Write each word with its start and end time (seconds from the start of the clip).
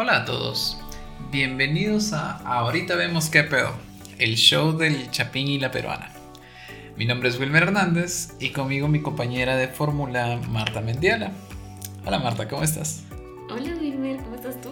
Hola 0.00 0.18
a 0.18 0.24
todos, 0.24 0.78
bienvenidos 1.32 2.12
a 2.12 2.36
Ahorita 2.46 2.94
vemos 2.94 3.30
qué 3.30 3.42
pedo, 3.42 3.74
el 4.20 4.36
show 4.36 4.78
del 4.78 5.10
Chapín 5.10 5.48
y 5.48 5.58
la 5.58 5.72
Peruana. 5.72 6.12
Mi 6.96 7.04
nombre 7.04 7.28
es 7.28 7.40
Wilmer 7.40 7.64
Hernández 7.64 8.28
y 8.38 8.50
conmigo 8.50 8.86
mi 8.86 9.02
compañera 9.02 9.56
de 9.56 9.66
fórmula 9.66 10.38
Marta 10.50 10.80
Mendiala. 10.82 11.32
Hola 12.06 12.20
Marta, 12.20 12.46
¿cómo 12.46 12.62
estás? 12.62 13.02
Hola 13.50 13.74
Wilmer, 13.74 14.18
¿cómo 14.18 14.36
estás 14.36 14.60
tú? 14.60 14.70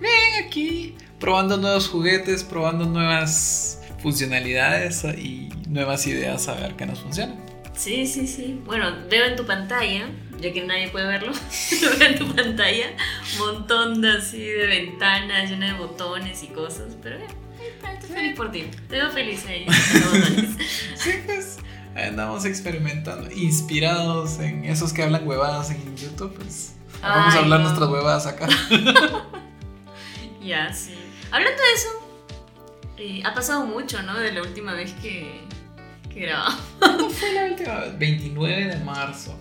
Bien, 0.00 0.44
aquí 0.44 0.96
probando 1.20 1.56
nuevos 1.56 1.88
juguetes, 1.88 2.42
probando 2.42 2.86
nuevas 2.86 3.82
funcionalidades 4.02 5.04
y 5.16 5.50
nuevas 5.68 6.08
ideas 6.08 6.48
a 6.48 6.54
ver 6.54 6.74
qué 6.74 6.86
nos 6.86 6.98
funciona. 6.98 7.36
Sí, 7.76 8.04
sí, 8.08 8.26
sí. 8.26 8.60
Bueno, 8.64 8.86
veo 9.08 9.26
en 9.26 9.36
tu 9.36 9.46
pantalla, 9.46 10.08
ya 10.44 10.52
que 10.52 10.62
nadie 10.62 10.88
puede 10.88 11.06
verlo, 11.06 11.32
veo 11.80 12.08
en 12.08 12.18
tu 12.18 12.34
pantalla 12.34 12.94
montón 13.38 14.02
de 14.02 14.10
así 14.10 14.42
de 14.42 14.66
ventanas 14.66 15.48
llenas 15.48 15.72
de 15.72 15.78
botones 15.78 16.42
y 16.42 16.48
cosas, 16.48 16.96
pero 17.02 17.16
bien, 17.18 17.30
estoy 17.94 18.10
feliz 18.10 18.36
por 18.36 18.52
ti. 18.52 18.70
Te 18.88 18.96
veo 18.96 19.10
feliz 19.10 19.46
ahí. 19.46 19.66
sí, 20.96 21.12
pues 21.24 21.58
andamos 21.96 22.44
experimentando, 22.44 23.30
inspirados 23.30 24.38
en 24.40 24.64
esos 24.64 24.92
que 24.92 25.02
hablan 25.02 25.26
huevadas 25.26 25.70
en 25.70 25.96
YouTube, 25.96 26.34
pues 26.34 26.74
vamos 27.00 27.34
a 27.34 27.38
hablar 27.38 27.60
nuestras 27.60 27.88
huevadas 27.88 28.26
acá. 28.26 28.48
ya, 30.42 30.72
sí. 30.72 30.94
Hablando 31.30 31.62
de 31.62 31.72
eso, 31.74 31.88
eh, 32.98 33.22
ha 33.24 33.32
pasado 33.32 33.64
mucho, 33.64 34.02
¿no? 34.02 34.18
De 34.18 34.32
la 34.32 34.42
última 34.42 34.74
vez 34.74 34.92
que, 35.00 35.40
que 36.12 36.20
grabamos. 36.20 36.60
fue 37.18 37.32
la 37.32 37.44
última 37.46 37.80
vez? 37.80 37.98
29 37.98 38.64
de 38.66 38.76
marzo. 38.84 39.38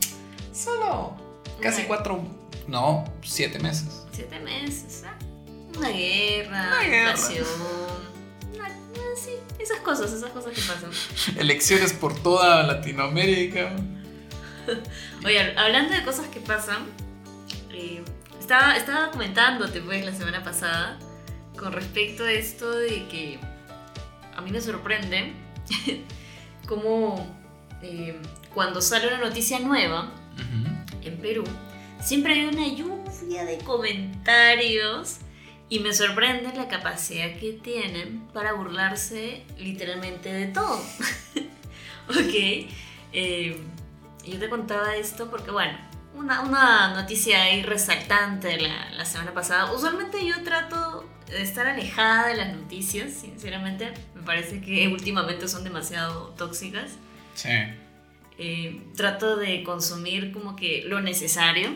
Solo 0.63 1.17
casi 1.61 1.83
cuatro, 1.83 2.23
no, 2.67 3.03
siete 3.23 3.59
meses. 3.59 4.05
Siete 4.11 4.39
meses, 4.39 5.03
¿eh? 5.03 5.77
Una 5.77 5.89
guerra, 5.89 6.79
una 6.79 6.85
inflación. 6.85 7.45
sí, 9.15 9.31
esas 9.59 9.79
cosas, 9.79 10.13
esas 10.13 10.29
cosas 10.31 10.53
que 10.53 10.61
pasan. 10.61 10.91
Elecciones 11.37 11.93
por 11.93 12.17
toda 12.21 12.63
Latinoamérica. 12.63 13.75
Oye, 15.25 15.57
hablando 15.57 15.93
de 15.93 16.03
cosas 16.03 16.27
que 16.27 16.39
pasan, 16.39 16.85
eh, 17.71 18.03
estaba, 18.39 18.77
estaba 18.77 19.11
comentándote 19.11 19.81
pues 19.81 20.05
la 20.05 20.13
semana 20.13 20.43
pasada 20.43 20.99
con 21.57 21.73
respecto 21.73 22.23
a 22.23 22.31
esto 22.31 22.71
de 22.71 23.07
que 23.07 23.39
a 24.35 24.41
mí 24.41 24.51
me 24.51 24.61
sorprende 24.61 25.33
cómo 26.67 27.27
eh, 27.81 28.17
cuando 28.53 28.81
sale 28.81 29.07
una 29.07 29.17
noticia 29.17 29.59
nueva 29.59 30.11
en 31.01 31.17
Perú, 31.17 31.43
siempre 32.01 32.33
hay 32.33 32.45
una 32.45 32.67
lluvia 32.67 33.45
de 33.45 33.57
comentarios 33.59 35.17
y 35.69 35.79
me 35.79 35.93
sorprende 35.93 36.53
la 36.55 36.67
capacidad 36.67 37.35
que 37.39 37.53
tienen 37.53 38.27
para 38.33 38.53
burlarse 38.53 39.43
literalmente 39.57 40.31
de 40.31 40.47
todo. 40.47 40.77
ok, 42.09 42.69
eh, 43.13 43.61
yo 44.25 44.39
te 44.39 44.49
contaba 44.49 44.95
esto 44.95 45.29
porque, 45.29 45.51
bueno, 45.51 45.77
una, 46.15 46.41
una 46.41 46.93
noticia 46.93 47.43
ahí 47.43 47.63
resaltante 47.63 48.59
la, 48.59 48.91
la 48.91 49.05
semana 49.05 49.33
pasada. 49.33 49.71
Usualmente 49.73 50.25
yo 50.25 50.43
trato 50.43 51.09
de 51.27 51.41
estar 51.41 51.65
alejada 51.65 52.27
de 52.27 52.35
las 52.35 52.53
noticias, 52.53 53.11
sinceramente. 53.13 53.93
Me 54.15 54.21
parece 54.21 54.61
que 54.61 54.87
últimamente 54.87 55.47
son 55.47 55.63
demasiado 55.63 56.29
tóxicas. 56.37 56.91
Sí. 57.33 57.49
Eh, 58.37 58.81
trato 58.95 59.35
de 59.35 59.63
consumir 59.63 60.31
como 60.31 60.55
que 60.55 60.83
lo 60.85 61.01
necesario. 61.01 61.69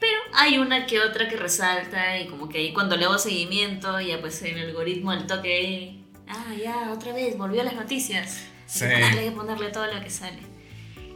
Pero 0.00 0.18
hay 0.34 0.58
una 0.58 0.86
que 0.86 1.00
otra 1.00 1.28
que 1.28 1.36
resalta 1.36 2.18
y 2.18 2.26
como 2.26 2.48
que 2.48 2.58
ahí 2.58 2.72
cuando 2.72 2.96
le 2.96 3.04
hago 3.04 3.18
seguimiento, 3.18 4.00
ya 4.00 4.20
pues 4.20 4.42
el 4.42 4.58
algoritmo 4.58 5.12
al 5.12 5.26
toque, 5.26 5.96
ah, 6.28 6.52
ya, 6.60 6.90
otra 6.92 7.12
vez, 7.12 7.38
volvió 7.38 7.60
a 7.60 7.64
las 7.64 7.74
noticias. 7.74 8.44
Sí. 8.66 8.86
Hay 8.86 9.26
que 9.26 9.30
ponerle 9.30 9.68
todo 9.68 9.86
lo 9.86 10.00
que 10.02 10.10
sale. 10.10 10.38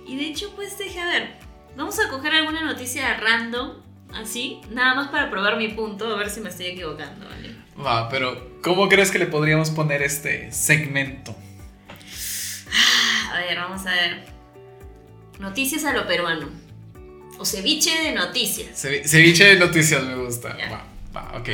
Y 0.07 0.17
de 0.17 0.27
hecho, 0.27 0.53
pues 0.55 0.79
dije, 0.79 1.01
a 1.01 1.09
ver, 1.09 1.31
vamos 1.77 1.99
a 1.99 2.09
coger 2.09 2.33
alguna 2.35 2.63
noticia 2.63 3.17
random, 3.17 3.73
así, 4.15 4.61
nada 4.71 4.95
más 4.95 5.09
para 5.09 5.31
probar 5.31 5.57
mi 5.57 5.69
punto, 5.69 6.07
a 6.07 6.17
ver 6.17 6.31
si 6.31 6.41
me 6.41 6.51
estoy 6.51 6.67
equivocando, 6.67 7.27
¿vale? 7.27 7.57
Va, 7.85 8.09
pero 8.09 8.61
¿cómo 8.63 8.89
crees 8.89 9.11
que 9.11 9.19
le 9.19 9.27
podríamos 9.27 9.71
poner 9.71 10.03
este 10.03 10.53
segmento? 10.53 11.35
A 13.33 13.41
ver, 13.41 13.59
vamos 13.59 13.85
a 13.85 13.91
ver. 13.91 14.36
Noticias 15.39 15.85
a 15.85 15.93
lo 15.93 16.07
peruano. 16.07 16.49
O 17.39 17.45
ceviche 17.45 17.91
de 18.03 18.13
noticias. 18.13 18.81
ceviche 18.81 19.45
de 19.45 19.57
noticias 19.57 20.03
me 20.03 20.15
gusta. 20.17 20.57
Va, 20.71 20.87
va, 21.15 21.39
ok. 21.39 21.51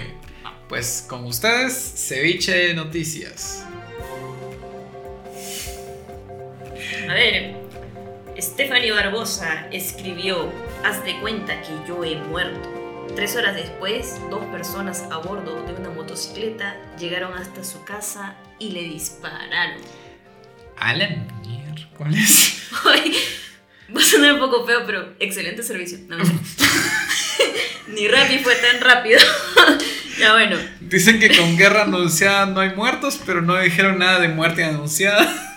Pues 0.69 1.05
con 1.09 1.25
ustedes, 1.25 1.75
ceviche 1.75 2.53
de 2.53 2.75
noticias. 2.75 3.65
A 7.09 7.15
ver, 7.15 7.57
Stephanie 8.39 8.93
Barbosa 8.93 9.67
escribió, 9.71 10.51
haz 10.85 11.05
de 11.05 11.21
cuenta 11.21 11.61
que 11.61 11.73
yo 11.87 12.03
he 12.05 12.17
muerto. 12.17 12.69
Tres 13.15 13.37
horas 13.37 13.55
después, 13.55 14.19
dos 14.31 14.45
personas 14.47 15.05
a 15.11 15.19
bordo 15.19 15.63
de 15.67 15.75
una 15.75 15.91
motocicleta 15.91 16.77
llegaron 16.99 17.35
hasta 17.35 17.63
su 17.65 17.85
casa 17.85 18.37
y 18.59 18.71
le 18.71 18.85
dispararon. 18.85 19.77
A 20.79 20.95
la 20.95 21.09
miércoles. 21.45 22.63
Va 23.97 24.01
a 24.01 24.05
sonar 24.05 24.35
un 24.35 24.39
poco 24.39 24.67
feo, 24.67 24.85
pero 24.87 25.15
excelente 25.19 25.63
servicio. 25.63 25.99
No, 26.09 26.17
Ni 27.89 28.09
Rappi 28.09 28.39
fue 28.39 28.55
tan 28.57 28.81
rápido. 28.81 29.21
ya 30.19 30.33
bueno. 30.33 30.57
Dicen 30.81 31.19
que 31.19 31.37
con 31.37 31.57
guerra 31.57 31.83
anunciada 31.83 32.47
no 32.47 32.61
hay 32.61 32.75
muertos, 32.75 33.21
pero 33.27 33.43
no 33.43 33.59
dijeron 33.61 33.99
nada 33.99 34.21
de 34.21 34.29
muerte 34.29 34.65
anunciada. 34.65 35.51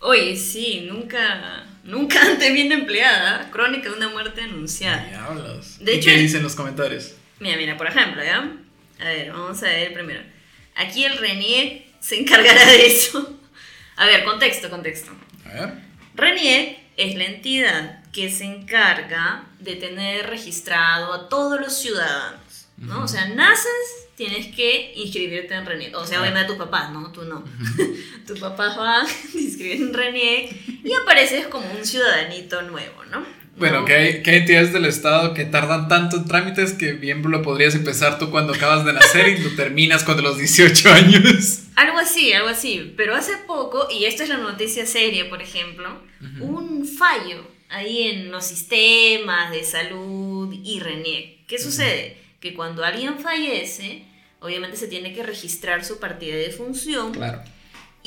Oye, 0.00 0.36
sí, 0.36 0.86
nunca, 0.88 1.64
nunca 1.82 2.22
antes 2.22 2.52
bien 2.52 2.70
empleada. 2.70 3.50
Crónica 3.50 3.88
de 3.88 3.96
una 3.96 4.08
muerte 4.10 4.42
anunciada. 4.42 5.04
Diablos. 5.06 5.78
De 5.80 5.94
hecho, 5.94 6.10
¿Qué 6.10 6.18
dicen 6.18 6.42
los 6.42 6.54
comentarios? 6.54 7.14
Mira, 7.40 7.56
mira, 7.56 7.76
por 7.76 7.88
ejemplo, 7.88 8.22
¿ya? 8.22 8.52
A 9.00 9.04
ver, 9.08 9.32
vamos 9.32 9.60
a 9.62 9.66
ver 9.66 9.92
primero. 9.92 10.20
Aquí 10.76 11.04
el 11.04 11.16
Renier 11.18 11.86
se 12.00 12.20
encargará 12.20 12.64
de 12.66 12.86
eso. 12.86 13.40
A 13.96 14.06
ver, 14.06 14.24
contexto, 14.24 14.70
contexto. 14.70 15.10
A 15.46 15.52
ver. 15.52 15.72
Renier 16.14 16.85
es 16.96 17.14
la 17.14 17.24
entidad 17.24 18.02
que 18.12 18.30
se 18.30 18.44
encarga 18.44 19.44
de 19.60 19.76
tener 19.76 20.28
registrado 20.28 21.12
a 21.12 21.28
todos 21.28 21.60
los 21.60 21.74
ciudadanos, 21.74 22.68
¿no? 22.78 23.04
O 23.04 23.08
sea, 23.08 23.28
naces, 23.28 24.08
tienes 24.16 24.54
que 24.54 24.94
inscribirte 24.96 25.54
en 25.54 25.66
RENIEC. 25.66 25.96
O 25.96 26.06
sea, 26.06 26.20
obviamente 26.20 26.48
tus 26.48 26.56
papás, 26.56 26.90
¿no? 26.90 27.12
Tú 27.12 27.22
no. 27.24 27.44
tus 28.26 28.40
papás 28.40 28.76
van, 28.76 29.06
te 29.32 29.38
inscriben 29.38 29.88
en 29.88 29.94
RENIEC 29.94 30.84
y 30.84 30.92
apareces 30.94 31.46
como 31.48 31.70
un 31.70 31.84
ciudadanito 31.84 32.62
nuevo, 32.62 33.04
¿no? 33.10 33.24
Bueno, 33.56 33.86
que, 33.86 33.94
hay, 33.94 34.22
que 34.22 34.30
hay 34.30 34.36
entidades 34.38 34.72
del 34.72 34.84
Estado 34.84 35.32
que 35.32 35.46
tardan 35.46 35.88
tanto 35.88 36.18
en 36.18 36.26
trámites 36.26 36.74
que 36.74 36.92
bien 36.92 37.22
lo 37.22 37.40
podrías 37.40 37.74
empezar 37.74 38.18
tú 38.18 38.30
cuando 38.30 38.52
acabas 38.52 38.84
de 38.84 38.92
nacer 38.92 39.28
y 39.28 39.38
lo 39.38 39.56
terminas 39.56 40.04
cuando 40.04 40.22
los 40.22 40.36
18 40.36 40.92
años. 40.92 41.62
Algo 41.74 41.98
así, 41.98 42.32
algo 42.34 42.48
así. 42.48 42.92
Pero 42.96 43.14
hace 43.14 43.32
poco, 43.46 43.88
y 43.90 44.04
esto 44.04 44.22
es 44.22 44.28
la 44.28 44.36
noticia 44.36 44.84
seria, 44.84 45.30
por 45.30 45.40
ejemplo, 45.40 46.02
un 46.40 46.86
fallo 46.86 47.46
ahí 47.70 48.08
en 48.08 48.30
los 48.30 48.44
sistemas 48.44 49.50
de 49.50 49.64
salud 49.64 50.54
y 50.62 50.80
RENIEC. 50.80 51.46
¿Qué 51.46 51.58
sucede? 51.58 52.18
Que 52.40 52.52
cuando 52.52 52.84
alguien 52.84 53.18
fallece, 53.18 54.04
obviamente 54.40 54.76
se 54.76 54.86
tiene 54.86 55.14
que 55.14 55.22
registrar 55.22 55.82
su 55.82 55.98
partida 55.98 56.36
de 56.36 56.50
función. 56.50 57.12
Claro 57.12 57.42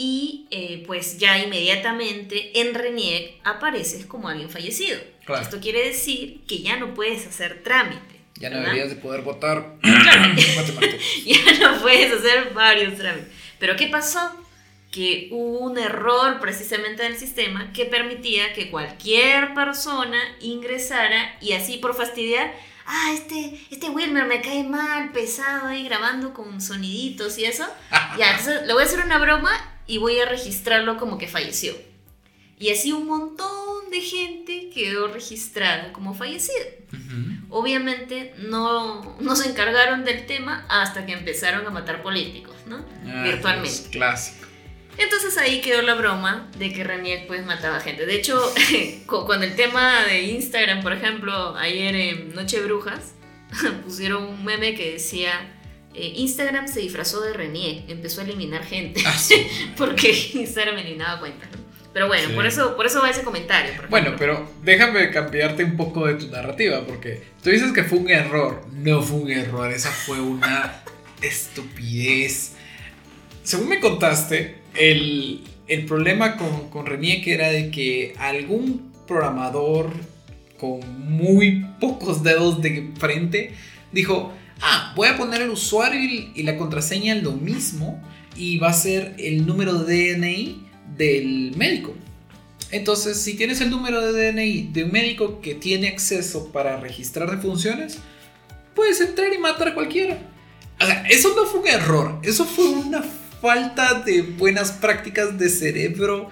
y 0.01 0.47
eh, 0.49 0.85
pues 0.87 1.17
ya 1.17 1.43
inmediatamente 1.43 2.61
en 2.61 2.73
RENIEC 2.73 3.41
apareces 3.43 4.05
como 4.05 4.29
alguien 4.29 4.49
fallecido. 4.49 4.97
Esto 5.37 5.59
quiere 5.59 5.85
decir 5.85 6.41
que 6.47 6.59
ya 6.59 6.77
no 6.77 6.93
puedes 6.93 7.25
hacer 7.27 7.61
trámite. 7.63 8.19
Ya 8.35 8.49
no 8.49 8.59
deberías 8.59 8.89
de 8.89 8.95
poder 8.95 9.21
votar. 9.21 9.75
ya 11.25 11.59
no 11.59 11.81
puedes 11.81 12.13
hacer 12.13 12.53
varios 12.53 12.97
trámites. 12.97 13.29
Pero 13.59 13.75
¿qué 13.75 13.87
pasó? 13.87 14.31
Que 14.91 15.27
hubo 15.31 15.59
un 15.59 15.77
error 15.77 16.39
precisamente 16.39 17.03
del 17.03 17.17
sistema 17.17 17.71
que 17.73 17.85
permitía 17.85 18.53
que 18.53 18.71
cualquier 18.71 19.53
persona 19.53 20.17
ingresara 20.39 21.37
y 21.41 21.53
así 21.53 21.77
por 21.77 21.95
fastidiar 21.95 22.53
ah, 22.89 23.11
este, 23.13 23.59
este 23.69 23.89
Wilmer 23.89 24.25
me 24.25 24.41
cae 24.41 24.63
mal, 24.63 25.11
pesado 25.11 25.67
ahí 25.67 25.83
grabando 25.83 26.33
con 26.33 26.59
soniditos 26.59 27.37
y 27.37 27.45
eso. 27.45 27.65
ya, 28.17 28.31
entonces 28.31 28.65
le 28.65 28.73
voy 28.73 28.83
a 28.83 28.85
hacer 28.85 28.99
una 29.05 29.19
broma 29.19 29.51
y 29.87 29.97
voy 29.97 30.19
a 30.19 30.25
registrarlo 30.25 30.97
como 30.97 31.17
que 31.17 31.27
falleció. 31.27 31.73
Y 32.57 32.71
así 32.71 32.91
un 32.91 33.07
montón 33.07 33.68
de 33.89 34.01
gente 34.01 34.69
quedó 34.73 35.07
registrada 35.07 35.91
como 35.93 36.13
fallecido. 36.13 36.65
Obviamente 37.49 38.33
no, 38.37 39.17
no, 39.19 39.35
se 39.35 39.49
encargaron 39.49 40.05
del 40.05 40.25
tema 40.25 40.65
hasta 40.69 41.05
que 41.05 41.13
empezaron 41.13 41.65
a 41.65 41.69
matar 41.69 42.03
políticos, 42.03 42.55
¿no? 42.67 42.85
Ah, 43.07 43.23
Virtualmente. 43.23 43.89
clásico. 43.89 44.47
Entonces 44.97 45.37
ahí 45.37 45.61
quedó 45.61 45.81
la 45.81 45.95
broma 45.95 46.49
de 46.57 46.73
que 46.73 46.83
Raniel 46.83 47.23
pues 47.27 47.45
mataba 47.45 47.79
gente. 47.79 48.05
De 48.05 48.15
hecho, 48.15 48.39
con 49.05 49.43
el 49.43 49.55
tema 49.55 50.03
de 50.03 50.23
Instagram, 50.23 50.81
por 50.81 50.93
ejemplo, 50.93 51.55
ayer 51.55 51.95
en 51.95 52.35
Noche 52.35 52.61
Brujas, 52.61 53.13
pusieron 53.83 54.23
un 54.23 54.43
meme 54.43 54.75
que 54.75 54.93
decía 54.93 55.55
eh, 55.93 56.13
Instagram 56.17 56.67
se 56.67 56.81
disfrazó 56.81 57.21
de 57.21 57.33
Renier, 57.33 57.83
empezó 57.87 58.21
a 58.21 58.23
eliminar 58.23 58.63
gente. 58.63 59.01
Ah, 59.05 59.17
porque 59.77 60.31
Instagram 60.33 60.77
eliminaba 60.77 61.19
cuentas, 61.19 61.49
¿no? 61.51 61.68
Pero 61.93 62.07
bueno, 62.07 62.27
Sí. 62.29 62.33
por, 62.35 62.45
eso, 62.45 62.75
por 62.75 62.85
eso 62.85 63.01
va 63.01 63.09
ese 63.09 63.23
comentario. 63.23 63.73
Bueno, 63.89 64.11
pero 64.17 64.47
déjame 64.63 65.09
cambiarte 65.09 65.63
un 65.63 65.75
poco 65.75 66.05
de 66.05 66.15
tu 66.15 66.27
narrativa, 66.27 66.85
porque 66.85 67.23
tú 67.43 67.49
dices 67.49 67.71
que 67.71 67.83
fue 67.83 67.97
un 67.99 68.09
error. 68.09 68.63
No 68.73 69.01
fue 69.01 69.17
un 69.19 69.31
error, 69.31 69.71
esa 69.71 69.89
fue 69.89 70.19
una 70.19 70.83
estupidez. 71.21 72.53
Según 73.43 73.69
me 73.69 73.79
contaste, 73.79 74.59
el, 74.75 75.43
el 75.67 75.85
problema 75.85 76.37
con, 76.37 76.69
con 76.69 76.85
era 76.87 77.49
de 77.49 77.71
que 77.71 78.13
algún 78.19 78.91
programador 79.07 79.91
con 80.59 80.81
muy 81.09 81.65
pocos 81.79 82.21
dedos 82.21 82.61
de 82.61 82.91
frente 82.99 83.53
dijo, 83.91 84.31
ah, 84.61 84.93
voy 84.95 85.07
a 85.07 85.17
poner 85.17 85.41
el 85.41 85.49
usuario 85.49 85.99
y, 86.03 86.31
y 86.35 86.43
la 86.43 86.57
contraseña 86.57 87.15
lo 87.15 87.31
mismo 87.31 88.03
y 88.35 88.57
va 88.57 88.69
a 88.69 88.73
ser 88.73 89.15
el 89.17 89.47
número 89.47 89.73
de 89.83 90.15
DNI 90.15 90.68
del 90.99 91.53
médico. 91.55 91.95
Entonces, 92.71 93.19
si 93.19 93.33
tienes 93.33 93.61
el 93.61 93.71
número 93.71 94.11
de 94.11 94.31
DNI 94.31 94.69
de 94.73 94.83
un 94.83 94.91
médico 94.91 95.41
que 95.41 95.55
tiene 95.55 95.87
acceso 95.87 96.51
para 96.51 96.79
registrar 96.79 97.31
defunciones, 97.31 97.97
puedes 98.75 99.01
entrar 99.01 99.33
y 99.33 99.39
matar 99.39 99.69
a 99.69 99.73
cualquiera. 99.73 100.19
O 100.79 100.85
sea, 100.85 101.03
eso 101.09 101.33
no 101.35 101.45
fue 101.45 101.61
un 101.61 101.67
error, 101.67 102.19
eso 102.21 102.45
fue 102.45 102.69
una 102.69 103.03
falta 103.41 103.95
de 104.05 104.21
buenas 104.21 104.71
prácticas 104.71 105.37
de 105.39 105.49
cerebro. 105.49 106.29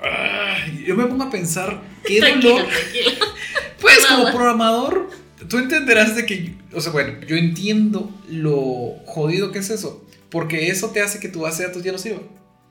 Ay, 0.00 0.84
yo 0.86 0.94
me 0.94 1.06
pongo 1.06 1.24
a 1.24 1.30
pensar, 1.30 1.82
qué 2.04 2.20
dolor. 2.20 2.66
tranquilo. 2.68 3.10
Pues 3.78 4.06
como 4.06 4.32
programador, 4.32 5.10
tú 5.48 5.58
entenderás 5.58 6.16
de 6.16 6.24
que, 6.24 6.54
o 6.72 6.80
sea, 6.80 6.92
bueno, 6.92 7.20
yo 7.26 7.36
entiendo 7.36 8.10
lo 8.28 8.94
jodido 9.04 9.52
que 9.52 9.58
es 9.58 9.68
eso, 9.68 10.04
porque 10.30 10.68
eso 10.68 10.90
te 10.90 11.02
hace 11.02 11.20
que 11.20 11.28
tu 11.28 11.40
base 11.40 11.62
de 11.62 11.68
datos 11.68 11.84
ya 11.84 11.92
no 11.92 11.98
sirva. 11.98 12.22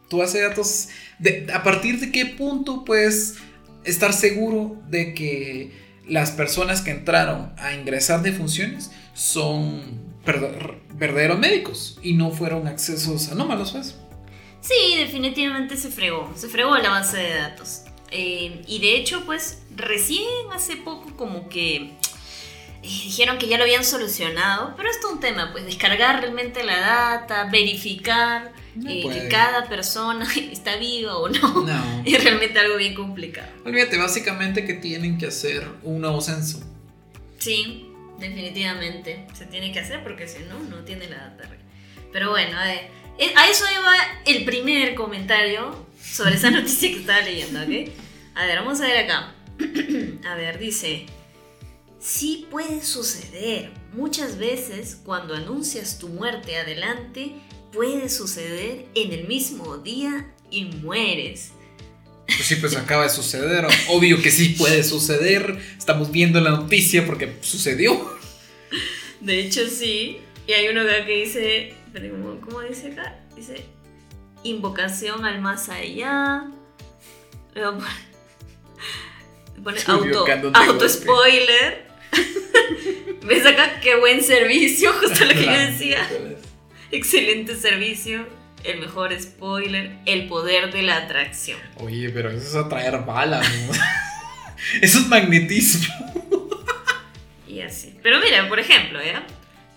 Tu 0.09 0.17
base 0.17 0.37
de 0.39 0.47
datos, 0.49 0.89
a 1.53 1.63
partir 1.63 1.99
de 1.99 2.11
qué 2.11 2.25
punto 2.25 2.83
puedes 2.85 3.35
estar 3.83 4.13
seguro 4.13 4.81
de 4.89 5.13
que 5.13 5.71
las 6.07 6.31
personas 6.31 6.81
que 6.81 6.91
entraron 6.91 7.51
a 7.57 7.73
ingresar 7.73 8.21
de 8.21 8.31
funciones 8.31 8.91
son 9.13 9.81
verda- 10.25 10.51
verdaderos 10.93 11.39
médicos 11.39 11.99
y 12.03 12.13
no 12.13 12.31
fueron 12.31 12.67
accesos 12.67 13.29
anómalos, 13.31 13.71
pues. 13.71 13.95
Sí, 14.61 14.97
definitivamente 14.97 15.77
se 15.77 15.89
fregó, 15.89 16.31
se 16.35 16.47
fregó 16.49 16.75
la 16.77 16.89
base 16.89 17.17
de 17.17 17.35
datos. 17.35 17.81
Eh, 18.11 18.61
y 18.67 18.79
de 18.79 18.95
hecho, 18.97 19.23
pues 19.25 19.59
recién 19.75 20.23
hace 20.53 20.77
poco 20.77 21.15
como 21.17 21.49
que 21.49 21.91
dijeron 22.85 23.37
que 23.37 23.47
ya 23.47 23.57
lo 23.57 23.63
habían 23.63 23.83
solucionado, 23.83 24.73
pero 24.77 24.89
esto 24.89 25.07
es 25.07 25.13
un 25.13 25.19
tema, 25.19 25.51
pues 25.51 25.65
descargar 25.65 26.21
realmente 26.21 26.63
la 26.63 26.79
data, 26.79 27.49
verificar 27.51 28.53
No 28.75 28.89
eh, 28.89 29.03
que 29.11 29.27
cada 29.27 29.67
persona 29.67 30.27
está 30.51 30.77
viva 30.77 31.17
o 31.17 31.27
no. 31.29 31.65
No. 31.65 32.03
Es 32.05 32.23
realmente 32.23 32.59
algo 32.59 32.77
bien 32.77 32.93
complicado. 32.93 33.49
Olvídate, 33.65 33.97
básicamente 33.97 34.65
que 34.65 34.75
tienen 34.75 35.17
que 35.17 35.27
hacer 35.27 35.67
un 35.83 36.01
nuevo 36.01 36.21
censo. 36.21 36.61
Sí, 37.39 37.91
definitivamente 38.19 39.27
se 39.33 39.45
tiene 39.45 39.71
que 39.71 39.79
hacer 39.79 40.03
porque 40.03 40.27
si 40.27 40.43
no, 40.43 40.59
no 40.59 40.83
tiene 40.83 41.07
la 41.07 41.17
data. 41.17 41.43
real. 41.43 41.59
Pero 42.11 42.29
bueno, 42.29 42.57
a, 42.57 42.65
ver, 42.65 42.89
eh, 43.19 43.33
a 43.35 43.49
eso 43.49 43.65
iba 43.73 43.93
el 44.25 44.45
primer 44.45 44.95
comentario 44.95 45.85
sobre 46.01 46.35
esa 46.35 46.51
noticia 46.51 46.89
que 46.89 46.99
estaba 46.99 47.21
leyendo, 47.21 47.61
¿ok? 47.61 47.89
A 48.35 48.45
ver, 48.45 48.59
vamos 48.59 48.79
a 48.81 48.87
ver 48.87 49.05
acá. 49.05 49.33
a 50.29 50.35
ver, 50.35 50.59
dice, 50.59 51.05
sí 52.05 52.47
puede 52.51 52.83
suceder. 52.83 53.71
Muchas 53.93 54.37
veces 54.37 54.99
cuando 55.03 55.33
anuncias 55.33 55.97
tu 55.97 56.07
muerte 56.07 56.57
adelante, 56.57 57.33
puede 57.73 58.09
suceder 58.09 58.85
en 58.93 59.11
el 59.11 59.27
mismo 59.27 59.77
día 59.77 60.31
y 60.51 60.65
mueres. 60.65 61.51
Pues 62.27 62.43
sí, 62.43 62.55
pues 62.57 62.75
acaba 62.75 63.03
de 63.03 63.09
suceder. 63.09 63.65
Obvio 63.89 64.21
que 64.21 64.29
sí 64.29 64.49
puede 64.49 64.83
suceder. 64.83 65.59
Estamos 65.77 66.11
viendo 66.11 66.39
la 66.41 66.51
noticia 66.51 67.05
porque 67.05 67.37
sucedió. 67.41 68.15
De 69.19 69.39
hecho, 69.39 69.67
sí. 69.67 70.19
Y 70.47 70.53
hay 70.53 70.67
uno 70.67 70.81
acá 70.81 71.05
que 71.05 71.23
dice. 71.23 71.73
¿Cómo, 72.41 72.61
dice 72.61 72.91
acá? 72.91 73.19
Dice. 73.35 73.65
Invocación 74.43 75.25
al 75.25 75.41
más 75.41 75.69
allá. 75.69 76.45
Luego 77.55 77.79
pone, 79.63 79.81
pone 79.81 79.81
auto, 79.87 80.25
auto 80.53 80.89
spoiler. 80.89 81.84
¿Ves 83.23 83.45
acá 83.45 83.79
qué 83.81 83.95
buen 83.95 84.23
servicio? 84.23 84.91
Justo 84.93 85.25
lo 85.25 85.33
que 85.33 85.45
yo 85.45 85.51
decía. 85.51 86.07
Excelente 86.91 87.55
servicio. 87.55 88.27
El 88.63 88.79
mejor 88.79 89.19
spoiler. 89.19 89.97
El 90.05 90.27
poder 90.27 90.71
de 90.73 90.81
la 90.83 90.97
atracción. 90.97 91.59
Oye, 91.77 92.09
pero 92.09 92.29
eso 92.29 92.47
es 92.47 92.55
atraer 92.55 93.03
balas. 93.05 93.47
¿no? 93.67 93.73
Eso 94.81 94.99
es 94.99 95.07
magnetismo. 95.07 95.93
Y 97.47 97.61
así. 97.61 97.97
Pero 98.03 98.19
mira, 98.19 98.49
por 98.49 98.59
ejemplo, 98.59 98.99
¿ya? 99.01 99.25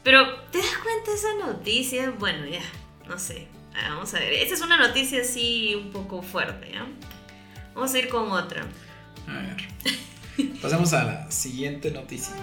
Pero, 0.02 0.40
¿te 0.50 0.58
das 0.58 0.78
cuenta 0.78 1.10
de 1.12 1.16
esa 1.16 1.34
noticia? 1.46 2.10
Bueno, 2.18 2.44
ya, 2.46 2.62
no 3.06 3.18
sé. 3.20 3.46
Ah, 3.72 3.90
Vamos 3.90 4.12
a 4.14 4.18
ver. 4.18 4.32
Esta 4.32 4.54
es 4.54 4.62
una 4.62 4.78
noticia 4.78 5.20
así 5.20 5.76
un 5.76 5.92
poco 5.92 6.20
fuerte, 6.22 6.72
¿ya? 6.72 6.86
Vamos 7.74 7.94
a 7.94 7.98
ir 7.98 8.08
con 8.08 8.32
otra. 8.32 8.66
A 9.28 9.32
ver. 9.32 9.56
Pasemos 10.62 10.92
a 10.92 11.04
la 11.04 11.30
siguiente 11.30 11.90
noticia. 11.90 12.34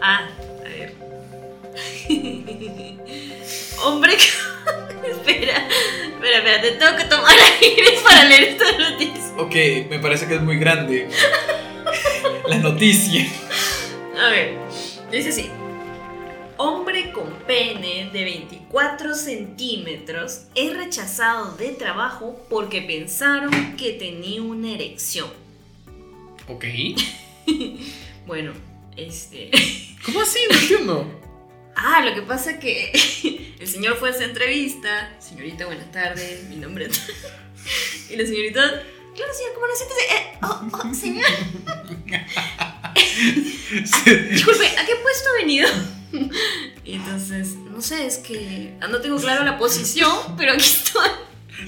Ah, 0.00 0.28
a 0.60 0.68
ver. 0.68 0.94
Hombre 3.84 4.14
espera, 5.08 5.68
espera, 5.68 6.38
espera, 6.38 6.60
te 6.60 6.72
tengo 6.72 6.96
que 6.96 7.04
tomar 7.04 7.34
aire 7.60 7.98
para 8.02 8.24
leer 8.24 8.42
esta 8.44 8.64
noticia. 8.78 9.32
Ok, 9.36 9.54
me 9.88 9.98
parece 10.00 10.26
que 10.26 10.34
es 10.34 10.42
muy 10.42 10.58
grande. 10.58 11.08
La 12.46 12.58
noticia. 12.58 13.26
A 14.20 14.30
ver, 14.30 14.58
dice 15.10 15.28
así. 15.30 15.50
Hombre 16.56 17.12
con 17.12 17.32
pene 17.46 18.10
de 18.12 18.24
24 18.24 19.14
centímetros 19.14 20.46
es 20.56 20.76
rechazado 20.76 21.52
de 21.52 21.68
trabajo 21.68 22.44
porque 22.50 22.82
pensaron 22.82 23.76
que 23.76 23.92
tenía 23.92 24.42
una 24.42 24.72
erección. 24.72 25.47
Ok. 26.48 26.64
Bueno, 28.26 28.52
este... 28.94 29.50
¿Cómo 30.04 30.20
así? 30.20 30.38
No 30.50 30.58
entiendo. 30.58 31.20
Ah, 31.74 32.04
lo 32.04 32.14
que 32.14 32.20
pasa 32.20 32.58
que 32.58 32.92
el 33.58 33.66
señor 33.66 33.96
fue 33.96 34.10
a 34.10 34.12
esa 34.12 34.24
entrevista. 34.24 35.16
Señorita, 35.18 35.64
buenas 35.64 35.90
tardes, 35.90 36.44
mi 36.50 36.56
nombre 36.56 36.88
es... 36.88 37.02
Y 38.10 38.16
la 38.16 38.26
señorita... 38.26 38.60
Claro, 39.16 39.32
señor, 39.32 39.54
¿cómo 39.54 39.66
lo 39.66 39.74
sientes? 39.74 39.96
Eh, 40.10 40.38
oh, 40.42 40.68
oh, 40.72 40.94
señor. 40.94 41.26
Disculpe, 44.30 44.66
¿a 44.66 44.84
qué 44.84 44.94
puesto 45.02 45.30
ha 45.30 45.36
venido? 45.38 45.68
Y 46.84 46.96
entonces, 46.96 47.54
no 47.54 47.80
sé, 47.80 48.06
es 48.06 48.18
que 48.18 48.74
no 48.90 49.00
tengo 49.00 49.18
claro 49.18 49.42
la 49.42 49.56
posición, 49.56 50.36
pero 50.36 50.52
aquí 50.52 50.64
estoy. 50.64 51.08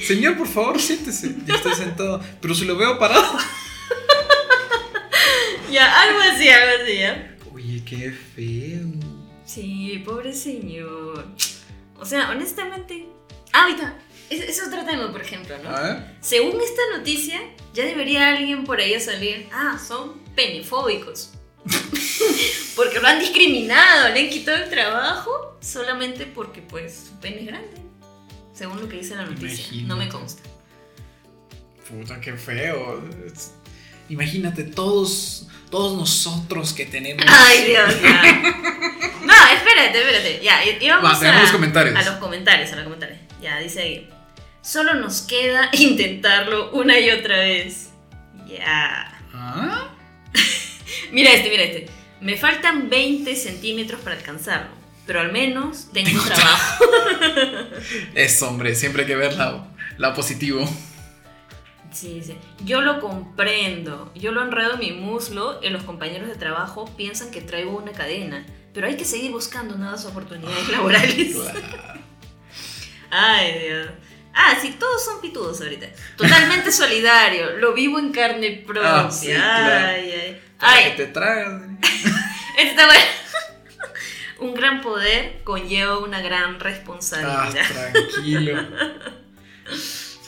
Señor, 0.06 0.37
por 0.37 0.46
favor, 0.46 0.78
siéntese. 0.80 1.34
Ya 1.46 1.54
estoy 1.54 1.75
sentado. 1.75 2.22
Pero 2.42 2.54
si 2.54 2.66
lo 2.66 2.76
veo 2.76 2.99
parado. 2.99 3.38
Ya, 5.71 6.03
algo 6.03 6.19
así, 6.21 6.49
algo 6.49 6.83
así, 6.83 6.99
¿ya? 6.99 7.37
Oye, 7.53 7.83
qué 7.85 8.11
feo. 8.11 8.87
Sí, 9.45 10.03
pobre 10.05 10.33
señor. 10.33 11.27
O 11.99 12.05
sea, 12.05 12.31
honestamente. 12.31 13.07
Ah, 13.53 13.62
ahorita. 13.65 13.95
Es, 14.31 14.41
es 14.41 14.67
otro 14.67 14.85
tema, 14.85 15.11
por 15.11 15.21
ejemplo, 15.21 15.57
¿no? 15.62 15.71
Según 16.21 16.61
esta 16.61 16.83
noticia, 16.97 17.41
ya 17.75 17.85
debería 17.85 18.29
alguien 18.37 18.65
por 18.65 18.79
ahí 18.81 18.99
salir. 19.00 19.49
Ah, 19.53 19.79
son 19.85 20.21
penifóbicos. 20.37 21.33
porque 22.77 23.00
lo 23.00 23.07
han 23.09 23.19
discriminado, 23.19 24.09
le 24.15 24.21
han 24.21 24.31
quitado 24.31 24.62
el 24.65 24.71
trabajo 24.71 25.59
solamente 25.61 26.27
porque, 26.27 26.62
pues, 26.62 27.09
su 27.11 27.21
pene 27.21 27.41
es 27.41 27.47
grande. 27.47 27.77
Según 28.55 28.81
lo 28.81 28.89
que 28.89 28.99
dice 28.99 29.17
la 29.17 29.25
noticia. 29.27 29.83
No 29.87 29.97
me 29.97 30.09
consta. 30.09 30.43
Puta, 31.89 32.21
qué 32.21 32.35
feo. 32.35 33.03
Es- 33.27 33.53
Imagínate 34.11 34.64
todos, 34.64 35.47
todos 35.71 35.97
nosotros 35.97 36.73
que 36.75 36.85
tenemos. 36.85 37.25
Ay, 37.26 37.64
Dios, 37.64 38.02
ya. 38.02 38.23
No, 39.25 39.35
espérate, 39.55 39.99
espérate. 40.00 40.40
Ya, 40.43 40.64
y- 40.64 40.85
y 40.85 40.88
vamos 40.90 41.23
Va, 41.23 41.31
a, 41.31 41.40
los 41.43 41.50
comentarios. 41.52 41.97
a 41.97 42.02
los 42.11 42.14
comentarios, 42.19 42.73
a 42.73 42.76
los 42.76 42.85
comentarios. 42.85 43.19
Ya, 43.40 43.59
dice 43.59 43.81
ahí. 43.83 44.11
Solo 44.62 44.95
nos 44.95 45.23
queda 45.23 45.71
intentarlo 45.73 46.71
una 46.73 46.99
y 46.99 47.11
otra 47.11 47.38
vez. 47.38 47.90
Ya. 48.47 49.19
¿Ah? 49.33 49.88
Mira 51.12 51.33
este, 51.33 51.49
mira 51.50 51.62
este. 51.62 51.88
Me 52.21 52.37
faltan 52.37 52.90
20 52.90 53.35
centímetros 53.37 54.00
para 54.02 54.17
alcanzarlo, 54.17 54.71
pero 55.07 55.21
al 55.21 55.33
menos 55.33 55.87
tengo, 55.93 56.11
Tengo 56.11 56.25
trabajo. 56.25 56.85
Es 58.14 58.43
hombre, 58.43 58.75
siempre 58.75 59.02
hay 59.02 59.09
que 59.09 59.17
ver 59.17 59.35
la, 59.35 59.67
la 59.97 60.14
positivo. 60.14 60.69
Sí, 61.92 62.23
sí. 62.25 62.37
Yo 62.64 62.80
lo 62.80 63.00
comprendo. 63.00 64.12
Yo 64.14 64.32
lo 64.32 64.42
enredo 64.42 64.75
en 64.75 64.80
mi 64.80 64.92
muslo 64.92 65.61
y 65.62 65.68
los 65.70 65.82
compañeros 65.82 66.28
de 66.28 66.37
trabajo 66.37 66.85
piensan 66.97 67.30
que 67.30 67.40
traigo 67.40 67.76
una 67.76 67.92
cadena. 67.92 68.47
Pero 68.73 68.87
hay 68.87 68.97
que 68.97 69.04
seguir 69.04 69.32
buscando 69.32 69.76
nuevas 69.76 70.04
oportunidades 70.04 70.68
laborales. 70.73 71.37
Ay, 73.11 73.59
Dios. 73.66 73.88
Ah, 74.32 74.56
sí, 74.61 74.76
todos 74.78 75.04
son 75.04 75.20
pitudos 75.20 75.61
ahorita. 75.61 75.87
Totalmente 76.16 76.70
solidario. 76.73 77.56
Lo 77.59 77.75
vivo 77.75 77.99
en 77.99 78.12
carne 78.12 78.62
propia. 78.64 79.00
Ah, 79.06 79.11
sí, 79.11 79.26
claro. 79.26 79.87
Ay, 79.88 80.11
ay. 80.12 80.40
Para 80.59 80.73
Ay, 80.73 80.85
que 80.85 80.90
te 80.90 81.06
tragas. 81.06 81.62
este 82.56 82.70
está 82.70 82.87
bueno. 82.87 83.00
Un 84.38 84.54
gran 84.54 84.80
poder 84.80 85.42
conlleva 85.44 85.99
una 85.99 86.20
gran 86.23 86.54
Ah, 86.54 86.59
responsabilidad. 86.61 87.66
tranquilo. 87.92 88.62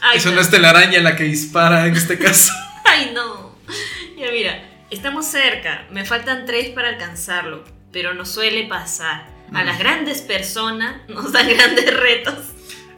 Ay, 0.02 0.18
Eso 0.18 0.30
no 0.32 0.40
es 0.40 0.50
telaraña 0.50 1.00
la 1.00 1.16
que 1.16 1.24
dispara 1.24 1.86
en 1.86 1.94
este 1.96 2.18
caso. 2.18 2.52
Ay, 2.84 3.12
no. 3.14 3.56
Ya 4.18 4.30
mira, 4.32 4.62
estamos 4.90 5.26
cerca. 5.26 5.86
Me 5.90 6.04
faltan 6.04 6.44
tres 6.44 6.70
para 6.70 6.88
alcanzarlo. 6.90 7.64
Pero 7.92 8.12
nos 8.14 8.30
suele 8.30 8.64
pasar. 8.64 9.30
A 9.54 9.62
Mm. 9.62 9.66
las 9.66 9.78
grandes 9.78 10.22
personas 10.22 10.96
nos 11.08 11.30
dan 11.32 11.48
grandes 11.48 11.94
retos. 11.94 12.38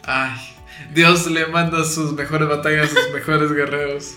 Ay, 0.05 0.33
Dios 0.93 1.27
le 1.27 1.47
manda 1.47 1.85
sus 1.85 2.13
mejores 2.13 2.49
batallas 2.49 2.91
a 2.91 2.95
sus 3.03 3.11
mejores 3.13 3.53
guerreros. 3.53 4.15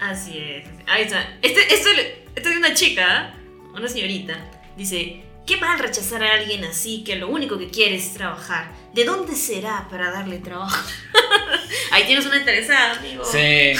Así 0.00 0.38
es. 0.38 0.66
Ahí 0.86 1.02
está. 1.04 1.36
Este, 1.42 1.74
esto, 1.74 1.88
esto 2.36 2.48
es 2.48 2.56
una 2.56 2.74
chica, 2.74 3.34
una 3.74 3.88
señorita. 3.88 4.34
Dice, 4.76 5.24
qué 5.50 5.56
mal 5.56 5.80
rechazar 5.80 6.22
a 6.22 6.34
alguien 6.34 6.64
así 6.64 7.02
que 7.02 7.16
lo 7.16 7.28
único 7.28 7.58
que 7.58 7.70
quiere 7.70 7.96
es 7.96 8.14
trabajar. 8.14 8.70
¿De 8.94 9.04
dónde 9.04 9.34
será 9.34 9.88
para 9.90 10.12
darle 10.12 10.38
trabajo? 10.38 10.88
Ahí 11.90 12.04
tienes 12.04 12.24
una 12.24 12.36
interesada, 12.36 13.00
amigo. 13.00 13.24
Sí. 13.24 13.72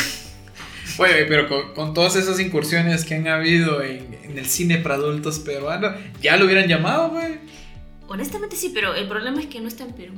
Oye, 0.99 1.27
pero 1.27 1.49
con, 1.49 1.73
con 1.73 1.95
todas 1.95 2.17
esas 2.17 2.41
incursiones 2.41 3.05
que 3.05 3.15
han 3.15 3.29
habido 3.29 3.85
en, 3.85 4.19
en 4.25 4.37
el 4.37 4.47
cine 4.47 4.79
para 4.79 4.97
adultos 4.97 5.39
peruano, 5.39 5.95
ya 6.21 6.37
lo 6.37 6.47
hubieran 6.47 6.67
llamado, 6.67 7.11
güey. 7.11 7.39
Honestamente 8.09 8.57
sí, 8.57 8.73
pero 8.75 8.97
el 8.97 9.07
problema 9.07 9.41
es 9.41 9.47
que 9.47 9.61
no 9.61 9.69
está 9.69 9.85
en 9.85 9.93
Perú. 9.93 10.15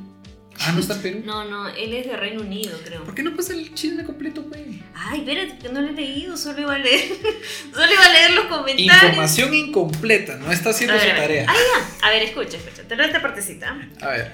Ah, 0.61 0.73
no 0.73 0.80
está 0.80 0.94
en 0.94 1.02
Perú. 1.02 1.23
No, 1.25 1.44
no, 1.44 1.68
él 1.68 1.92
es 1.92 2.06
de 2.06 2.16
Reino 2.16 2.42
Unido, 2.42 2.78
creo. 2.85 3.04
¿Por 3.04 3.14
qué 3.14 3.23
no 3.23 3.35
pasa 3.35 3.52
el 3.52 3.75
chisme 3.75 4.04
completo, 4.04 4.42
güey? 4.42 4.82
Ay, 4.94 5.21
espérate, 5.21 5.59
que 5.59 5.68
no 5.68 5.80
lo 5.80 5.88
he 5.88 5.92
leído, 5.92 6.37
solo 6.37 6.61
iba 6.61 6.75
a 6.75 6.78
leer. 6.78 7.09
solo 7.75 7.92
iba 7.92 8.04
a 8.04 8.12
leer 8.12 8.30
los 8.32 8.44
comentarios. 8.47 9.02
Información 9.02 9.54
incompleta, 9.54 10.37
no 10.37 10.52
está 10.52 10.71
haciendo 10.71 10.94
ver, 10.94 11.11
su 11.11 11.16
tarea. 11.16 11.47
Ah, 11.49 11.54
ya. 11.54 12.09
A 12.09 12.11
ver, 12.11 12.23
escucha, 12.23 12.56
escucha. 12.56 12.82
Te 12.85 12.97
leo 12.97 13.06
esta 13.06 13.21
partecita. 13.21 13.76
A 14.00 14.09
ver. 14.09 14.32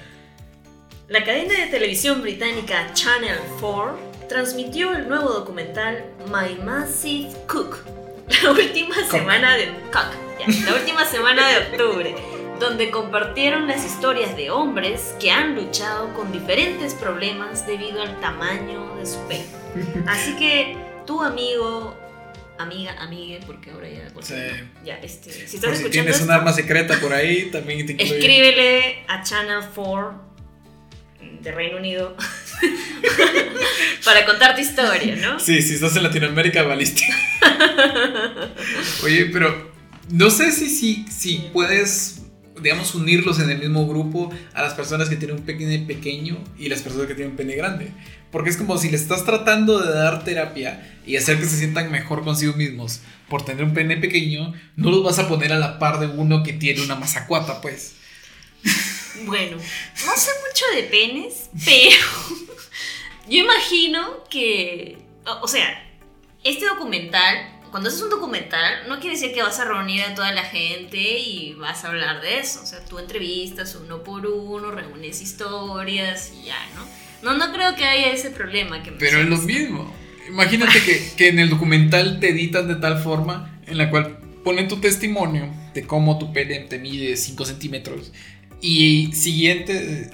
La 1.07 1.23
cadena 1.23 1.55
de 1.55 1.67
televisión 1.67 2.21
británica 2.21 2.93
Channel 2.93 3.39
4 3.59 4.27
transmitió 4.29 4.95
el 4.95 5.07
nuevo 5.07 5.29
documental 5.29 6.05
My 6.27 6.63
Massive 6.63 7.29
Cook 7.47 7.77
la 8.43 8.51
última 8.51 8.95
semana 9.09 9.55
de 9.55 9.67
Cook, 9.91 10.11
ya, 10.39 10.69
la 10.69 10.75
última 10.75 11.03
semana 11.03 11.47
de 11.47 11.57
octubre, 11.57 12.15
donde 12.59 12.91
compartieron 12.91 13.67
las 13.67 13.85
historias 13.85 14.35
de 14.35 14.51
hombres 14.51 15.13
que 15.19 15.31
han 15.31 15.55
luchado 15.55 16.13
con 16.13 16.31
diferentes 16.31 16.93
problemas 16.93 17.65
debido 17.65 18.01
al 18.01 18.19
tamaño 18.19 18.95
de 18.97 19.05
su 19.05 19.19
pelo. 19.27 19.43
Así 20.07 20.35
que 20.35 20.75
tu 21.05 21.21
amigo, 21.23 21.95
amiga, 22.57 22.95
amigue, 22.99 23.39
porque 23.45 23.71
ahora 23.71 23.87
ya 23.89 24.09
Sí. 24.21 24.33
ya 24.85 24.95
este, 24.95 25.31
si 25.31 25.55
estás 25.55 25.77
si 25.77 25.89
tienes 25.89 26.17
un 26.17 26.21
esto, 26.23 26.33
arma 26.33 26.51
secreta 26.53 26.99
por 26.99 27.13
ahí, 27.13 27.49
también 27.51 27.85
te 27.85 27.93
incluye. 27.93 28.17
Escríbele 28.17 29.05
a 29.07 29.23
Channel 29.23 29.63
4 29.73 30.29
de 31.41 31.51
Reino 31.53 31.77
Unido 31.77 32.17
para 34.05 34.25
contar 34.25 34.55
tu 34.55 34.61
historia, 34.61 35.15
¿no? 35.15 35.39
Sí, 35.39 35.61
si 35.61 35.75
estás 35.75 35.95
en 35.95 36.03
Latinoamérica, 36.03 36.63
valiste. 36.63 37.03
Oye, 39.03 39.25
pero 39.31 39.71
no 40.09 40.29
sé 40.29 40.51
si, 40.51 40.69
si, 40.69 41.05
si 41.09 41.49
puedes, 41.53 42.18
digamos, 42.61 42.95
unirlos 42.95 43.39
en 43.39 43.49
el 43.49 43.59
mismo 43.59 43.87
grupo 43.87 44.31
a 44.53 44.61
las 44.61 44.73
personas 44.73 45.09
que 45.09 45.15
tienen 45.15 45.37
un 45.37 45.43
pene 45.43 45.79
pequeño 45.79 46.37
y 46.57 46.69
las 46.69 46.81
personas 46.81 47.07
que 47.07 47.15
tienen 47.15 47.31
un 47.31 47.37
pene 47.37 47.55
grande. 47.55 47.91
Porque 48.31 48.49
es 48.49 48.57
como 48.57 48.77
si 48.77 48.89
le 48.89 48.97
estás 48.97 49.25
tratando 49.25 49.79
de 49.79 49.91
dar 49.91 50.23
terapia 50.23 50.97
y 51.05 51.15
hacer 51.15 51.39
que 51.39 51.45
se 51.45 51.57
sientan 51.57 51.91
mejor 51.91 52.23
consigo 52.23 52.53
mismos 52.53 53.01
por 53.29 53.45
tener 53.45 53.63
un 53.63 53.73
pene 53.73 53.97
pequeño, 53.97 54.53
no 54.75 54.91
los 54.91 55.03
vas 55.03 55.19
a 55.19 55.27
poner 55.27 55.53
a 55.53 55.59
la 55.59 55.79
par 55.79 55.99
de 55.99 56.07
uno 56.07 56.43
que 56.43 56.53
tiene 56.53 56.81
una 56.81 56.95
mazacuata, 56.95 57.61
pues. 57.61 57.95
Bueno, 59.25 59.57
no 59.57 60.17
sé 60.17 60.31
mucho 60.47 60.65
de 60.75 60.83
penes, 60.83 61.49
pero 61.65 61.95
yo 63.29 63.37
imagino 63.37 64.23
que, 64.29 64.97
o, 65.41 65.47
sea, 65.47 65.85
este 66.43 66.65
documental, 66.65 67.58
cuando 67.71 67.89
haces 67.89 68.01
un 68.01 68.09
documental, 68.09 68.87
no 68.87 68.99
quiere 68.99 69.15
decir 69.15 69.33
que 69.33 69.41
vas 69.41 69.59
a 69.59 69.65
reunir 69.65 70.01
a 70.03 70.15
toda 70.15 70.31
la 70.31 70.43
gente 70.43 70.97
y 70.97 71.53
vas 71.53 71.83
a 71.83 71.89
hablar 71.89 72.21
de 72.21 72.39
eso. 72.39 72.61
O 72.61 72.65
sea, 72.65 72.83
tú 72.85 72.99
entrevistas 72.99 73.75
uno 73.75 74.03
por 74.03 74.25
uno, 74.25 74.71
reúnes 74.71 75.21
historias 75.21 76.31
y 76.39 76.47
ya, 76.47 76.57
¿no? 76.75 76.85
No, 77.21 77.37
no 77.37 77.53
creo 77.53 77.75
que 77.75 77.85
haya 77.85 78.11
ese 78.11 78.31
problema 78.31 78.81
que 78.81 78.91
Pero 78.93 79.19
es 79.19 79.27
lo 79.27 79.37
mismo. 79.37 79.93
Imagínate 80.27 80.83
que, 80.83 81.11
que 81.17 81.29
en 81.29 81.39
el 81.39 81.49
documental 81.49 82.19
te 82.19 82.29
editan 82.29 82.67
de 82.67 82.75
tal 82.75 83.01
forma 83.01 83.59
en 83.65 83.77
la 83.77 83.89
cual 83.89 84.19
ponen 84.43 84.67
tu 84.67 84.77
testimonio 84.77 85.49
de 85.73 85.83
cómo 85.83 86.17
tu 86.17 86.31
pene 86.31 86.61
te 86.61 86.79
mide 86.79 87.17
5 87.17 87.45
centímetros. 87.45 88.11
Y 88.61 89.11
siguiente 89.13 90.11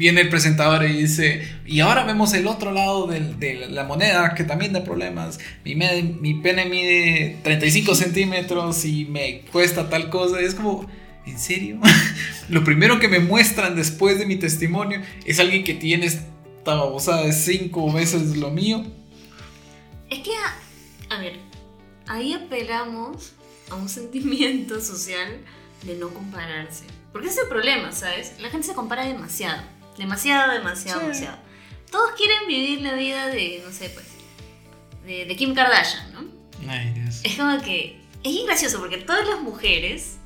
viene 0.00 0.22
el 0.22 0.28
presentador 0.30 0.84
y 0.84 0.94
dice, 1.02 1.46
y 1.66 1.80
ahora 1.80 2.04
vemos 2.04 2.32
el 2.32 2.46
otro 2.46 2.72
lado 2.72 3.06
del- 3.06 3.38
de, 3.38 3.68
la 3.68 3.84
moneda 3.84 4.34
que 4.34 4.44
también 4.44 4.72
da 4.72 4.82
problemas. 4.82 5.38
Mi, 5.64 5.74
me- 5.76 6.02
mi 6.02 6.34
pene 6.34 6.64
mide 6.64 7.38
35 7.44 7.94
centímetros 7.94 8.84
y 8.86 9.04
me 9.04 9.42
cuesta 9.52 9.88
tal 9.90 10.08
cosa. 10.10 10.40
Es 10.40 10.54
como, 10.54 10.86
¿en 11.26 11.38
serio? 11.38 11.78
Lo 12.48 12.64
primero 12.64 12.98
que 12.98 13.08
me 13.08 13.20
muestran 13.20 13.76
después 13.76 14.18
de 14.18 14.24
mi 14.26 14.36
testimonio 14.36 15.02
es 15.26 15.38
alguien 15.38 15.62
que 15.64 15.74
tiene 15.74 16.06
esta 16.06 16.24
babosada 16.64 17.26
de 17.26 17.32
5 17.34 17.92
veces 17.92 18.36
lo 18.38 18.50
mío. 18.50 18.84
Es 20.08 20.20
que, 20.20 20.30
a, 21.10 21.14
a 21.16 21.20
ver, 21.20 21.34
ahí 22.08 22.32
apelamos 22.32 23.32
a 23.70 23.74
un 23.76 23.88
sentimiento 23.88 24.80
social 24.80 25.38
de 25.84 25.94
no 25.96 26.08
compararse. 26.08 26.84
Porque 27.12 27.28
ese 27.28 27.38
es 27.38 27.42
el 27.44 27.48
problema, 27.48 27.92
¿sabes? 27.92 28.32
La 28.40 28.50
gente 28.50 28.66
se 28.68 28.74
compara 28.74 29.04
demasiado. 29.04 29.62
Demasiado, 29.98 30.52
demasiado, 30.52 31.00
Sí. 31.00 31.06
demasiado. 31.06 31.38
Todos 31.90 32.12
quieren 32.16 32.46
vivir 32.46 32.80
la 32.82 32.94
vida 32.94 33.26
de, 33.28 33.62
no 33.66 33.72
sé, 33.72 33.90
pues, 33.90 34.06
de, 35.04 35.24
de 35.24 35.36
Kim 35.36 35.54
Kardashian, 35.54 36.12
¿no? 36.12 36.24
Ay, 36.70 36.92
Dios. 36.94 37.20
Es 37.24 37.34
como 37.36 37.60
que 37.62 38.00
es 38.22 38.32
bien 38.32 38.46
gracioso 38.46 38.78
porque 38.78 38.98
todas 38.98 39.26
las 39.28 39.40
mujeres 39.40 40.16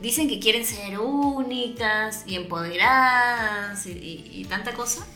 dicen 0.00 0.28
que 0.28 0.38
quieren 0.38 0.66
ser 0.66 0.98
únicas 0.98 2.24
y 2.26 2.34
empoderadas 2.34 3.86
y, 3.86 3.90
y- 3.92 4.30
y 4.40 4.44
tanta 4.44 4.74
cosa, 4.74 5.06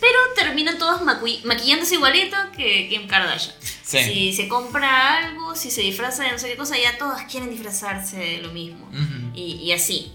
pero 0.00 0.16
terminan 0.34 0.78
todas 0.78 1.02
maqui- 1.02 1.42
maquillándose 1.44 1.96
igualito 1.96 2.36
que 2.56 2.88
Kim 2.88 3.06
Kardashian. 3.06 3.54
Sí. 3.84 3.98
Si 4.04 4.32
se 4.32 4.48
compra 4.48 5.18
algo, 5.18 5.54
si 5.56 5.70
se 5.70 5.82
disfraza 5.82 6.22
de 6.24 6.32
no 6.32 6.38
sé 6.38 6.48
qué 6.48 6.56
cosa, 6.56 6.78
ya 6.78 6.96
todas 6.96 7.24
quieren 7.30 7.50
disfrazarse 7.50 8.16
de 8.16 8.38
lo 8.38 8.52
mismo. 8.52 8.88
Y, 9.34 9.56
y 9.56 9.72
así. 9.72 10.12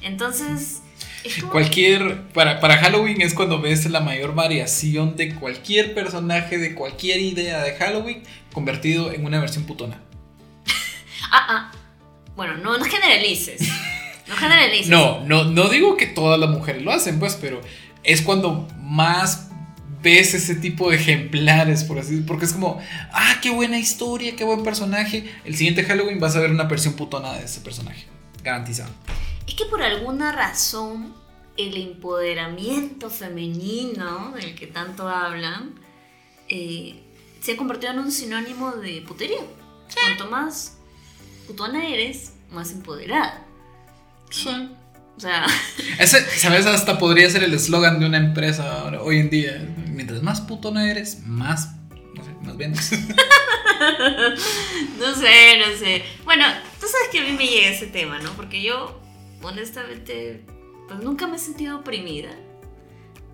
Entonces. 0.00 0.80
Cualquier. 1.50 2.22
Para, 2.28 2.60
para 2.60 2.76
Halloween 2.78 3.20
es 3.20 3.34
cuando 3.34 3.60
ves 3.60 3.88
la 3.90 4.00
mayor 4.00 4.34
variación 4.34 5.16
de 5.16 5.34
cualquier 5.34 5.94
personaje, 5.94 6.58
de 6.58 6.74
cualquier 6.74 7.20
idea 7.20 7.62
de 7.62 7.74
Halloween, 7.74 8.22
convertido 8.52 9.12
en 9.12 9.24
una 9.24 9.40
versión 9.40 9.64
putona. 9.64 10.00
Ah, 11.32 11.46
ah. 11.48 11.72
Bueno, 12.36 12.56
no, 12.58 12.78
no 12.78 12.84
generalices. 12.84 13.62
No 14.28 14.36
generalices. 14.36 14.88
No, 14.88 15.24
no, 15.24 15.44
no 15.44 15.68
digo 15.68 15.96
que 15.96 16.06
todas 16.06 16.38
las 16.38 16.50
mujeres 16.50 16.82
lo 16.82 16.92
hacen, 16.92 17.18
pues, 17.18 17.36
pero 17.40 17.60
es 18.04 18.22
cuando 18.22 18.68
más 18.80 19.48
ves 20.02 20.34
ese 20.34 20.54
tipo 20.54 20.90
de 20.90 20.96
ejemplares, 20.96 21.82
por 21.82 21.98
así 21.98 22.10
decirlo, 22.10 22.26
porque 22.26 22.44
es 22.44 22.52
como, 22.52 22.80
ah, 23.12 23.38
qué 23.42 23.50
buena 23.50 23.78
historia, 23.78 24.36
qué 24.36 24.44
buen 24.44 24.62
personaje. 24.62 25.28
El 25.44 25.56
siguiente 25.56 25.82
Halloween 25.82 26.20
vas 26.20 26.36
a 26.36 26.40
ver 26.40 26.50
una 26.50 26.64
versión 26.64 26.94
putona 26.94 27.32
de 27.32 27.44
ese 27.44 27.60
personaje, 27.60 28.04
garantizado. 28.44 28.90
Es 29.46 29.54
que 29.54 29.64
por 29.66 29.82
alguna 29.82 30.32
razón 30.32 31.14
el 31.56 31.76
empoderamiento 31.76 33.08
femenino 33.10 34.32
del 34.32 34.54
que 34.54 34.66
tanto 34.66 35.08
hablan 35.08 35.74
eh, 36.48 37.02
se 37.40 37.52
ha 37.52 37.56
convertido 37.56 37.92
en 37.92 38.00
un 38.00 38.12
sinónimo 38.12 38.72
de 38.72 39.02
putería. 39.02 39.38
Cuanto 39.94 40.26
más 40.30 40.76
putona 41.46 41.86
eres, 41.88 42.32
más 42.50 42.72
empoderada. 42.72 43.44
O 45.16 45.20
sea, 45.20 45.46
Ese, 45.98 46.20
¿sabes? 46.38 46.66
Hasta 46.66 46.98
podría 46.98 47.30
ser 47.30 47.42
el 47.44 47.54
eslogan 47.54 48.00
de 48.00 48.06
una 48.06 48.18
empresa 48.18 48.80
ahora- 48.82 49.00
hoy 49.02 49.18
en 49.18 49.30
día. 49.30 49.74
Mientras 49.88 50.22
más 50.22 50.40
putona 50.42 50.90
eres, 50.90 51.20
más, 51.26 51.70
no 52.14 52.22
sé, 52.24 52.30
más 52.42 52.56
vendes. 52.56 52.90
no 54.98 55.14
sé, 55.14 55.58
no 55.58 55.76
sé. 55.78 56.04
Bueno, 56.24 56.44
tú 56.80 56.86
sabes 56.86 57.08
que 57.12 57.20
a 57.20 57.22
mí 57.22 57.32
me 57.32 57.46
llega 57.46 57.68
ese 57.68 57.86
tema, 57.86 58.18
¿no? 58.18 58.30
Porque 58.32 58.60
yo, 58.62 59.00
honestamente, 59.42 60.44
pues 60.88 61.00
nunca 61.00 61.26
me 61.26 61.36
he 61.36 61.38
sentido 61.38 61.78
oprimida. 61.78 62.30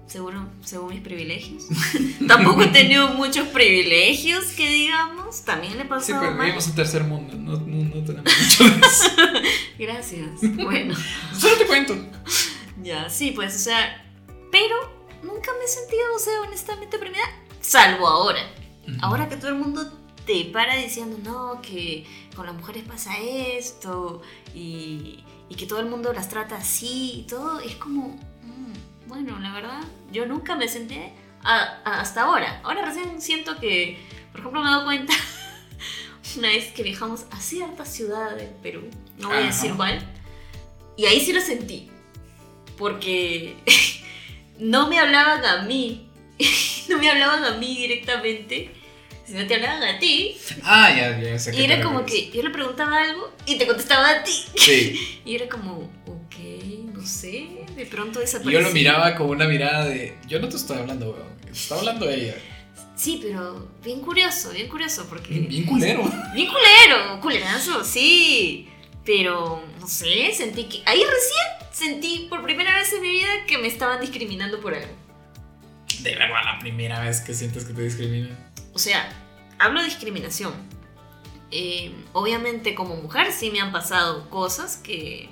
seguro, 0.07 0.47
según 0.63 0.91
mis 0.91 1.01
privilegios. 1.01 1.65
Tampoco 2.29 2.63
he 2.63 2.69
tenido 2.69 3.09
muchos 3.09 3.49
privilegios, 3.49 4.45
que 4.57 4.69
digamos. 4.69 5.43
También 5.43 5.79
le 5.79 5.85
pasó. 5.85 6.07
Sí, 6.07 6.13
pero 6.19 6.37
vivimos 6.37 6.69
en 6.69 6.75
tercer 6.75 7.05
mundo, 7.05 7.35
no, 7.37 7.59
no, 7.59 7.95
no 7.95 8.05
tenemos 8.05 8.25
mucho 8.25 8.65
de 8.65 8.87
eso. 8.87 9.11
Gracias. 9.79 10.41
Bueno. 10.41 10.95
Solo 11.39 11.57
te 11.57 11.67
cuento. 11.67 11.97
Ya, 12.83 13.09
sí, 13.09 13.33
pues, 13.33 13.55
o 13.55 13.59
sea, 13.59 14.05
pero 14.51 14.77
nunca 15.23 15.51
me 15.59 15.65
he 15.65 15.69
sentido, 15.69 16.03
o 16.15 16.19
sea, 16.19 16.41
honestamente 16.43 16.97
oprimida, 16.97 17.23
salvo 17.61 18.07
ahora. 18.07 18.41
Ahora 19.01 19.29
que 19.29 19.37
todo 19.37 19.51
el 19.51 19.55
mundo 19.55 19.91
te 20.27 20.45
para 20.47 20.77
diciendo, 20.77 21.19
no, 21.23 21.63
que 21.63 22.05
con 22.35 22.47
las 22.47 22.55
mujeres 22.55 22.85
pasa 22.85 23.17
esto 23.19 24.23
y, 24.55 25.25
y 25.49 25.55
que 25.55 25.67
todo 25.67 25.81
el 25.81 25.87
mundo 25.87 26.13
las 26.13 26.29
trata 26.29 26.57
así 26.57 27.21
y 27.21 27.23
todo, 27.29 27.61
es 27.61 27.75
como, 27.77 28.09
mm, 28.43 29.09
bueno, 29.09 29.39
la 29.39 29.53
verdad, 29.53 29.81
yo 30.11 30.27
nunca 30.27 30.55
me 30.57 30.69
a- 31.43 31.81
a- 31.85 32.01
hasta 32.01 32.23
ahora. 32.23 32.61
Ahora 32.65 32.85
recién 32.85 33.21
siento 33.21 33.57
que, 33.59 33.99
por 34.31 34.41
ejemplo, 34.41 34.63
me 34.63 34.69
he 34.69 34.73
dado 34.73 34.85
cuenta 34.85 35.13
una 36.37 36.49
vez 36.49 36.73
que 36.73 36.83
viajamos 36.83 37.27
a 37.31 37.41
cierta 37.41 37.85
ciudad 37.85 38.37
del 38.37 38.49
Perú, 38.63 38.89
no 39.19 39.29
voy 39.29 39.39
a 39.39 39.41
decir 39.47 39.75
cuál, 39.75 40.01
y 40.97 41.07
ahí 41.07 41.21
sí 41.21 41.33
lo 41.33 41.41
sentí, 41.41 41.91
porque 42.79 43.57
no 44.59 44.89
me 44.89 44.99
hablaban 44.99 45.45
a 45.45 45.63
mí, 45.63 46.09
no 46.89 46.99
me 46.99 47.11
hablaban 47.11 47.45
a 47.45 47.57
mí 47.59 47.77
directamente, 47.77 48.71
sino 49.33 49.47
te 49.47 49.55
hablaban 49.55 49.83
a 49.83 49.99
ti, 49.99 50.37
Ah, 50.62 50.95
ya, 50.95 51.19
ya 51.19 51.39
sé 51.39 51.55
y 51.57 51.65
era 51.65 51.83
como 51.83 52.01
refieres. 52.01 52.31
que 52.31 52.37
yo 52.37 52.43
le 52.43 52.51
preguntaba 52.51 53.03
algo 53.03 53.33
y 53.47 53.57
te 53.57 53.67
contestaba 53.67 54.11
a 54.11 54.23
ti. 54.25 54.33
Sí. 54.57 55.21
Y 55.25 55.35
era 55.37 55.49
como, 55.49 55.91
ok, 56.07 56.37
no 56.95 57.07
sé, 57.07 57.49
de 57.75 57.87
pronto 57.87 58.19
Y 58.19 58.23
desapareció. 58.23 58.61
yo 58.61 58.67
lo 58.67 58.73
miraba 58.73 59.15
con 59.15 59.31
una 59.31 59.47
mirada 59.47 59.87
de. 59.87 60.17
Yo 60.29 60.39
no 60.41 60.49
te 60.49 60.57
estoy 60.57 60.79
hablando, 60.79 61.11
weón. 61.12 61.37
Te 61.45 61.51
está 61.53 61.77
hablando 61.79 62.09
ella. 62.11 62.35
Sí, 62.95 63.19
pero 63.23 63.69
bien 63.83 64.01
curioso, 64.01 64.51
bien 64.51 64.69
curioso, 64.69 65.07
porque... 65.09 65.33
Bien 65.35 65.65
culero. 65.65 66.03
Bien 66.35 66.49
culero, 66.49 67.21
culerazo, 67.21 67.83
sí. 67.85 68.69
Pero, 69.05 69.65
no 69.81 69.89
sé, 69.89 70.33
sentí 70.35 70.65
que... 70.65 70.83
Ahí 70.87 71.03
recién 71.03 71.47
sentí 71.73 72.27
por 72.29 72.43
primera 72.45 72.77
vez 72.77 72.93
en 72.93 73.03
mi 73.03 73.09
vida 73.11 73.29
que 73.49 73.59
me 73.59 73.67
estaban 73.67 74.01
discriminando 74.01 74.61
por 74.61 74.75
algo. 74.75 74.95
De 76.01 76.15
verdad, 76.15 76.45
la 76.45 76.59
primera 76.61 77.01
vez 77.01 77.21
que 77.21 77.35
sientes 77.35 77.65
que 77.65 77.73
te 77.73 77.83
discriminan. 77.83 78.37
O 78.75 78.79
sea, 78.79 79.11
hablo 79.62 79.81
de 79.81 79.87
discriminación. 79.87 80.52
Eh, 81.50 81.92
obviamente 82.12 82.75
como 82.75 82.97
mujer 82.97 83.33
sí 83.33 83.50
me 83.50 83.61
han 83.61 83.73
pasado 83.73 84.28
cosas 84.31 84.76
que... 84.76 85.28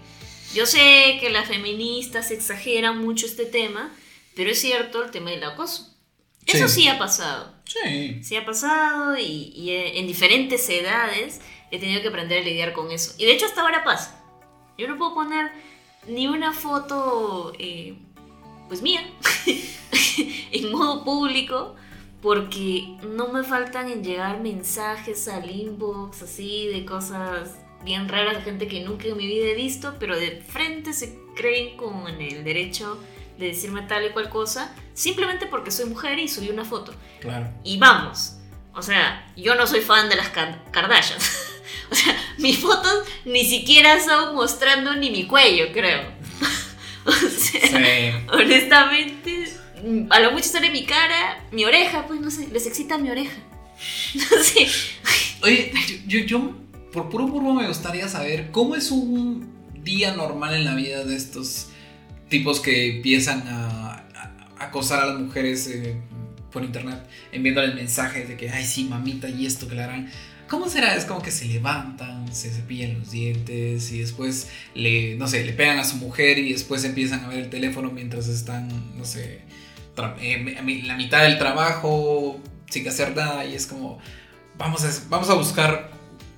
Yo 0.52 0.66
sé 0.66 1.18
que 1.20 1.30
las 1.30 1.46
feministas 1.48 2.30
exageran 2.32 2.98
mucho 2.98 3.24
este 3.26 3.46
tema, 3.46 3.92
pero 4.34 4.50
es 4.50 4.60
cierto 4.60 5.02
el 5.04 5.10
tema 5.12 5.30
del 5.30 5.44
acoso. 5.44 5.94
Eso 6.44 6.66
Sí. 6.68 6.82
sí 6.82 6.88
ha 6.88 6.98
pasado. 6.98 7.54
Sí. 7.64 8.22
Sí 8.24 8.36
ha 8.36 8.44
pasado 8.44 9.16
y, 9.16 9.52
y 9.54 9.70
en 9.70 10.06
diferentes 10.08 10.68
edades 10.68 11.40
he 11.70 11.78
tenido 11.78 12.02
que 12.02 12.08
aprender 12.08 12.42
a 12.42 12.44
lidiar 12.44 12.72
con 12.72 12.90
eso. 12.90 13.14
Y 13.16 13.26
de 13.26 13.32
hecho 13.32 13.46
hasta 13.46 13.60
ahora 13.60 13.84
pasa. 13.84 14.20
Yo 14.76 14.88
no 14.88 14.98
puedo 14.98 15.14
poner 15.14 15.52
ni 16.08 16.26
una 16.26 16.52
foto, 16.52 17.52
eh, 17.58 17.94
pues 18.68 18.82
mía, 18.82 19.08
en 20.52 20.72
modo 20.72 21.04
público 21.04 21.76
porque 22.22 22.96
no 23.02 23.28
me 23.28 23.42
faltan 23.44 23.88
en 23.90 24.04
llegar 24.04 24.40
mensajes 24.40 25.26
al 25.28 25.50
inbox 25.50 26.22
así 26.22 26.66
de 26.68 26.84
cosas 26.84 27.56
bien 27.84 28.08
raras 28.08 28.36
de 28.36 28.42
gente 28.42 28.68
que 28.68 28.80
nunca 28.80 29.08
en 29.08 29.16
mi 29.16 29.26
vida 29.26 29.46
he 29.46 29.54
visto, 29.54 29.94
pero 29.98 30.14
de 30.18 30.42
frente 30.46 30.92
se 30.92 31.18
creen 31.34 31.76
con 31.78 32.06
el 32.20 32.44
derecho 32.44 32.98
de 33.38 33.46
decirme 33.46 33.82
tal 33.82 34.04
y 34.04 34.10
cual 34.10 34.28
cosa, 34.28 34.74
simplemente 34.92 35.46
porque 35.46 35.70
soy 35.70 35.86
mujer 35.86 36.18
y 36.18 36.28
subí 36.28 36.50
una 36.50 36.66
foto. 36.66 36.92
Claro. 37.20 37.48
Y 37.64 37.78
vamos, 37.78 38.34
o 38.74 38.82
sea, 38.82 39.32
yo 39.34 39.54
no 39.54 39.66
soy 39.66 39.80
fan 39.80 40.10
de 40.10 40.16
las 40.16 40.30
Kar- 40.30 40.70
Kardashians. 40.72 41.24
o 41.90 41.94
sea, 41.94 42.14
mis 42.36 42.58
fotos 42.58 43.04
ni 43.24 43.44
siquiera 43.46 43.98
son 44.04 44.34
mostrando 44.34 44.94
ni 44.94 45.10
mi 45.10 45.26
cuello, 45.26 45.72
creo. 45.72 46.02
o 47.06 47.12
sea, 47.12 47.60
Sí. 47.66 48.26
honestamente, 48.30 49.39
a 50.10 50.20
lo 50.20 50.32
mucho 50.32 50.48
sale 50.48 50.70
mi 50.70 50.84
cara, 50.84 51.44
mi 51.52 51.64
oreja, 51.64 52.06
pues 52.06 52.20
no 52.20 52.30
sé, 52.30 52.48
les 52.52 52.66
excita 52.66 52.98
mi 52.98 53.10
oreja. 53.10 53.36
No 54.14 54.42
sé. 54.42 54.66
Oye, 55.42 55.72
yo, 56.06 56.18
yo, 56.20 56.52
por 56.92 57.08
puro 57.08 57.26
burbo 57.26 57.54
me 57.54 57.66
gustaría 57.66 58.08
saber 58.08 58.50
cómo 58.50 58.76
es 58.76 58.90
un 58.90 59.48
día 59.82 60.14
normal 60.14 60.54
en 60.54 60.64
la 60.64 60.74
vida 60.74 61.04
de 61.04 61.16
estos 61.16 61.68
tipos 62.28 62.60
que 62.60 62.96
empiezan 62.96 63.44
a, 63.46 64.04
acosar 64.58 65.02
a 65.02 65.06
las 65.06 65.20
mujeres 65.20 65.66
eh, 65.68 65.96
por 66.52 66.64
internet, 66.64 66.98
enviándoles 67.32 67.74
mensajes 67.74 68.28
de 68.28 68.36
que, 68.36 68.50
ay, 68.50 68.64
sí, 68.64 68.84
mamita, 68.84 69.28
y 69.28 69.46
esto 69.46 69.68
que 69.68 69.74
le 69.74 69.82
harán. 69.82 70.10
¿Cómo 70.48 70.68
será? 70.68 70.96
Es 70.96 71.04
como 71.04 71.22
que 71.22 71.30
se 71.30 71.46
levantan, 71.46 72.34
se 72.34 72.50
cepillan 72.50 72.98
los 72.98 73.12
dientes 73.12 73.92
y 73.92 74.00
después 74.00 74.48
le, 74.74 75.14
no 75.14 75.28
sé, 75.28 75.44
le 75.44 75.52
pegan 75.52 75.78
a 75.78 75.84
su 75.84 75.96
mujer 75.96 76.38
y 76.38 76.52
después 76.52 76.84
empiezan 76.84 77.24
a 77.24 77.28
ver 77.28 77.38
el 77.38 77.50
teléfono 77.50 77.90
mientras 77.92 78.26
están, 78.26 78.68
no 78.98 79.04
sé, 79.04 79.42
eh, 80.20 80.82
la 80.84 80.96
mitad 80.96 81.22
del 81.22 81.38
trabajo 81.38 82.40
sin 82.68 82.86
hacer 82.88 83.14
nada 83.14 83.44
y 83.44 83.54
es 83.54 83.66
como, 83.66 83.98
vamos 84.56 84.84
a, 84.84 85.08
vamos 85.08 85.28
a 85.30 85.34
buscar 85.34 85.90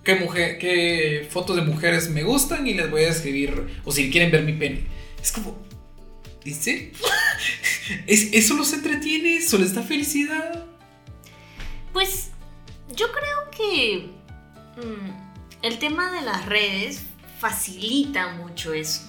qué, 0.05 0.17
mujer, 0.17 0.59
qué 0.59 1.29
fotos 1.31 1.57
de 1.57 1.63
mujeres 1.63 2.11
me 2.11 2.23
gustan 2.23 2.67
y 2.67 2.75
les 2.75 2.91
voy 2.91 3.05
a 3.05 3.09
escribir, 3.09 3.81
o 3.85 3.93
si 3.93 4.11
quieren 4.11 4.31
ver 4.31 4.43
mi 4.43 4.53
pene. 4.53 4.87
Es 5.21 5.33
como, 5.33 5.57
¿dice? 6.45 6.93
¿Es, 8.07 8.33
¿Eso 8.33 8.55
los 8.57 8.73
entretiene? 8.73 9.37
¿Eso 9.37 9.59
les 9.59 9.75
da 9.75 9.83
felicidad? 9.83 10.65
Pues 11.93 12.31
yo 12.97 13.07
creo 13.13 13.51
que 13.51 14.11
mm, 14.77 15.63
el 15.63 15.79
tema 15.79 16.13
de 16.13 16.23
las 16.23 16.47
redes 16.47 17.03
facilita 17.39 18.35
mucho 18.35 18.73
eso. 18.73 19.03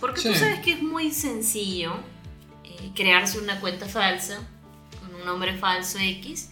Porque 0.00 0.20
tú 0.20 0.34
sabes 0.34 0.60
que 0.60 0.72
es 0.72 0.82
muy 0.82 1.10
sencillo 1.10 1.98
crearse 2.94 3.38
una 3.38 3.60
cuenta 3.60 3.86
falsa 3.86 4.38
con 5.00 5.14
un 5.14 5.24
nombre 5.24 5.56
falso 5.56 5.98
X 5.98 6.50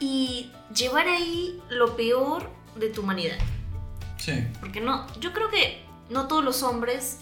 y 0.00 0.50
llevar 0.74 1.08
ahí 1.08 1.60
lo 1.70 1.96
peor 1.96 2.50
de 2.76 2.90
tu 2.90 3.02
humanidad. 3.02 3.38
Sí. 4.18 4.32
Porque 4.60 4.80
no, 4.80 5.06
yo 5.20 5.32
creo 5.32 5.50
que 5.50 5.82
no 6.10 6.26
todos 6.26 6.44
los 6.44 6.62
hombres 6.62 7.18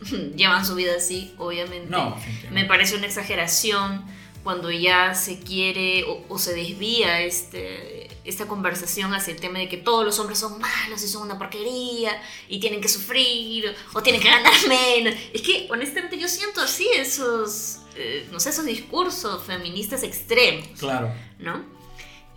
llevan 0.36 0.64
su 0.64 0.74
vida 0.74 0.92
así, 0.96 1.34
obviamente. 1.38 1.90
No, 1.90 2.16
Me 2.50 2.64
parece 2.64 2.96
una 2.96 3.06
exageración 3.06 4.04
cuando 4.42 4.70
ya 4.70 5.14
se 5.14 5.40
quiere 5.40 6.04
o, 6.04 6.24
o 6.28 6.38
se 6.38 6.54
desvía 6.54 7.20
este, 7.20 7.93
esta 8.24 8.46
conversación 8.46 9.12
hacia 9.14 9.34
el 9.34 9.40
tema 9.40 9.58
de 9.58 9.68
que 9.68 9.76
todos 9.76 10.04
los 10.04 10.18
hombres 10.18 10.38
son 10.38 10.58
malos 10.58 11.02
y 11.02 11.08
son 11.08 11.22
una 11.22 11.38
porquería 11.38 12.20
y 12.48 12.58
tienen 12.58 12.80
que 12.80 12.88
sufrir 12.88 13.74
o 13.92 14.02
tienen 14.02 14.20
que 14.20 14.28
ganar 14.28 14.52
menos. 14.68 15.14
Es 15.32 15.42
que 15.42 15.68
honestamente 15.70 16.18
yo 16.18 16.28
siento 16.28 16.60
así 16.60 16.88
esos, 16.96 17.80
eh, 17.96 18.28
no 18.32 18.40
sé, 18.40 18.50
esos 18.50 18.64
discursos 18.64 19.42
feministas 19.44 20.02
extremos. 20.02 20.68
Claro. 20.78 21.12
¿no? 21.38 21.62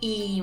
Y 0.00 0.42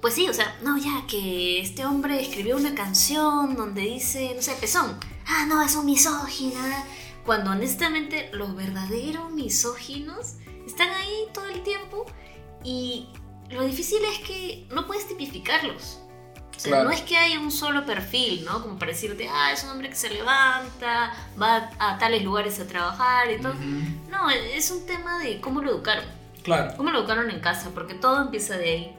pues 0.00 0.14
sí, 0.14 0.28
o 0.28 0.34
sea, 0.34 0.56
no, 0.62 0.78
ya 0.78 1.06
que 1.08 1.60
este 1.60 1.84
hombre 1.86 2.20
escribió 2.20 2.56
una 2.56 2.74
canción 2.74 3.56
donde 3.56 3.82
dice, 3.82 4.32
no 4.36 4.42
sé, 4.42 4.52
pezón, 4.60 4.98
ah, 5.26 5.46
no, 5.48 5.62
es 5.62 5.74
un 5.74 5.86
misógino, 5.86 6.62
¿verdad? 6.62 6.84
cuando 7.26 7.50
honestamente 7.50 8.30
los 8.32 8.54
verdaderos 8.54 9.32
misóginos 9.32 10.34
están 10.64 10.88
ahí 10.90 11.26
todo 11.34 11.46
el 11.48 11.62
tiempo 11.64 12.06
y 12.62 13.08
lo 13.50 13.64
difícil 13.64 13.98
es 14.12 14.18
que 14.26 14.66
no 14.70 14.86
puedes 14.86 15.06
tipificarlos. 15.08 16.00
O 16.56 16.58
sea, 16.58 16.70
Claro. 16.72 16.84
no 16.88 16.90
es 16.94 17.02
que 17.02 17.16
haya 17.18 17.38
un 17.38 17.52
solo 17.52 17.84
perfil, 17.84 18.44
¿no? 18.46 18.62
Como 18.62 18.78
para 18.78 18.92
decirte, 18.92 19.28
ah, 19.30 19.52
es 19.52 19.62
un 19.64 19.70
hombre 19.70 19.90
que 19.90 19.94
se 19.96 20.08
levanta, 20.08 21.12
va 21.40 21.70
a 21.78 21.98
tales 21.98 22.22
lugares 22.24 22.58
a 22.60 22.66
trabajar 22.66 23.30
y 23.30 23.38
todo. 23.40 23.52
Ujú. 23.52 24.08
No, 24.10 24.30
es 24.30 24.70
un 24.70 24.86
tema 24.86 25.18
de 25.22 25.38
cómo 25.40 25.60
lo 25.60 25.70
educaron. 25.70 26.04
Claro. 26.42 26.72
¿Cómo 26.76 26.90
lo 26.90 27.00
educaron 27.00 27.30
en 27.30 27.40
casa? 27.40 27.70
Porque 27.74 27.92
todo 27.94 28.22
empieza 28.22 28.56
de 28.56 28.70
ahí. 28.70 28.94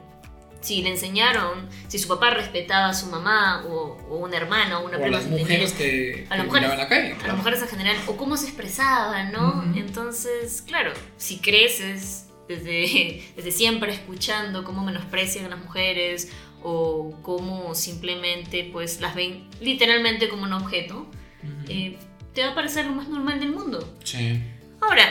Si 0.60 0.82
le 0.82 0.90
enseñaron, 0.90 1.68
si 1.88 1.98
su 1.98 2.06
papá 2.08 2.30
respetaba 2.30 2.88
a 2.90 2.94
su 2.94 3.06
mamá 3.06 3.64
o, 3.68 3.96
o 4.08 4.16
una 4.18 4.36
hermana 4.36 4.78
o 4.80 4.84
una 4.86 4.96
O 4.96 5.00
a 5.00 5.02
prima 5.02 5.16
las 5.16 5.22
si 5.24 5.28
tenía, 5.30 5.44
mujeres 5.44 5.72
que, 5.72 6.26
A 6.30 6.36
las 6.36 6.46
mujeres. 6.46 6.68
la 6.78 6.88
calle. 6.88 7.16
a 7.22 7.26
las 7.28 7.36
mujeres 7.36 7.62
en 7.62 7.68
general, 7.68 7.96
o 8.06 8.16
cómo 8.16 8.36
se 8.36 8.46
expresaban, 8.46 9.32
¿no? 9.32 9.64
Entonces, 9.76 10.62
claro, 10.62 10.92
si 11.16 11.38
creces 11.38 12.26
desde, 12.48 13.22
desde 13.36 13.52
siempre 13.52 13.92
escuchando 13.92 14.64
cómo 14.64 14.82
menosprecian 14.84 15.44
a 15.44 15.48
las 15.50 15.58
mujeres 15.58 16.32
o 16.62 17.14
cómo 17.22 17.74
simplemente 17.74 18.68
pues 18.72 19.00
las 19.00 19.14
ven 19.14 19.48
literalmente 19.60 20.28
como 20.28 20.42
un 20.44 20.52
objeto, 20.54 21.06
Ujú. 21.42 21.64
eh, 21.68 21.98
te 22.34 22.42
va 22.42 22.50
a 22.50 22.54
parecer 22.54 22.86
lo 22.86 22.92
más 22.92 23.08
normal 23.08 23.38
del 23.38 23.52
mundo. 23.52 23.96
Sí. 24.02 24.42
Ahora, 24.80 25.04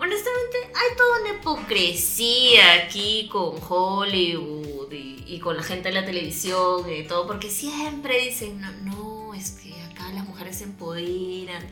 honestamente, 0.00 0.58
hay 0.64 0.96
toda 0.96 1.20
una 1.20 1.38
hipocresía 1.38 2.84
aquí 2.84 3.28
con 3.30 3.56
Hollywood 3.68 4.92
y, 4.92 5.24
y 5.26 5.38
con 5.38 5.56
la 5.56 5.62
gente 5.62 5.88
de 5.88 5.94
la 5.94 6.04
televisión 6.04 6.84
y 6.92 7.04
todo, 7.06 7.26
porque 7.26 7.50
siempre 7.50 8.20
dicen, 8.24 8.60
no, 8.60 8.72
no, 8.82 9.34
es 9.34 9.50
que 9.52 9.72
acá 9.82 10.10
las 10.12 10.26
mujeres 10.26 10.58
se 10.58 10.64
empoderan 10.64 11.64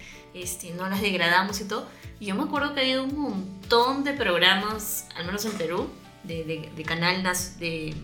este, 0.43 0.71
no 0.71 0.89
las 0.89 1.01
degradamos 1.01 1.61
y 1.61 1.65
todo. 1.65 1.89
Y 2.21 2.27
yo 2.27 2.35
me 2.35 2.45
acuerdo 2.45 2.75
que 2.75 2.81
ha 2.81 2.83
habido 2.83 3.05
un 3.05 3.19
montón 3.19 4.05
de 4.05 4.13
programas, 4.13 5.07
al 5.17 5.27
menos 5.27 5.45
en 5.45 5.53
Perú, 5.53 5.91
de, 6.23 6.45
de, 6.45 6.71
de 6.75 6.83
canal 6.83 7.23
de, 7.59 7.95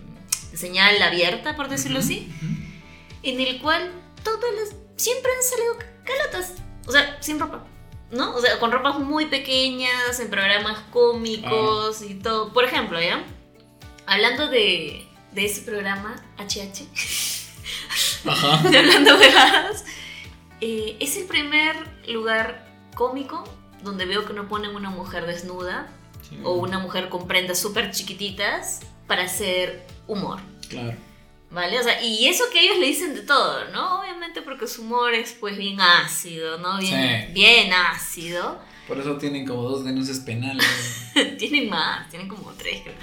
de 0.51 0.57
señal 0.57 1.01
abierta, 1.01 1.55
por 1.55 1.69
decirlo 1.69 1.99
así, 1.99 2.31
en 3.23 3.39
el 3.39 3.61
cual 3.61 3.91
todas 4.23 4.53
las 4.55 4.75
siempre 4.95 5.31
han 5.35 5.43
salido 5.43 5.77
calotas, 6.03 6.53
o 6.87 6.91
sea, 6.91 7.17
sin 7.21 7.39
ropa, 7.39 7.65
¿no? 8.11 8.35
O 8.35 8.41
sea, 8.41 8.59
con 8.59 8.71
ropas 8.71 8.99
muy 8.99 9.25
pequeñas, 9.25 10.19
en 10.19 10.29
programas 10.29 10.79
cómicos 10.91 12.01
y 12.01 12.15
todo. 12.15 12.53
Por 12.53 12.65
ejemplo, 12.65 13.01
¿ya? 13.01 13.23
Hablando 14.05 14.47
de, 14.47 15.07
de 15.31 15.45
ese 15.45 15.61
programa, 15.61 16.15
HH, 16.37 16.87
Ajá. 18.25 18.69
de 18.69 18.77
Hablando 18.77 19.17
Vegadas, 19.17 19.85
eh, 20.61 20.97
es 20.99 21.17
el 21.17 21.25
primer 21.25 21.92
lugar 22.07 22.67
cómico 22.95 23.43
donde 23.83 24.05
veo 24.05 24.25
que 24.25 24.33
no 24.33 24.47
ponen 24.47 24.75
una 24.75 24.89
mujer 24.89 25.25
desnuda 25.25 25.87
o 26.43 26.53
una 26.53 26.79
mujer 26.79 27.09
con 27.09 27.27
prendas 27.27 27.59
súper 27.59 27.91
chiquititas 27.91 28.79
para 29.07 29.23
hacer 29.23 29.85
humor. 30.07 30.39
Claro. 30.69 30.97
¿Vale? 31.51 31.79
O 31.79 31.83
sea, 31.83 32.01
y 32.01 32.25
eso 32.27 32.45
que 32.51 32.61
ellos 32.61 32.77
le 32.79 32.87
dicen 32.87 33.13
de 33.13 33.21
todo, 33.21 33.65
¿no? 33.71 33.99
Obviamente 33.99 34.41
porque 34.41 34.65
su 34.67 34.81
humor 34.81 35.13
es 35.13 35.33
pues 35.33 35.55
bien 35.57 35.79
ácido, 35.79 36.57
¿no? 36.57 36.79
Bien, 36.79 37.27
Sí. 37.27 37.33
bien 37.33 37.71
ácido. 37.73 38.59
Por 38.87 38.97
eso 38.99 39.17
tienen 39.17 39.45
como 39.45 39.61
dos 39.63 39.83
denuncias 39.85 40.19
penales. 40.21 40.65
tienen 41.37 41.69
más, 41.69 42.09
tienen 42.09 42.27
como 42.27 42.51
tres, 42.53 42.81
creo. 42.81 42.95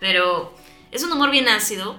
Pero 0.00 0.54
es 0.90 1.04
un 1.04 1.12
humor 1.12 1.30
bien 1.30 1.48
ácido, 1.48 1.94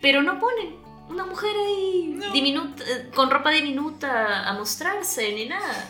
pero 0.00 0.22
no 0.22 0.38
ponen 0.38 0.76
una 1.14 1.26
mujer 1.26 1.50
ahí 1.66 2.14
No. 2.16 2.32
diminuta, 2.32 2.82
eh, 2.84 3.10
con 3.14 3.30
ropa 3.30 3.50
diminuta 3.50 4.48
a 4.48 4.52
mostrarse 4.54 5.32
ni 5.32 5.46
nada. 5.46 5.88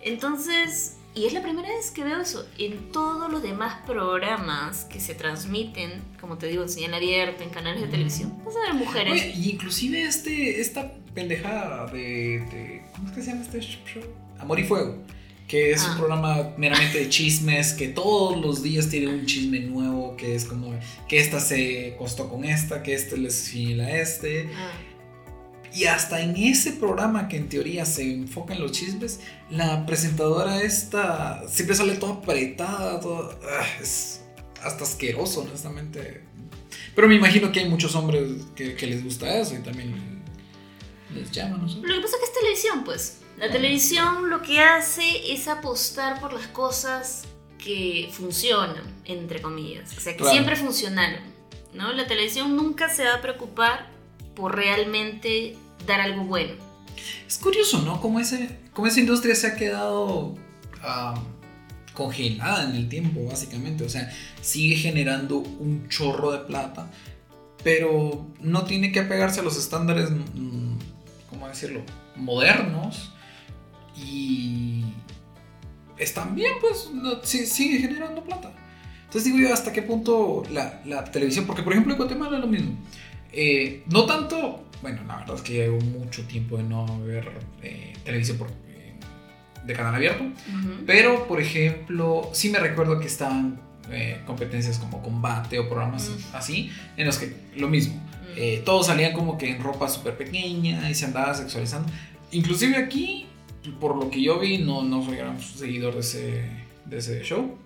Entonces, 0.00 0.98
y 1.14 1.26
es 1.26 1.32
la 1.32 1.42
primera 1.42 1.68
vez 1.68 1.90
que 1.90 2.04
veo 2.04 2.20
eso. 2.20 2.46
En 2.58 2.92
todos 2.92 3.30
los 3.32 3.42
demás 3.42 3.78
programas 3.86 4.84
que 4.84 5.00
se 5.00 5.14
transmiten, 5.14 6.02
como 6.20 6.38
te 6.38 6.46
digo, 6.46 6.62
en 6.62 6.68
señal 6.68 6.94
abierta, 6.94 7.42
en 7.42 7.50
canales 7.50 7.80
de 7.82 7.88
televisión, 7.88 8.32
vas 8.44 8.54
a 8.56 8.60
ver 8.60 8.74
mujeres. 8.74 9.12
Oye, 9.12 9.30
y 9.36 9.50
inclusive 9.50 10.02
este, 10.02 10.60
esta 10.60 10.92
pendejada 11.14 11.86
de, 11.86 11.98
de- 12.50 12.82
¿Cómo 12.94 13.08
es 13.08 13.14
que 13.14 13.22
se 13.22 13.30
llama 13.30 13.42
este 13.42 13.60
show? 13.60 14.02
Amor 14.38 14.60
y 14.60 14.64
Fuego. 14.64 14.98
Que 15.48 15.70
es 15.72 15.82
Ah. 15.84 15.92
un 15.92 15.98
programa 15.98 16.54
meramente 16.56 16.98
de 16.98 17.08
chismes, 17.08 17.72
que 17.72 17.88
todos 17.88 18.40
los 18.40 18.62
días 18.62 18.88
tiene 18.88 19.08
un 19.08 19.26
chisme 19.26 19.60
nuevo, 19.60 20.16
que 20.16 20.34
es 20.34 20.44
como 20.44 20.72
que 21.08 21.18
esta 21.20 21.38
se 21.38 21.94
costó 21.98 22.28
con 22.28 22.44
esta, 22.44 22.82
que 22.82 22.94
este 22.94 23.14
es 23.24 23.48
fiel 23.50 23.80
a 23.80 23.96
este. 24.00 24.48
Ah. 24.56 24.72
Y 25.72 25.84
hasta 25.84 26.20
en 26.22 26.34
ese 26.36 26.72
programa 26.72 27.28
que 27.28 27.36
en 27.36 27.48
teoría 27.48 27.84
se 27.84 28.02
enfoca 28.12 28.54
en 28.54 28.60
los 28.62 28.72
chismes, 28.72 29.20
la 29.50 29.84
presentadora 29.86 30.62
esta 30.62 31.44
siempre 31.48 31.76
sale 31.76 31.94
toda 31.96 32.14
apretada, 32.14 32.98
toda, 32.98 33.38
ah, 33.60 33.66
es 33.80 34.22
hasta 34.62 34.84
asqueroso, 34.84 35.42
honestamente. 35.42 36.22
Pero 36.94 37.06
me 37.08 37.14
imagino 37.14 37.52
que 37.52 37.60
hay 37.60 37.68
muchos 37.68 37.94
hombres 37.94 38.22
que, 38.56 38.74
que 38.74 38.86
les 38.86 39.04
gusta 39.04 39.38
eso 39.38 39.54
y 39.54 39.58
también 39.58 39.94
les 41.14 41.30
llama, 41.30 41.58
no. 41.58 41.66
Lo 41.66 41.94
que 41.94 42.00
pasa 42.00 42.16
es 42.16 42.20
que 42.20 42.24
es 42.24 42.32
televisión, 42.40 42.82
pues. 42.84 43.18
La 43.38 43.50
televisión 43.50 44.30
lo 44.30 44.40
que 44.42 44.60
hace 44.60 45.32
es 45.32 45.46
apostar 45.48 46.20
por 46.20 46.32
las 46.32 46.46
cosas 46.48 47.24
que 47.58 48.08
funcionan, 48.12 48.82
entre 49.04 49.42
comillas. 49.42 49.94
O 49.96 50.00
sea, 50.00 50.12
que 50.12 50.18
Claro. 50.18 50.32
siempre 50.32 50.56
funcionaron. 50.56 51.20
¿no? 51.74 51.92
La 51.92 52.06
televisión 52.06 52.56
nunca 52.56 52.88
se 52.88 53.04
va 53.04 53.14
a 53.16 53.20
preocupar 53.20 53.88
por 54.34 54.54
realmente 54.56 55.56
dar 55.86 56.00
algo 56.00 56.24
bueno. 56.24 56.54
Es 57.26 57.36
curioso, 57.38 57.82
¿no? 57.82 58.00
Cómo, 58.00 58.18
ese, 58.20 58.58
cómo 58.72 58.86
esa 58.86 59.00
industria 59.00 59.34
se 59.34 59.48
ha 59.48 59.56
quedado 59.56 60.34
ah, 60.82 61.14
congelada 61.92 62.64
en 62.70 62.76
el 62.76 62.88
tiempo, 62.88 63.26
básicamente. 63.26 63.84
O 63.84 63.88
sea, 63.90 64.10
sigue 64.40 64.76
generando 64.76 65.36
un 65.38 65.86
chorro 65.90 66.32
de 66.32 66.38
plata, 66.38 66.90
pero 67.62 68.26
no 68.40 68.64
tiene 68.64 68.90
que 68.92 69.00
apegarse 69.00 69.40
a 69.40 69.42
los 69.42 69.58
estándares, 69.58 70.10
mm, 70.10 70.78
¿cómo 71.28 71.48
decirlo? 71.48 71.82
Modernos. 72.14 73.12
Y 73.96 74.84
están 75.98 76.34
bien, 76.34 76.52
pues, 76.60 76.90
no- 76.92 77.22
sí- 77.22 77.46
sigue 77.46 77.78
generando 77.78 78.22
plata. 78.22 78.52
Entonces 79.04 79.24
digo 79.24 79.38
yo, 79.38 79.52
¿hasta 79.54 79.72
qué 79.72 79.82
punto 79.82 80.42
la, 80.50 80.80
la 80.84 81.04
televisión? 81.04 81.46
Porque, 81.46 81.62
por 81.62 81.72
ejemplo, 81.72 81.92
en 81.94 81.98
Guatemala 81.98 82.36
es 82.36 82.40
lo 82.42 82.48
mismo. 82.48 82.72
Eh, 83.32 83.82
no 83.90 84.04
tanto, 84.06 84.64
bueno, 84.82 85.02
la 85.06 85.16
verdad 85.16 85.36
es 85.36 85.42
que 85.42 85.52
llevo 85.54 85.80
mucho 85.80 86.26
tiempo 86.26 86.56
de 86.56 86.64
no 86.64 87.00
ver 87.00 87.28
eh, 87.62 87.92
televisión 88.04 88.36
por, 88.38 88.48
eh, 88.68 88.94
de 89.64 89.72
canal 89.74 89.94
abierto, 89.94 90.24
pero 90.86 91.26
por 91.28 91.40
ejemplo, 91.40 92.30
sí 92.32 92.50
me 92.50 92.58
recuerdo 92.58 92.98
que 93.00 93.06
estaban 93.06 93.60
eh, 93.90 94.20
competencias 94.26 94.78
como 94.78 95.00
combate 95.02 95.58
o 95.58 95.68
programas 95.68 96.08
Mm. 96.08 96.34
así, 96.36 96.70
en 96.96 97.06
los 97.06 97.18
que 97.18 97.36
lo 97.56 97.68
mismo, 97.68 97.94
eh, 98.36 98.60
todos 98.64 98.86
salían 98.86 99.12
como 99.12 99.38
que 99.38 99.50
en 99.50 99.62
ropa 99.62 99.88
súper 99.88 100.16
pequeña 100.16 100.90
y 100.90 100.94
se 100.94 101.04
andaba 101.04 101.32
sexualizando. 101.34 101.88
Inclusive 102.32 102.76
aquí, 102.76 103.26
por 103.80 103.96
lo 103.96 104.10
que 104.10 104.22
yo 104.22 104.38
vi, 104.38 104.58
no, 104.58 104.82
no 104.82 105.04
soy 105.04 105.16
gran 105.16 105.40
seguidor 105.40 105.94
de 105.94 106.00
ese, 106.00 106.50
de 106.84 106.98
ese 106.98 107.22
show. 107.22 107.56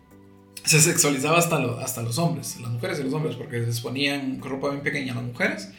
Se 0.64 0.80
sexualizaba 0.80 1.38
hasta, 1.38 1.58
lo- 1.58 1.78
hasta 1.78 2.02
los 2.02 2.18
hombres, 2.18 2.58
las 2.60 2.70
mujeres 2.70 3.00
y 3.00 3.04
los 3.04 3.12
hombres, 3.14 3.36
porque 3.36 3.58
les 3.60 3.80
ponían 3.80 4.40
ropa 4.42 4.68
bien 4.70 4.82
pequeña 4.82 5.12
a 5.12 5.16
las 5.16 5.24
mujeres 5.24 5.70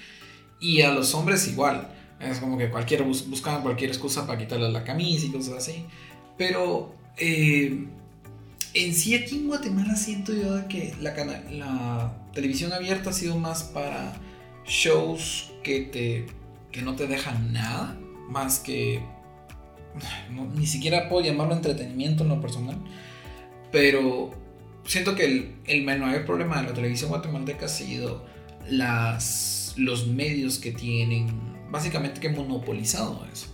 y 0.59 0.81
a 0.81 0.91
los 0.91 1.13
hombres 1.13 1.47
igual. 1.47 1.89
Es 2.19 2.39
como 2.39 2.57
que 2.57 2.69
cualquiera 2.69 3.03
bus- 3.03 3.27
buscaban 3.29 3.61
cualquier 3.61 3.89
excusa 3.91 4.25
para 4.27 4.37
quitarles 4.39 4.71
la 4.71 4.83
camisa 4.83 5.25
y 5.25 5.31
cosas 5.31 5.55
así. 5.55 5.85
Pero 6.37 6.93
eh, 7.17 7.85
en 8.73 8.93
sí 8.95 9.15
aquí 9.15 9.37
en 9.37 9.47
Guatemala 9.47 9.95
siento 9.95 10.33
yo 10.33 10.67
que 10.67 10.95
la, 11.01 11.13
la 11.51 12.13
televisión 12.33 12.73
abierta 12.73 13.09
ha 13.09 13.13
sido 13.13 13.37
más 13.37 13.63
para 13.63 14.13
shows 14.65 15.51
que, 15.63 15.81
te, 15.81 16.25
que 16.71 16.81
no 16.81 16.95
te 16.95 17.07
dejan 17.07 17.53
nada, 17.53 17.97
más 18.29 18.59
que... 18.59 19.03
ni 20.55 20.65
siquiera 20.65 21.09
puedo 21.09 21.25
llamarlo 21.25 21.53
entretenimiento 21.55 22.23
en 22.23 22.29
lo 22.29 22.41
personal, 22.41 22.77
pero 23.71 24.31
siento 24.85 25.15
que 25.15 25.25
el, 25.25 25.55
el 25.65 25.83
mayor 25.83 26.25
problema 26.25 26.61
de 26.61 26.67
la 26.69 26.73
televisión 26.73 27.09
guatemalteca 27.09 27.65
ha 27.65 27.69
sido 27.69 28.25
las, 28.69 29.73
los 29.77 30.07
medios 30.07 30.57
que 30.59 30.71
tienen, 30.71 31.27
básicamente 31.69 32.19
que 32.19 32.29
monopolizado 32.29 33.25
eso, 33.31 33.47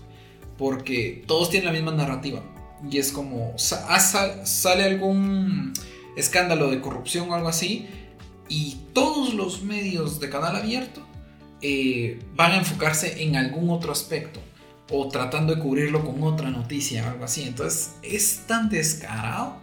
porque 0.57 1.23
todos 1.27 1.49
tienen 1.49 1.67
la 1.67 1.73
misma 1.73 1.91
narrativa 1.91 2.41
y 2.89 2.97
es 2.97 3.11
como 3.11 3.53
ah, 3.87 3.99
sal- 3.99 4.45
sale 4.45 4.83
algún 4.83 5.73
escándalo 6.15 6.69
de 6.69 6.79
corrupción 6.81 7.29
o 7.29 7.35
algo 7.35 7.47
así 7.49 7.87
y 8.49 8.77
todos 8.93 9.33
los 9.33 9.63
medios 9.63 10.19
de 10.19 10.29
canal 10.29 10.55
abierto 10.55 11.01
eh, 11.61 12.19
van 12.35 12.51
a 12.53 12.57
enfocarse 12.57 13.23
en 13.23 13.35
algún 13.35 13.69
otro 13.69 13.91
aspecto 13.91 14.39
o 14.89 15.07
tratando 15.09 15.55
de 15.55 15.61
cubrirlo 15.61 16.05
con 16.05 16.21
otra 16.23 16.49
noticia 16.49 17.05
o 17.05 17.09
algo 17.11 17.25
así. 17.25 17.43
Entonces 17.43 17.91
es 18.01 18.43
tan 18.47 18.69
descarado 18.69 19.57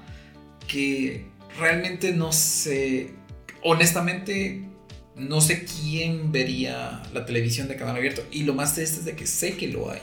que 0.67 1.27
realmente 1.59 2.13
no 2.13 2.33
sé, 2.33 3.15
honestamente 3.63 4.69
no 5.17 5.41
sé 5.41 5.65
quién 5.65 6.33
vería 6.33 7.03
la 7.13 7.25
televisión 7.25 7.69
de 7.69 7.77
canal 7.77 7.97
abierto 7.97 8.23
y 8.33 8.43
lo 8.43 8.55
más 8.55 8.75
triste 8.75 8.99
es 8.99 9.05
de 9.05 9.15
que 9.15 9.27
sé 9.27 9.57
que 9.57 9.69
lo 9.69 9.91
hay. 9.91 10.01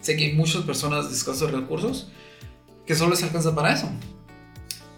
Sé 0.00 0.16
que 0.16 0.26
hay 0.26 0.32
muchas 0.32 0.62
personas 0.62 1.08
de 1.10 1.46
recursos 1.46 2.10
que 2.86 2.94
solo 2.94 3.10
les 3.10 3.22
alcanza 3.22 3.54
para 3.54 3.72
eso. 3.72 3.88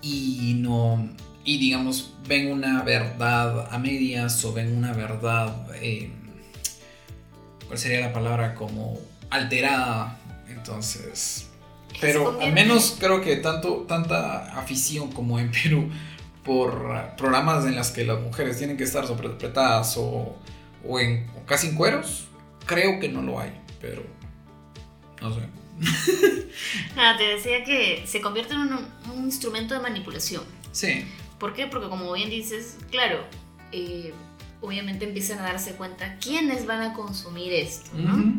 Y 0.01 0.57
no, 0.59 1.11
y 1.45 1.59
digamos, 1.59 2.15
ven 2.27 2.51
una 2.51 2.83
verdad 2.83 3.69
a 3.71 3.79
medias 3.79 4.45
o 4.45 4.53
ven 4.53 4.77
una 4.77 4.93
verdad, 4.93 5.67
eh, 5.81 6.11
¿cuál 7.67 7.79
sería 7.79 8.01
la 8.01 8.13
palabra? 8.13 8.55
Como 8.55 8.99
alterada. 9.35 10.19
Entonces, 10.49 11.49
pero 12.01 12.41
al 12.41 12.53
menos 12.53 12.97
creo 12.99 13.21
que 13.21 13.37
tanto, 13.37 13.85
tanta 13.89 14.59
afición 14.59 15.13
como 15.13 15.39
en 15.39 15.51
Perú 15.51 15.91
por 16.45 16.75
uh, 16.75 17.17
programas 17.17 17.65
en 17.65 17.75
las 17.75 17.91
que 17.91 18.05
las 18.05 18.21
mujeres 18.21 18.59
tienen 18.59 18.77
que 18.77 18.85
estar 18.85 19.07
sobreinterpretadas 19.07 19.97
o, 19.97 20.37
o, 20.87 21.01
en, 21.01 21.27
o 21.37 21.47
casi 21.47 21.69
en 21.69 21.77
cueros, 21.77 22.27
creo 22.67 23.01
que 23.01 23.09
no 23.09 23.23
lo 23.23 23.41
hay, 23.41 23.53
pero 23.81 24.03
no 25.21 25.35
sé. 25.35 25.41
Nada, 26.95 27.17
te 27.19 27.25
decía 27.25 27.65
que 27.65 28.05
se 28.07 28.21
convierte 28.21 28.55
en 28.55 28.61
un, 28.61 28.87
un 29.13 29.25
instrumento 29.25 29.75
de 29.75 29.81
manipulación. 29.81 30.43
Sí, 30.73 31.05
¿Por 31.39 31.53
qué? 31.53 31.67
Porque 31.67 31.89
como 31.89 32.13
bien 32.13 32.31
dices, 32.31 32.79
claro, 32.91 33.25
eh, 33.73 34.13
obviamente 34.61 35.05
empiezan 35.05 35.41
a 35.41 35.43
darse 35.43 35.73
cuenta 35.73 36.17
quiénes 36.17 36.67
van 36.67 36.83
a 36.83 36.95
consumir 36.95 37.53
esto, 37.53 37.91
¿no? 37.95 38.15
Ujú. 38.15 38.33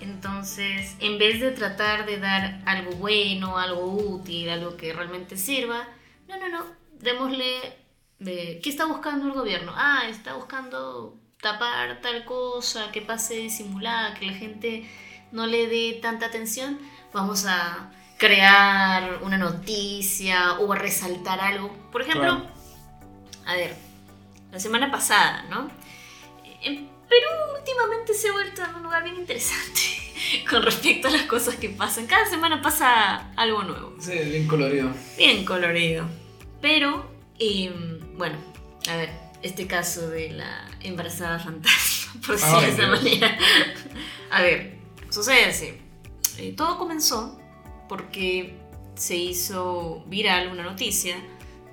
Entonces, 0.00 0.94
en 1.00 1.18
vez 1.18 1.40
de 1.40 1.52
tratar 1.52 2.06
de 2.06 2.18
dar 2.18 2.60
algo 2.66 2.92
bueno, 2.92 3.58
algo 3.58 3.86
útil, 3.86 4.50
algo 4.50 4.76
que 4.76 4.92
realmente 4.92 5.36
sirva, 5.36 5.88
no, 6.28 6.36
no, 6.38 6.48
no, 6.48 6.66
démosle 7.00 7.76
de 8.18 8.60
qué 8.62 8.70
está 8.70 8.84
buscando 8.86 9.26
el 9.26 9.32
gobierno. 9.32 9.72
Ah, 9.74 10.02
está 10.08 10.34
buscando 10.34 11.18
tapar 11.40 12.00
tal 12.00 12.24
cosa, 12.24 12.90
que 12.92 13.02
pase 13.02 13.34
disimulada, 13.34 14.14
que 14.14 14.26
la 14.26 14.34
gente 14.34 14.88
no 15.32 15.46
le 15.46 15.66
dé 15.66 15.98
tanta 16.00 16.26
atención. 16.26 16.78
Vamos 17.12 17.46
a 17.46 17.90
crear 18.18 19.20
una 19.22 19.38
noticia 19.38 20.54
o 20.54 20.72
a 20.72 20.76
resaltar 20.76 21.40
algo. 21.40 21.74
Por 21.92 22.02
ejemplo, 22.02 22.46
a 23.46 23.54
ver, 23.54 23.76
la 24.52 24.58
semana 24.58 24.90
pasada, 24.90 25.44
¿no? 25.50 25.70
En 26.62 26.95
Perú 27.08 27.28
últimamente 27.58 28.14
se 28.14 28.28
ha 28.28 28.32
vuelto 28.32 28.62
un 28.76 28.82
lugar 28.82 29.04
bien 29.04 29.16
interesante 29.16 29.80
con 30.50 30.62
respecto 30.62 31.08
a 31.08 31.10
las 31.10 31.22
cosas 31.22 31.56
que 31.56 31.70
pasan. 31.70 32.06
Cada 32.06 32.26
semana 32.26 32.62
pasa 32.62 33.32
algo 33.36 33.62
nuevo. 33.62 33.94
Sí, 34.00 34.12
bien 34.12 34.46
colorido. 34.46 34.90
Bien 35.16 35.44
colorido. 35.44 36.06
Pero, 36.60 37.10
em, 37.38 38.16
bueno, 38.16 38.38
a 38.88 38.96
ver, 38.96 39.10
este 39.42 39.66
caso 39.66 40.08
de 40.08 40.30
la 40.30 40.68
embarazada 40.80 41.38
fantasma, 41.38 42.20
por 42.26 42.36
decirlo 42.36 42.60
de 42.60 42.68
esa 42.68 42.86
manera. 42.88 43.38
A 44.30 44.42
ver, 44.42 44.78
sucede 45.10 45.44
así. 45.44 45.74
Eh, 46.38 46.54
todo 46.56 46.78
comenzó 46.78 47.38
porque 47.88 48.56
se 48.96 49.16
hizo 49.16 50.02
viral 50.06 50.48
una 50.48 50.64
noticia 50.64 51.16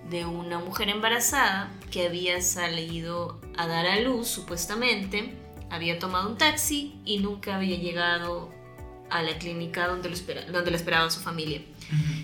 de 0.10 0.26
una 0.26 0.60
mujer 0.60 0.90
embarazada 0.90 1.72
que 1.94 2.08
había 2.08 2.42
salido 2.42 3.40
a 3.56 3.68
dar 3.68 3.86
a 3.86 4.00
luz, 4.00 4.28
supuestamente, 4.28 5.32
había 5.70 6.00
tomado 6.00 6.28
un 6.28 6.40
taxi 6.40 7.00
y 7.06 7.20
nunca 7.20 7.58
había 7.58 7.78
llegado 7.78 8.52
a 9.12 9.22
la 9.22 9.38
clínica 9.38 9.88
donde, 9.88 10.10
lo 10.10 10.16
espera, 10.16 10.44
donde 10.46 10.72
la 10.72 10.78
esperaba 10.78 11.12
su 11.12 11.20
familia. 11.20 11.62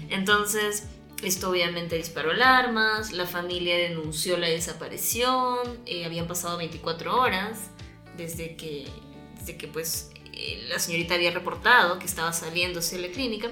Entonces, 0.09 0.87
esto 1.21 1.51
obviamente 1.51 1.97
disparó 1.97 2.31
alarmas, 2.31 3.11
la 3.11 3.27
familia 3.27 3.77
denunció 3.77 4.37
la 4.37 4.47
desaparición, 4.47 5.59
eh, 5.85 6.03
habían 6.03 6.27
pasado 6.27 6.57
24 6.57 7.15
horas 7.15 7.69
desde 8.17 8.55
que, 8.55 8.87
desde 9.37 9.55
que 9.55 9.67
pues 9.67 10.09
eh, 10.33 10.65
la 10.67 10.79
señorita 10.79 11.13
había 11.13 11.29
reportado 11.29 11.99
que 11.99 12.07
estaba 12.07 12.33
saliendo 12.33 12.79
hacia 12.79 12.97
la 12.97 13.09
clínica. 13.09 13.51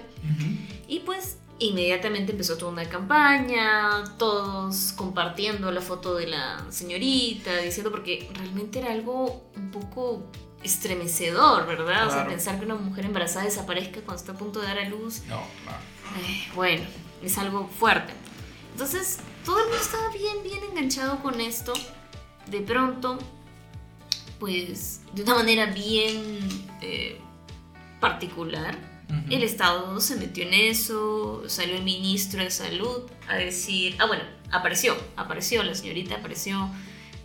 Y 0.87 1.01
pues 1.01 1.37
inmediatamente 1.59 2.31
empezó 2.31 2.57
toda 2.57 2.71
una 2.71 2.87
campaña, 2.87 4.03
todos 4.17 4.93
compartiendo 4.95 5.71
la 5.71 5.81
foto 5.81 6.15
de 6.15 6.27
la 6.27 6.65
señorita, 6.69 7.57
diciendo, 7.57 7.91
porque 7.91 8.29
realmente 8.33 8.79
era 8.79 8.91
algo 8.91 9.49
un 9.55 9.71
poco 9.71 10.29
estremecedor, 10.63 11.65
¿verdad? 11.65 12.07
O 12.07 12.11
sea, 12.11 12.27
pensar 12.27 12.59
que 12.59 12.65
una 12.65 12.75
mujer 12.75 13.05
embarazada 13.05 13.45
desaparezca 13.45 14.01
cuando 14.01 14.21
está 14.21 14.31
a 14.33 14.35
punto 14.35 14.59
de 14.59 14.67
dar 14.67 14.79
a 14.79 14.89
luz. 14.89 15.21
No, 15.27 15.41
claro. 15.63 15.79
Eh, 16.19 16.47
bueno, 16.55 16.83
es 17.23 17.37
algo 17.37 17.67
fuerte. 17.67 18.13
Entonces, 18.71 19.19
todo 19.45 19.59
el 19.59 19.65
mundo 19.65 19.81
estaba 19.81 20.09
bien, 20.09 20.43
bien 20.43 20.63
enganchado 20.69 21.21
con 21.21 21.39
esto. 21.41 21.73
De 22.47 22.61
pronto, 22.61 23.17
pues 24.39 25.01
de 25.13 25.23
una 25.23 25.35
manera 25.35 25.65
bien 25.67 26.39
eh, 26.81 27.19
particular. 27.99 28.77
El 29.29 29.43
Estado 29.43 29.99
se 30.01 30.15
metió 30.15 30.43
en 30.45 30.53
eso, 30.53 31.43
salió 31.47 31.75
el 31.75 31.83
ministro 31.83 32.43
de 32.43 32.51
Salud 32.51 33.03
a 33.27 33.35
decir, 33.35 33.95
ah 33.99 34.05
bueno, 34.05 34.23
apareció, 34.51 34.95
apareció, 35.15 35.63
la 35.63 35.75
señorita 35.75 36.15
apareció 36.15 36.69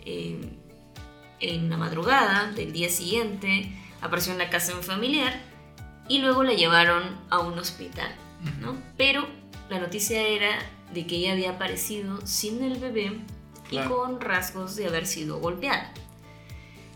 eh, 0.05 0.39
en 1.39 1.69
la 1.69 1.77
madrugada 1.77 2.51
del 2.51 2.71
día 2.71 2.89
siguiente, 2.89 3.71
apareció 4.01 4.31
en 4.31 4.39
la 4.39 4.49
casa 4.49 4.71
de 4.71 4.77
un 4.77 4.83
familiar 4.83 5.41
y 6.07 6.19
luego 6.19 6.43
la 6.43 6.53
llevaron 6.53 7.03
a 7.29 7.39
un 7.39 7.57
hospital, 7.59 8.13
¿no? 8.59 8.77
Pero 8.97 9.27
la 9.69 9.79
noticia 9.79 10.21
era 10.21 10.59
de 10.93 11.07
que 11.07 11.15
ella 11.15 11.33
había 11.33 11.51
aparecido 11.51 12.25
sin 12.25 12.63
el 12.63 12.79
bebé 12.79 13.19
y 13.71 13.77
con 13.87 14.21
rasgos 14.21 14.75
de 14.75 14.87
haber 14.87 15.07
sido 15.07 15.39
golpeada. 15.39 15.93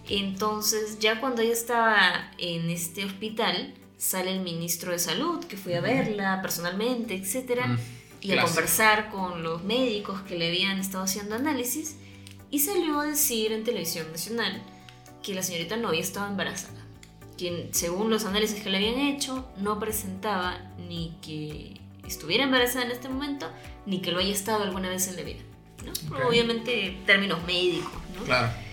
Entonces, 0.09 0.99
ya 0.99 1.19
cuando 1.19 1.41
ella 1.41 1.53
estaba 1.53 2.31
en 2.37 2.69
este 2.69 3.03
hospital, 3.03 3.73
sale 3.97 4.31
el 4.31 4.41
ministro 4.41 4.91
de 4.91 4.99
salud 4.99 5.43
que 5.45 5.57
fue 5.57 5.75
a 5.75 5.81
verla 5.81 6.41
personalmente, 6.41 7.15
etc. 7.15 7.61
y 8.21 8.31
a 8.31 8.43
conversar 8.43 9.09
con 9.09 9.43
los 9.43 9.63
médicos 9.63 10.21
que 10.21 10.37
le 10.37 10.47
habían 10.47 10.79
estado 10.79 11.03
haciendo 11.03 11.35
análisis 11.35 11.95
y 12.51 12.59
salió 12.59 12.99
a 12.99 13.05
decir 13.05 13.51
en 13.51 13.63
televisión 13.63 14.11
nacional 14.11 14.61
que 15.23 15.33
la 15.33 15.43
señorita 15.43 15.77
no 15.77 15.89
había 15.89 16.01
estado 16.01 16.27
embarazada, 16.27 16.85
quien 17.37 17.73
según 17.73 18.09
los 18.09 18.25
análisis 18.25 18.61
que 18.63 18.69
le 18.69 18.77
habían 18.77 18.99
hecho 18.99 19.49
no 19.57 19.79
presentaba 19.79 20.59
ni 20.77 21.17
que 21.21 21.81
estuviera 22.07 22.43
embarazada 22.43 22.85
en 22.85 22.91
este 22.91 23.09
momento 23.09 23.49
ni 23.85 24.01
que 24.01 24.11
lo 24.11 24.19
haya 24.19 24.31
estado 24.31 24.63
alguna 24.63 24.89
vez 24.89 25.07
en 25.07 25.17
la 25.17 25.23
vida. 25.23 25.41
¿no? 25.85 26.27
Obviamente 26.27 26.97
términos 27.05 27.43
médicos. 27.45 27.91
¿no? 28.15 28.23
Claro. 28.23 28.66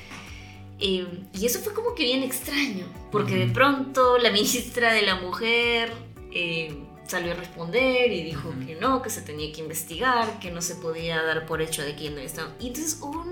Eh, 0.79 1.07
y 1.33 1.47
eso 1.47 1.61
fue 1.61 1.73
como 1.73 1.95
que 1.95 2.05
bien 2.05 2.23
extraño, 2.23 2.87
porque 3.13 3.37
de 3.37 3.47
pronto 3.53 4.19
la 4.19 4.31
ministra 4.31 4.93
de 4.93 5.03
la 5.03 5.17
Mujer 5.17 5.93
eh, 6.33 6.77
salió 7.07 7.33
a 7.33 7.35
responder 7.35 8.13
y 8.13 8.25
dijo 8.25 8.53
que 8.67 8.75
no, 8.77 9.03
que 9.03 9.11
se 9.11 9.23
tenía 9.23 9.53
que 9.53 9.61
investigar, 9.61 10.39
que 10.41 10.51
no 10.51 10.61
se 10.61 10.75
podía 10.75 11.23
dar 11.23 11.47
por 11.47 11.63
hecho 11.63 11.83
de 11.83 11.95
quién 11.95 12.15
no 12.15 12.21
estaba. 12.21 12.53
Y 12.61 12.69
entonces 12.69 12.99
hubo 13.01 13.23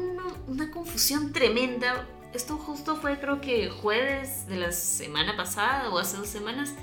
una, 0.47 0.71
confusión 0.71 1.33
tremenda. 1.33 2.07
Esto 2.33 2.57
justo 2.57 2.97
fue 2.97 3.19
creo 3.19 3.41
que 3.41 3.69
jueves 3.69 4.47
de 4.47 4.57
la 4.57 4.73
semana 4.73 5.37
pasada 5.37 5.91
o 5.91 5.99
hace 5.99 6.17
dos 6.17 6.29
semanas. 6.29 6.75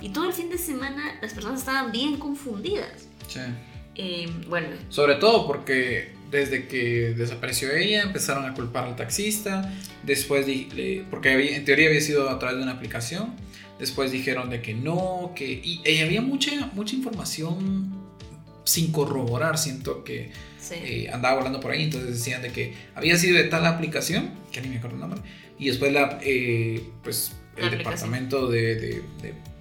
Y 0.00 0.10
todo 0.10 0.26
el 0.26 0.32
fin 0.32 0.50
de 0.50 0.58
semana 0.58 1.18
las 1.22 1.32
personas 1.32 1.60
estaban 1.60 1.92
bien 1.92 2.18
confundidas. 2.18 3.06
Sí. 3.28 3.40
Eh, 3.94 4.30
bueno. 4.48 4.68
Sobre 4.88 5.16
todo 5.16 5.46
porque 5.46 6.12
desde 6.30 6.68
que 6.68 7.14
desapareció 7.16 7.72
ella, 7.72 8.02
empezaron 8.02 8.44
a 8.44 8.54
culpar 8.54 8.84
al 8.84 8.96
taxista, 8.96 9.72
después, 10.04 10.46
porque 11.10 11.56
en 11.56 11.64
teoría 11.64 11.88
había 11.88 12.00
sido 12.00 12.30
a 12.30 12.38
través 12.38 12.58
de 12.58 12.62
una 12.62 12.72
aplicación, 12.72 13.34
después 13.78 14.12
dijeron 14.12 14.50
de 14.50 14.62
que 14.62 14.74
no, 14.74 15.32
que... 15.34 15.46
Y, 15.46 16.00
había 16.00 16.22
mucha, 16.22 16.70
mucha 16.74 16.94
información 16.94 17.92
sin 18.64 18.92
corroborar, 18.92 19.58
siento 19.58 20.04
que 20.04 20.30
eh, 20.70 21.10
andaba 21.12 21.38
volando 21.38 21.60
por 21.60 21.72
ahí, 21.72 21.84
entonces 21.84 22.10
decían 22.10 22.42
de 22.42 22.50
que 22.50 22.74
había 22.94 23.16
sido 23.16 23.36
de 23.36 23.44
tal 23.44 23.66
aplicación, 23.66 24.30
que 24.52 24.60
ni 24.60 24.68
me 24.68 24.76
acuerdo 24.76 24.96
el 24.96 25.00
nombre, 25.00 25.20
y 25.58 25.66
después 25.66 25.92
la, 25.92 26.18
eh, 26.22 26.80
pues, 27.02 27.32
el 27.56 27.70
departamento 27.70 28.48
de, 28.48 29.02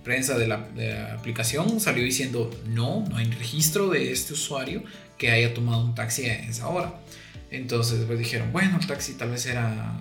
prensa 0.03 0.37
de 0.37 0.47
la, 0.47 0.57
de 0.75 0.93
la, 0.93 1.13
aplicación 1.13 1.79
salió 1.79 2.03
diciendo 2.03 2.49
no, 2.67 3.03
no 3.09 3.17
hay 3.17 3.25
registro 3.25 3.89
de 3.89 4.11
este 4.11 4.33
usuario 4.33 4.83
que 5.19 5.29
haya 5.29 5.53
tomado 5.53 5.83
un 5.83 5.93
taxi 5.93 6.25
a 6.25 6.33
esa 6.33 6.67
hora. 6.67 6.95
Entonces 7.51 7.99
después 7.99 8.17
dijeron, 8.17 8.51
bueno, 8.51 8.79
el 8.79 8.87
taxi 8.87 9.13
tal 9.13 9.29
vez 9.29 9.45
era, 9.45 9.99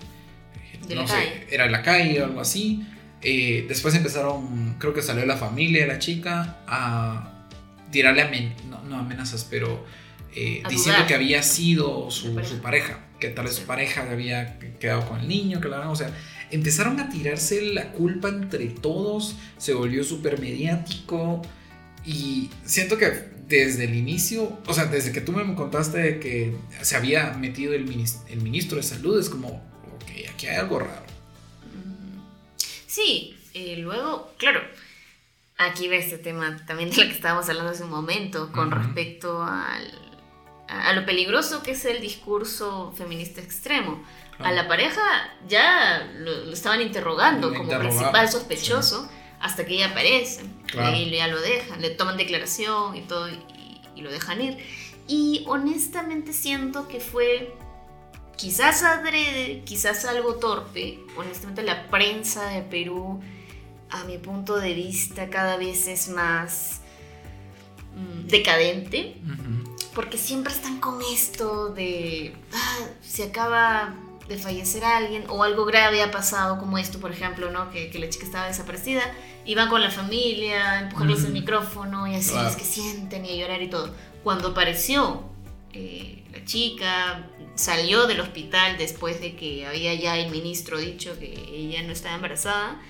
no 0.94 1.06
sé, 1.06 1.46
era 1.50 1.66
en 1.66 1.72
la 1.72 1.82
calle 1.82 2.22
o 2.22 2.24
algo 2.24 2.40
así. 2.40 2.86
Eh, 3.20 3.66
después 3.68 3.94
empezaron, 3.94 4.76
creo 4.78 4.94
que 4.94 5.02
salió 5.02 5.26
la 5.26 5.36
familia 5.36 5.82
de 5.82 5.88
la 5.88 5.98
chica 5.98 6.58
a 6.66 7.46
tirarle, 7.90 8.52
no, 8.88 8.96
amenazas, 8.96 9.46
pero 9.50 9.84
eh, 10.34 10.62
diciendo 10.68 11.04
que 11.06 11.14
había 11.14 11.42
sido 11.42 12.10
su, 12.10 12.34
pareja. 12.62 13.00
que 13.18 13.28
tal 13.28 13.46
vez 13.46 13.56
su 13.56 13.64
pareja 13.64 14.08
había 14.08 14.58
quedado 14.78 15.08
con 15.08 15.20
el 15.20 15.28
niño, 15.28 15.60
que 15.60 15.68
la 15.68 15.90
o 15.90 15.96
sea, 15.96 16.10
empezaron 16.50 17.00
a 17.00 17.08
tirarse 17.08 17.62
la 17.62 17.90
culpa 17.90 18.28
entre 18.28 18.66
todos, 18.66 19.36
se 19.56 19.74
volvió 19.74 20.04
súper 20.04 20.38
mediático 20.38 21.42
y 22.04 22.50
siento 22.64 22.98
que 22.98 23.37
desde 23.48 23.84
el 23.84 23.94
inicio, 23.94 24.58
o 24.66 24.74
sea, 24.74 24.86
desde 24.86 25.10
que 25.10 25.22
tú 25.22 25.32
me 25.32 25.54
contaste 25.54 25.98
de 25.98 26.20
que 26.20 26.54
se 26.82 26.96
había 26.96 27.32
metido 27.32 27.72
el, 27.72 27.84
ministro, 27.84 28.76
de 28.76 28.82
salud, 28.82 29.18
es 29.18 29.30
como, 29.30 29.48
ok, 29.48 30.30
aquí 30.32 30.46
hay 30.46 30.56
algo 30.56 30.80
raro. 30.80 31.02
Sí, 32.86 33.36
eh, 33.54 33.76
luego, 33.78 34.34
claro, 34.36 34.60
aquí 35.56 35.88
ve 35.88 35.98
este 35.98 36.18
tema 36.18 36.62
también 36.66 36.90
de 36.90 36.96
lo 36.96 37.02
que 37.04 37.14
estábamos 37.14 37.48
hablando 37.48 37.72
hace 37.72 37.84
un 37.84 37.90
momento, 37.90 38.52
con 38.52 38.70
respecto 38.70 39.42
al, 39.42 39.98
a, 40.68 40.92
lo 40.92 41.06
peligroso 41.06 41.62
que 41.62 41.70
es 41.70 41.84
el 41.86 42.02
discurso 42.02 42.92
feminista 42.96 43.40
extremo. 43.40 44.02
A 44.40 44.52
la 44.52 44.68
pareja 44.68 45.00
ya 45.48 46.12
lo, 46.18 46.52
estaban 46.52 46.80
interrogando 46.80 47.52
como 47.52 47.76
principal 47.76 48.28
sospechoso 48.28 49.10
hasta 49.40 49.64
que 49.64 49.74
ella 49.74 49.88
aparece. 49.88 50.42
Y 50.94 51.10
ya 51.10 51.28
lo 51.28 51.40
dejan, 51.40 51.80
le 51.80 51.90
toman 51.90 52.16
declaración 52.16 52.96
y 52.96 53.00
todo 53.02 53.28
y, 53.28 54.00
lo 54.00 54.10
dejan 54.10 54.40
ir. 54.40 54.58
Y 55.08 55.44
honestamente 55.48 56.32
siento 56.32 56.86
que 56.86 57.00
fue 57.00 57.56
quizás 58.36 58.84
adrede, 58.84 59.62
quizás 59.64 60.04
algo 60.04 60.34
torpe. 60.36 61.00
Honestamente 61.16 61.62
la 61.62 61.88
prensa 61.88 62.48
de 62.48 62.62
Perú, 62.62 63.20
a 63.90 64.04
mi 64.04 64.18
punto 64.18 64.60
de 64.60 64.74
vista, 64.74 65.30
cada 65.30 65.56
vez 65.56 65.88
es 65.88 66.08
más 66.08 66.80
mm, 67.96 68.28
decadente. 68.28 69.16
Porque 69.94 70.16
siempre 70.16 70.52
están 70.52 70.78
con 70.78 71.00
esto 71.12 71.70
de, 71.70 72.36
ah, 72.52 72.86
se 73.02 73.24
acaba 73.24 73.96
de 74.28 74.36
fallecer 74.36 74.84
alguien 74.84 75.24
o 75.28 75.42
algo 75.42 75.64
grave 75.64 76.02
ha 76.02 76.10
pasado 76.10 76.58
como 76.58 76.78
esto, 76.78 77.00
por 77.00 77.10
ejemplo, 77.10 77.50
¿no? 77.50 77.70
Que, 77.70 77.90
que 77.90 77.98
la 77.98 78.08
chica 78.08 78.26
estaba 78.26 78.46
desaparecida, 78.46 79.02
iban 79.44 79.68
con 79.68 79.80
la 79.80 79.90
familia, 79.90 80.80
empujarles 80.80 81.24
el 81.24 81.32
micrófono 81.32 82.06
y 82.06 82.14
así 82.14 82.34
es 82.46 82.56
que 82.56 82.64
sienten 82.64 83.24
y 83.24 83.30
a 83.30 83.36
llorar 83.36 83.62
y 83.62 83.68
todo. 83.68 83.94
Cuando 84.22 84.48
apareció 84.48 85.22
eh, 85.72 86.24
la 86.32 86.44
chica, 86.44 87.26
salió 87.54 88.06
del 88.06 88.20
hospital 88.20 88.76
después 88.76 89.20
de 89.20 89.34
que 89.34 89.66
había 89.66 89.94
ya 89.94 90.18
el 90.18 90.30
ministro 90.30 90.78
dicho 90.78 91.18
que 91.18 91.32
ella 91.52 91.82
no 91.82 91.92
estaba 91.92 92.14
embarazada, 92.14 92.80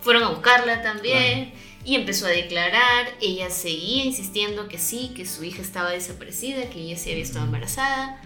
fueron 0.00 0.24
a 0.24 0.30
buscarla 0.30 0.82
también. 0.82 1.52
Y 1.84 1.94
empezó 1.94 2.26
a 2.26 2.30
declarar, 2.30 3.08
ella 3.20 3.48
seguía 3.48 4.04
insistiendo 4.04 4.68
que 4.68 4.78
sí, 4.78 5.12
que 5.16 5.24
su 5.24 5.42
hija 5.44 5.62
estaba 5.62 5.90
desaparecida, 5.90 6.68
que 6.68 6.80
ella 6.80 6.98
sí 6.98 7.10
había 7.10 7.22
estado 7.22 7.46
embarazada. 7.46 8.20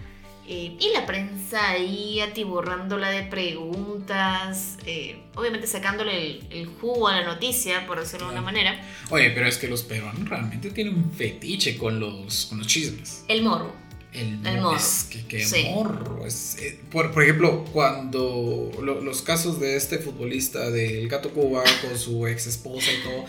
Eh, 0.45 0.75
y 0.77 0.91
la 0.93 1.05
prensa 1.05 1.69
ahí 1.69 2.19
atiborrándola 2.19 3.09
de 3.09 3.23
preguntas, 3.23 4.77
eh, 4.85 5.21
obviamente 5.35 5.67
sacándole 5.67 6.41
el, 6.49 6.65
jugo 6.65 7.07
a 7.07 7.21
la 7.21 7.23
noticia, 7.25 7.87
por 7.87 7.99
decirlo 7.99 8.27
de 8.27 8.33
una 8.33 8.41
manera. 8.41 8.77
Oye, 9.09 9.29
pero 9.29 9.47
es 9.47 9.57
que 9.57 9.69
los 9.69 9.83
peruanos 9.83 10.27
realmente 10.27 10.69
tienen 10.71 10.95
un 10.95 11.11
fetiche 11.13 11.77
con 11.77 11.99
los, 11.99 12.47
con 12.47 12.57
los 12.57 12.67
chismes. 12.67 13.23
El 13.29 13.43
morbo. 13.43 13.73
El, 14.11 14.37
morbo. 14.37 14.75
Es 14.75 15.09
que, 15.09 15.45
morro. 15.73 16.25
Eh, 16.27 16.79
por, 16.91 17.23
ejemplo, 17.23 17.63
cuando 17.71 18.69
los 18.81 19.21
casos 19.21 19.61
de 19.61 19.77
este 19.77 19.97
futbolista 19.99 20.69
del 20.69 21.07
Gato 21.07 21.31
Cuba 21.31 21.63
con 21.81 21.97
su 21.97 22.27
ex 22.27 22.47
esposa 22.47 22.91
y 22.91 23.03
todo. 23.03 23.25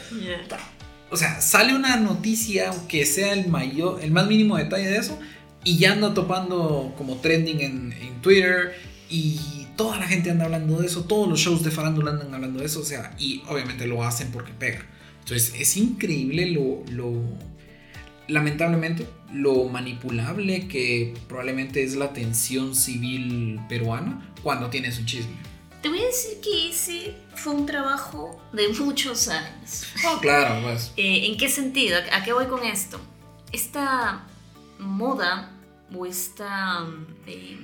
O 1.11 1.17
sea, 1.17 1.41
sale 1.41 1.77
una 1.77 1.97
noticia, 1.97 2.71
aunque 2.71 3.07
sea 3.07 3.35
el 3.35 3.47
mayor, 3.47 4.01
el 4.03 4.11
más 4.11 4.27
mínimo 4.27 4.57
detalle 4.57 4.89
de 4.89 4.97
eso 4.97 5.17
y 5.65 5.79
ya 5.79 5.93
anda 5.93 6.15
topando 6.15 6.95
como 6.97 7.17
trending 7.17 7.61
en, 7.61 8.15
Twitter 8.23 8.75
y 9.11 9.67
toda 9.77 9.99
la 9.99 10.07
gente 10.07 10.31
anda 10.31 10.47
hablando 10.47 10.81
de 10.81 10.87
eso, 10.87 11.05
todos 11.05 11.29
los 11.29 11.39
shows 11.39 11.63
de 11.63 11.71
farándula 11.71 12.13
andan 12.13 12.33
hablando 12.33 12.61
de 12.61 12.67
eso, 12.67 12.81
o 12.81 12.85
sea, 12.85 13.15
y 13.19 13.43
obviamente 13.49 13.87
lo 13.87 14.03
hacen 14.03 14.31
porque 14.33 14.53
pega. 14.53 14.87
Entonces 15.21 15.55
es 15.59 15.77
increíble 15.77 16.47
lo, 16.47 16.83
lo 16.91 17.13
lamentablemente, 18.29 19.07
lo 19.33 19.65
manipulable 19.65 20.69
que 20.69 21.15
probablemente 21.29 21.83
es 21.83 21.97
la 21.97 22.13
tensión 22.13 22.75
civil 22.75 23.61
peruana 23.69 24.33
cuando 24.43 24.71
tienes 24.71 24.99
un 24.99 25.07
chisme. 25.07 25.35
Te 25.83 25.91
voy 25.91 26.01
a 26.01 26.07
decir 26.07 26.41
que 26.43 26.71
ese 26.71 27.15
fue 27.35 27.53
un 27.53 27.67
trabajo 27.67 28.41
de 28.55 28.69
muchos 28.69 29.29
años. 29.29 29.85
Ah, 30.03 30.19
claro, 30.21 30.63
pues. 30.63 30.93
Eh, 30.97 31.27
¿En 31.27 31.37
qué 31.37 31.51
sentido? 31.51 31.99
¿A 32.11 32.25
qué 32.25 32.33
voy 32.33 32.47
con 32.47 32.65
esto? 32.65 32.99
Esta 33.53 34.25
moda 34.79 35.54
o 35.97 36.07
esta, 36.07 36.87
eh, 37.27 37.59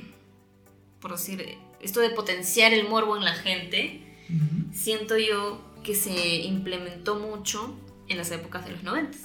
por 1.01 1.13
decir, 1.13 1.59
esto 1.81 2.01
de 2.01 2.11
potenciar 2.11 2.73
el 2.73 2.89
morbo 2.89 3.17
en 3.17 3.25
la 3.25 3.35
gente, 3.35 4.07
siento 4.73 5.19
yo 5.19 5.61
que 5.83 5.95
se 5.95 6.37
implementó 6.43 7.17
mucho 7.17 7.75
en 8.09 8.19
las 8.19 8.31
épocas 8.31 8.65
de 8.65 8.73
los 8.73 8.83
90, 8.83 9.17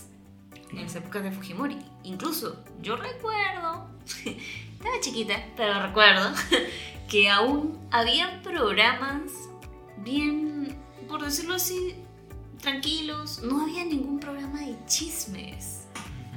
en 0.71 0.81
las 0.81 0.95
épocas 0.95 1.23
de 1.23 1.31
Fujimori. 1.31 1.77
Incluso 2.03 2.63
yo 2.81 2.95
recuerdo, 2.95 3.87
estaba 4.25 4.99
chiquita, 5.01 5.45
pero 5.55 5.81
recuerdo 5.81 6.31
que 7.09 7.29
aún 7.29 7.77
había 7.91 8.41
programas 8.41 9.31
bien, 9.97 10.75
por 11.07 11.23
decirlo 11.23 11.55
así, 11.55 11.95
tranquilos, 12.61 13.41
no 13.43 13.61
había 13.61 13.85
ningún 13.85 14.19
programa 14.19 14.61
de 14.61 14.75
chismes. 14.87 15.85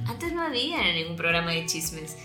Antes 0.05 0.33
no 0.33 0.41
había 0.41 0.81
ningún 0.93 1.15
programa 1.15 1.51
de 1.51 1.65
chismes. 1.65 2.17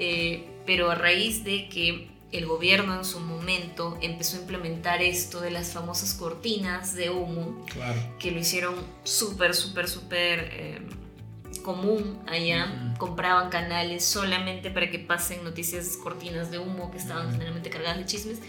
Eh, 0.00 0.46
pero 0.64 0.90
a 0.90 0.94
raíz 0.94 1.44
de 1.44 1.68
que 1.68 2.08
el 2.30 2.46
gobierno 2.46 2.94
en 2.94 3.04
su 3.04 3.20
momento 3.20 3.98
empezó 4.00 4.36
a 4.36 4.40
implementar 4.40 5.02
esto 5.02 5.40
de 5.40 5.50
las 5.50 5.72
famosas 5.72 6.14
cortinas 6.14 6.94
de 6.94 7.10
humo, 7.10 7.64
que 8.18 8.30
lo 8.30 8.38
hicieron 8.38 8.74
súper, 9.02 9.54
súper, 9.54 9.88
súper 9.88 10.50
eh, 10.52 10.82
común 11.62 12.20
allá. 12.26 12.94
Compraban 12.98 13.48
canales 13.48 14.04
solamente 14.04 14.70
para 14.70 14.90
que 14.90 14.98
pasen 14.98 15.42
noticias 15.42 15.96
cortinas 15.96 16.50
de 16.50 16.58
humo 16.58 16.90
que 16.90 16.98
estaban 16.98 17.32
generalmente 17.32 17.70
cargadas 17.70 17.98
de 17.98 18.06
chismes. 18.06 18.40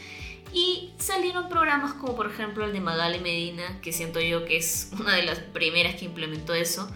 Y 0.53 0.93
salieron 0.97 1.47
programas 1.47 1.93
como 1.93 2.15
por 2.15 2.29
ejemplo 2.29 2.65
el 2.65 2.73
de 2.73 2.81
Magali 2.81 3.19
Medina, 3.19 3.79
que 3.81 3.93
siento 3.93 4.19
yo 4.19 4.45
que 4.45 4.57
es 4.57 4.91
una 4.99 5.15
de 5.15 5.23
las 5.23 5.39
primeras 5.39 5.95
que 5.95 6.05
implementó 6.05 6.53
eso, 6.53 6.91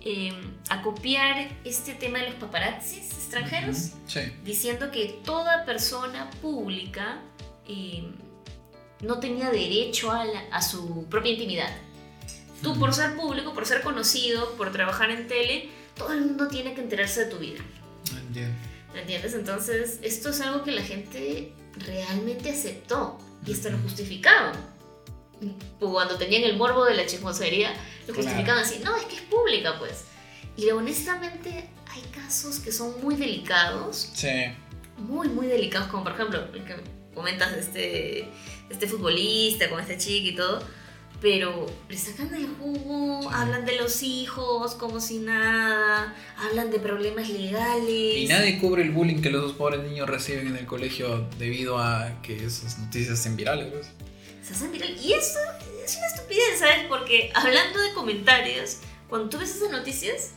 eh, 0.00 0.32
a 0.70 0.82
copiar 0.82 1.50
este 1.64 1.94
tema 1.94 2.18
de 2.18 2.26
los 2.26 2.34
paparazzis 2.36 3.15
extranjeros, 3.38 3.92
diciendo 4.44 4.90
que 4.90 5.20
toda 5.24 5.64
persona 5.64 6.30
pública 6.42 7.20
eh, 7.68 8.04
no 9.00 9.20
tenía 9.20 9.50
derecho 9.50 10.10
a, 10.10 10.62
su 10.62 11.04
propia 11.06 11.32
intimidad. 11.32 11.70
Tú 12.62 12.78
por 12.78 12.94
ser 12.94 13.16
público, 13.16 13.52
por 13.52 13.66
ser 13.66 13.82
conocido, 13.82 14.54
por 14.56 14.72
trabajar 14.72 15.10
en 15.10 15.28
tele, 15.28 15.68
todo 15.96 16.12
el 16.12 16.22
mundo 16.22 16.48
tiene 16.48 16.74
que 16.74 16.80
enterarse 16.80 17.24
de 17.24 17.30
tu 17.30 17.38
vida. 17.38 17.60
Entiendo. 18.26 18.54
¿Entiendes? 18.94 19.34
Entonces, 19.34 19.98
esto 20.02 20.30
es 20.30 20.40
algo 20.40 20.64
que 20.64 20.72
la 20.72 20.82
gente 20.82 21.52
realmente 21.76 22.50
aceptó 22.50 23.18
y 23.46 23.52
hasta 23.52 23.68
lo 23.68 23.78
justificaban. 23.78 24.54
Cuando 25.78 26.16
tenían 26.16 26.44
el 26.44 26.56
morbo 26.56 26.86
de 26.86 26.94
la 26.94 27.04
chismosería, 27.04 27.74
lo 28.08 28.14
justificaban 28.14 28.64
así, 28.64 28.80
no, 28.82 28.96
es 28.96 29.04
que 29.04 29.16
es 29.16 29.22
pública, 29.22 29.78
pues. 29.78 30.04
Y 30.56 30.70
honestamente 30.70 31.68
hay 31.96 32.22
casos 32.22 32.58
que 32.58 32.72
son 32.72 33.00
muy 33.02 33.16
delicados. 33.16 34.10
Sí. 34.14 34.28
Muy, 34.98 35.28
muy 35.28 35.46
delicados, 35.46 35.88
como 35.88 36.04
por 36.04 36.12
ejemplo, 36.12 36.40
el 36.54 36.64
que 36.64 36.74
comentas 37.14 37.52
de 37.52 37.60
este, 37.60 38.28
este 38.70 38.86
futbolista 38.86 39.68
con 39.68 39.80
este 39.80 39.96
chico 39.96 40.28
y 40.28 40.36
todo. 40.36 40.62
Pero 41.20 41.64
le 41.88 41.96
sacan 41.96 42.30
del 42.30 42.46
jugo, 42.46 43.30
hablan 43.30 43.64
de 43.64 43.76
los 43.76 44.02
hijos 44.02 44.74
como 44.74 45.00
si 45.00 45.18
nada, 45.18 46.14
hablan 46.36 46.70
de 46.70 46.78
problemas 46.78 47.30
legales. 47.30 48.18
Y 48.18 48.26
nadie 48.28 48.58
cubre 48.58 48.82
el 48.82 48.90
bullying 48.90 49.22
que 49.22 49.30
los 49.30 49.40
dos 49.40 49.52
pobres 49.54 49.82
niños 49.82 50.08
reciben 50.08 50.46
en 50.48 50.56
el 50.56 50.66
colegio 50.66 51.26
debido 51.38 51.78
a 51.78 52.20
que 52.22 52.44
esas 52.44 52.78
noticias 52.78 53.18
se 53.18 53.30
virales. 53.30 53.72
¿ves? 53.72 53.86
Se 54.46 54.52
hacen 54.52 54.72
virales. 54.72 55.02
Y 55.02 55.14
eso 55.14 55.38
es 55.82 55.96
una 55.96 56.06
estupidez, 56.06 56.58
¿sabes? 56.58 56.84
Porque 56.86 57.30
hablando 57.34 57.80
de 57.80 57.94
comentarios, 57.94 58.78
cuando 59.08 59.30
tú 59.30 59.38
ves 59.38 59.56
esas 59.56 59.70
noticias, 59.70 60.32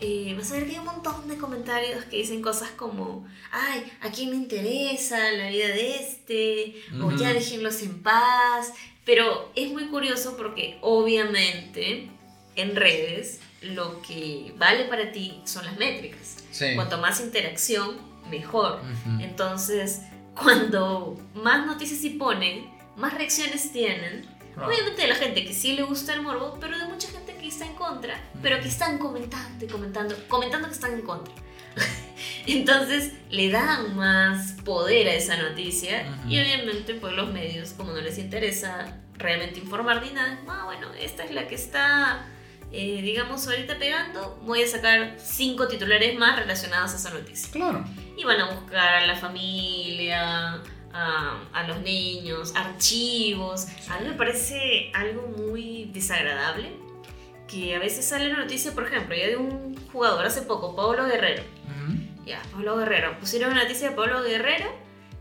eh, 0.00 0.34
vas 0.36 0.50
a 0.50 0.54
ver 0.54 0.66
que 0.66 0.72
hay 0.72 0.78
un 0.78 0.86
montón 0.86 1.28
de 1.28 1.36
comentarios 1.36 2.04
que 2.06 2.16
dicen 2.16 2.42
cosas 2.42 2.70
como, 2.70 3.26
ay, 3.50 3.90
¿a 4.00 4.10
quién 4.10 4.30
me 4.30 4.36
interesa 4.36 5.30
la 5.32 5.48
vida 5.48 5.68
de 5.68 5.96
este? 5.96 6.74
O 7.00 7.10
ya 7.12 7.32
déjenlos 7.32 7.82
en 7.82 8.02
paz. 8.02 8.72
Pero 9.04 9.50
es 9.54 9.70
muy 9.70 9.86
curioso 9.86 10.36
porque 10.36 10.78
obviamente 10.80 12.08
en 12.56 12.76
redes 12.76 13.40
lo 13.62 14.02
que 14.02 14.54
vale 14.58 14.84
para 14.84 15.12
ti 15.12 15.40
son 15.44 15.64
las 15.64 15.76
métricas. 15.78 16.36
Cuanto 16.74 16.98
más 16.98 17.20
interacción, 17.20 17.96
mejor. 18.28 18.80
Entonces, 19.20 20.02
cuando 20.34 21.18
más 21.34 21.66
noticias 21.66 22.00
se 22.00 22.10
ponen, 22.10 22.70
más 22.96 23.14
reacciones 23.14 23.72
tienen. 23.72 24.26
Obviamente 24.56 25.02
de 25.02 25.08
la 25.08 25.14
gente 25.14 25.44
que 25.44 25.54
sí 25.54 25.72
le 25.74 25.82
gusta 25.82 26.12
el 26.12 26.22
morbo, 26.22 26.58
pero 26.60 26.76
de 26.76 26.86
mucha 26.86 27.08
gente 27.08 27.21
está 27.52 27.66
en 27.66 27.74
contra, 27.74 28.18
pero 28.42 28.60
que 28.60 28.68
están 28.68 28.98
comentando 28.98 29.64
y 29.64 29.68
comentando, 29.68 30.14
comentando 30.28 30.68
que 30.68 30.74
están 30.74 30.94
en 30.94 31.02
contra. 31.02 31.34
Entonces 32.46 33.12
le 33.30 33.50
dan 33.50 33.96
más 33.96 34.52
poder 34.64 35.08
a 35.08 35.14
esa 35.14 35.36
noticia 35.36 36.04
y 36.28 36.40
obviamente 36.40 36.94
pues 36.94 37.12
los 37.14 37.32
medios 37.32 37.70
como 37.70 37.92
no 37.92 38.00
les 38.00 38.18
interesa 38.18 38.98
realmente 39.14 39.60
informar 39.60 40.02
ni 40.02 40.10
nada, 40.10 40.40
ah, 40.48 40.62
bueno, 40.64 40.88
esta 40.98 41.22
es 41.24 41.32
la 41.32 41.46
que 41.46 41.54
está, 41.54 42.26
eh, 42.72 43.00
digamos, 43.02 43.46
ahorita 43.46 43.78
pegando, 43.78 44.40
voy 44.42 44.62
a 44.62 44.66
sacar 44.66 45.16
cinco 45.18 45.68
titulares 45.68 46.18
más 46.18 46.38
relacionados 46.38 46.92
a 46.92 46.96
esa 46.96 47.10
noticia. 47.10 47.52
Claro. 47.52 47.84
Y 48.16 48.24
van 48.24 48.40
a 48.40 48.50
buscar 48.50 48.94
a 48.94 49.06
la 49.06 49.14
familia, 49.14 50.60
a, 50.92 51.40
a, 51.52 51.68
los 51.68 51.80
niños, 51.82 52.52
archivos. 52.56 53.66
A 53.88 54.00
mí 54.00 54.08
me 54.08 54.14
parece 54.14 54.90
algo 54.92 55.28
muy 55.28 55.90
desagradable 55.92 56.81
que 57.52 57.74
a 57.74 57.78
veces 57.78 58.06
sale 58.06 58.28
la 58.28 58.38
noticia, 58.38 58.72
por 58.72 58.86
ejemplo, 58.86 59.14
ya 59.14 59.26
de 59.26 59.36
un 59.36 59.76
jugador 59.92 60.24
hace 60.24 60.42
poco, 60.42 60.74
Pablo 60.74 61.04
Guerrero. 61.06 61.42
Ya, 62.24 62.40
Pablo 62.52 62.76
Guerrero. 62.78 63.18
Pusieron 63.18 63.50
una 63.52 63.64
noticia 63.64 63.90
de 63.90 63.96
Pablo 63.96 64.22
Guerrero 64.22 64.72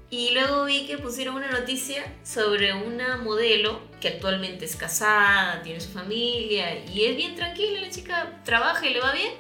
y 0.10 0.32
luego 0.32 0.66
vi 0.66 0.86
que 0.86 0.98
pusieron 0.98 1.36
una 1.36 1.50
noticia 1.50 2.04
sobre 2.24 2.74
una 2.74 3.18
modelo 3.18 3.82
que 4.00 4.10
actualmente 4.10 4.66
es 4.66 4.76
casada, 4.76 5.62
tiene 5.64 5.82
su 5.82 5.90
familia 5.90 6.86
y 6.86 7.06
es 7.06 7.18
bien 7.18 7.36
tranquila, 7.36 7.82
la 7.82 7.90
chica 7.90 8.42
trabaja 8.46 8.88
y 8.88 8.94
le 8.94 9.02
va 9.02 9.14
bien. 9.14 9.32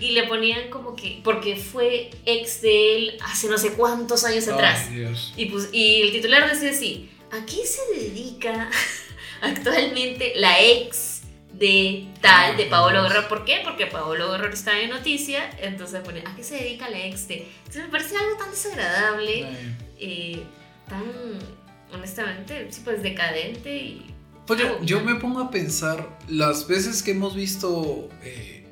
Y 0.00 0.10
le 0.10 0.24
ponían 0.24 0.68
como 0.68 0.96
que, 0.96 1.20
porque 1.22 1.56
fue 1.56 2.10
ex 2.26 2.60
de 2.60 2.96
él 2.96 3.18
hace 3.22 3.48
no 3.48 3.56
sé 3.56 3.74
cuántos 3.74 4.24
años 4.24 4.46
atrás. 4.48 4.88
Y, 5.36 5.46
pues, 5.46 5.70
y 5.72 6.02
el 6.02 6.12
titular 6.12 6.50
decía 6.50 6.70
así, 6.70 7.08
¿a 7.30 7.46
qué 7.46 7.64
se 7.64 7.94
dedica 7.94 8.68
actualmente 9.40 10.32
la 10.36 10.60
ex 10.60 11.09
de 11.60 12.08
tal, 12.22 12.56
de 12.56 12.64
Paolo 12.64 13.02
Guerrero. 13.02 13.28
¿Por 13.28 13.44
qué? 13.44 13.60
Porque 13.62 13.86
Paolo 13.86 14.32
Guerrero 14.32 14.52
está 14.52 14.80
en 14.80 14.88
noticia, 14.88 15.50
entonces 15.60 16.00
pone, 16.00 16.20
¿a 16.26 16.34
qué 16.34 16.42
se 16.42 16.56
dedica 16.56 16.88
la 16.88 17.04
ex 17.04 17.28
de? 17.28 17.46
Entonces 17.58 17.84
me 17.84 17.90
parece 17.90 18.16
algo 18.16 18.36
tan 18.38 18.50
desagradable, 18.50 19.46
eh, 19.98 20.42
tan, 20.88 21.04
honestamente, 21.92 22.68
pues 22.82 23.02
decadente 23.02 23.76
y... 23.76 24.06
Pues 24.46 24.60
yo, 24.82 25.00
me 25.02 25.14
pongo 25.16 25.38
a 25.38 25.50
pensar, 25.50 26.18
las 26.28 26.66
veces 26.66 27.04
que 27.04 27.12
hemos 27.12 27.36
visto 27.36 28.08
eh, 28.24 28.64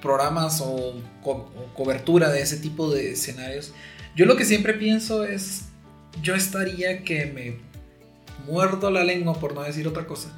programas 0.00 0.60
o, 0.60 1.00
o 1.22 1.46
cobertura 1.74 2.30
de 2.30 2.40
ese 2.40 2.56
tipo 2.56 2.90
de 2.90 3.12
escenarios, 3.12 3.72
yo 4.16 4.24
lo 4.24 4.36
que 4.36 4.44
siempre 4.44 4.74
pienso 4.74 5.24
es, 5.24 5.66
yo 6.22 6.34
estaría 6.34 7.04
que 7.04 7.26
me 7.26 7.58
muerdo 8.50 8.90
la 8.90 9.04
lengua 9.04 9.34
por 9.34 9.54
no 9.54 9.62
decir 9.62 9.86
otra 9.86 10.06
cosa 10.06 10.36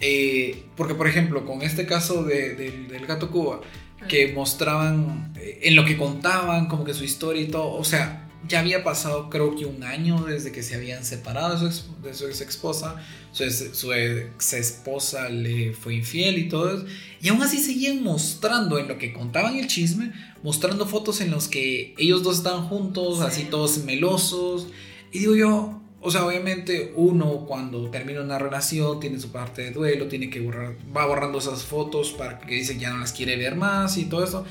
Eh, 0.00 0.64
porque, 0.76 0.94
por 0.94 1.06
ejemplo, 1.08 1.44
con 1.46 1.62
este 1.62 1.86
caso 1.86 2.24
de- 2.24 2.54
del- 2.54 2.88
del 2.88 3.06
gato 3.06 3.30
Cuba, 3.30 3.60
que 4.08 4.32
mostraban 4.32 5.32
eh, 5.36 5.60
en 5.62 5.76
lo 5.76 5.84
que 5.84 5.96
contaban, 5.96 6.66
como 6.66 6.84
que 6.84 6.94
su 6.94 7.04
historia 7.04 7.42
y 7.42 7.46
todo, 7.48 7.72
o 7.72 7.84
sea, 7.84 8.20
ya 8.46 8.60
había 8.60 8.84
pasado 8.84 9.30
creo 9.30 9.56
que 9.56 9.64
un 9.64 9.82
año 9.84 10.22
desde 10.24 10.52
que 10.52 10.62
se 10.62 10.74
habían 10.74 11.02
separado 11.04 11.54
de 11.54 11.58
su 11.60 11.66
ex, 11.66 12.02
de 12.02 12.12
su 12.14 12.26
ex 12.26 12.40
esposa, 12.42 12.96
su, 13.32 13.44
ex- 13.44 13.70
su 13.72 13.92
ex 13.94 14.52
esposa 14.52 15.30
le 15.30 15.72
fue 15.72 15.94
infiel 15.94 16.36
y 16.38 16.48
todo 16.50 16.74
eso, 16.76 16.84
y 17.22 17.28
aún 17.28 17.42
así 17.42 17.56
seguían 17.58 18.02
mostrando 18.02 18.78
en 18.78 18.88
lo 18.88 18.98
que 18.98 19.14
contaban 19.14 19.56
el 19.56 19.66
chisme, 19.68 20.12
mostrando 20.42 20.86
fotos 20.86 21.22
en 21.22 21.30
los 21.30 21.48
que 21.48 21.94
ellos 21.96 22.22
dos 22.22 22.36
estaban 22.36 22.64
juntos, 22.68 23.20
Sí. 23.20 23.24
así 23.26 23.44
todos 23.44 23.78
melosos, 23.84 24.66
y 25.10 25.20
digo 25.20 25.34
yo, 25.36 25.80
o 26.06 26.10
sea, 26.10 26.26
obviamente 26.26 26.92
uno 26.96 27.46
cuando 27.46 27.90
termina 27.90 28.20
una 28.20 28.38
relación 28.38 29.00
tiene 29.00 29.18
su 29.18 29.32
parte 29.32 29.62
de 29.62 29.70
duelo, 29.70 30.06
tiene 30.06 30.28
que 30.28 30.38
borrar, 30.40 30.74
va 30.94 31.06
borrando 31.06 31.38
esas 31.38 31.64
fotos 31.64 32.12
para 32.12 32.38
que 32.38 32.54
dice 32.56 32.74
que 32.74 32.80
ya 32.80 32.90
no 32.90 32.98
las 32.98 33.12
quiere 33.12 33.36
ver 33.36 33.54
más 33.56 33.96
y 33.96 34.04
todo 34.04 34.22
eso. 34.22 34.44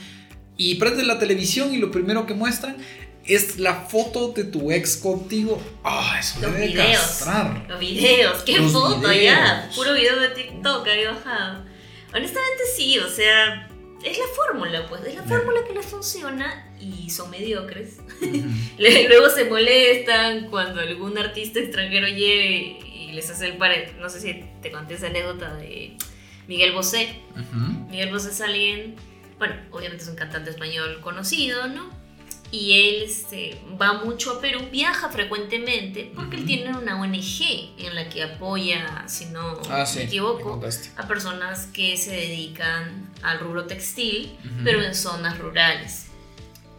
Y 0.58 0.76
prende 0.76 1.04
la 1.04 1.20
televisión 1.20 1.72
y 1.74 1.78
lo 1.78 1.91
primero 1.91 2.26
que 2.26 2.34
muestran 2.34 2.78
es 3.26 3.60
la 3.60 3.76
foto 3.76 4.30
de 4.34 4.45
tu 4.45 4.72
ex 4.72 4.97
contigo. 4.97 5.62
Ah, 5.84 6.18
eso 6.20 6.39
Los 6.41 6.54
debe 6.54 6.68
videos. 6.70 6.97
castrar. 6.97 7.66
Los 7.70 7.80
videos, 7.80 8.41
qué 8.43 8.58
Los 8.58 8.72
foto 8.72 8.97
videos. 9.10 9.24
ya. 9.24 9.70
Puro 9.76 9.93
video 9.93 10.20
de 10.20 10.30
TikTok 10.30 10.88
ahí 10.88 11.06
bajado. 11.06 11.66
Honestamente 12.16 12.64
sí, 12.76 12.97
o 12.97 13.10
sea, 13.10 13.70
es 14.04 14.18
la 14.18 14.26
fórmula, 14.36 14.88
pues, 14.89 15.06
es 15.06 15.16
la 15.16 15.24
fórmula 15.24 15.60
que 15.68 15.74
les 15.76 15.86
funciona 15.86 16.72
y 16.80 17.10
son 17.10 17.30
mediocres. 17.30 17.97
Luego 19.09 19.30
se 19.30 19.45
molestan 19.45 20.47
cuando 20.49 20.82
algún 20.82 21.18
artista 21.18 21.59
extranjero 21.59 22.07
llegue 22.07 22.80
y 22.86 23.11
les 23.14 23.30
hace 23.30 23.47
el 23.47 23.57
pared. 23.57 23.91
No 23.99 24.09
sé 24.09 24.20
si 24.22 24.43
te 24.61 24.72
conté 24.72 24.95
esa 24.95 25.07
anécdota 25.07 25.53
de 25.55 25.97
Miguel 26.47 26.72
Bosé. 26.74 27.20
Ujú. 27.32 27.88
Miguel 27.89 28.11
Bosé 28.11 28.30
es 28.32 28.41
alguien, 28.41 28.95
bueno, 29.38 29.55
obviamente 29.72 30.03
es 30.03 30.09
un 30.09 30.16
cantante 30.16 30.49
español 30.49 30.99
conocido, 31.01 31.68
¿no? 31.68 31.89
Y 32.51 32.88
él 32.88 33.03
este, 33.03 33.57
va 33.82 34.03
mucho 34.03 34.34
a 34.34 34.39
Perú, 34.41 34.59
viaja 34.72 35.09
frecuentemente 35.09 36.11
porque 36.14 36.36
él 36.36 36.43
Ujú. 36.43 36.47
tiene 36.47 36.78
una 36.78 37.01
ONG 37.01 37.74
en 37.80 37.95
la 37.95 38.09
que 38.09 38.22
apoya, 38.22 39.05
si 39.07 39.26
no 39.26 39.59
Ah, 39.72 39.88
sí. 39.88 39.99
me 39.99 40.03
equivoco, 40.05 40.61
a 40.97 41.07
personas 41.07 41.66
que 41.74 41.97
se 41.97 42.11
dedican 42.11 43.09
al 43.24 43.39
rubro 43.39 43.66
textil, 43.66 44.38
Ujú. 44.45 44.64
pero 44.64 44.84
en 44.84 44.93
zonas 44.93 45.39
rurales. 45.39 46.07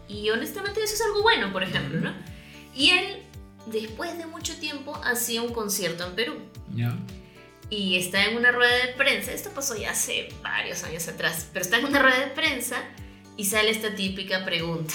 Y 0.08 0.30
honestamente 0.30 0.82
eso 0.82 0.94
es 0.94 1.00
algo 1.02 1.22
bueno, 1.22 1.52
por 1.52 1.62
ejemplo, 1.62 2.00
¿no? 2.00 2.14
Y 2.74 2.90
él, 2.90 3.22
después 3.66 4.16
de 4.18 4.26
mucho 4.26 4.56
tiempo, 4.58 5.00
hacía 5.04 5.42
un 5.42 5.52
concierto 5.52 6.06
en 6.06 6.14
Perú. 6.14 6.34
Ya. 6.74 6.96
Y 7.70 7.96
está 7.96 8.24
en 8.26 8.36
una 8.36 8.52
rueda 8.52 8.74
de 8.86 8.92
prensa, 8.92 9.32
esto 9.32 9.50
pasó 9.50 9.76
ya 9.76 9.92
hace 9.92 10.28
varios 10.42 10.84
años 10.84 11.08
atrás, 11.08 11.48
pero 11.52 11.64
está 11.64 11.78
en 11.78 11.86
una 11.86 12.02
rueda 12.02 12.20
de 12.20 12.26
prensa 12.28 12.82
y 13.36 13.46
sale 13.46 13.70
esta 13.70 13.94
típica 13.94 14.44
pregunta, 14.44 14.94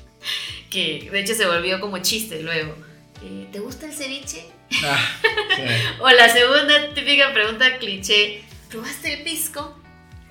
que 0.70 1.08
de 1.12 1.20
hecho 1.20 1.34
se 1.34 1.46
volvió 1.46 1.80
como 1.80 1.98
chiste 1.98 2.42
luego. 2.42 2.74
Eh, 3.22 3.46
¿Te 3.52 3.60
gusta 3.60 3.86
el 3.86 3.92
ceviche? 3.92 4.46
Ah, 4.82 5.20
sí. 5.54 5.62
O 6.00 6.08
la 6.08 6.28
segunda 6.28 6.94
típica 6.94 7.32
pregunta 7.32 7.78
cliché, 7.78 8.42
¿probaste 8.70 9.14
el 9.14 9.22
pisco? 9.22 9.81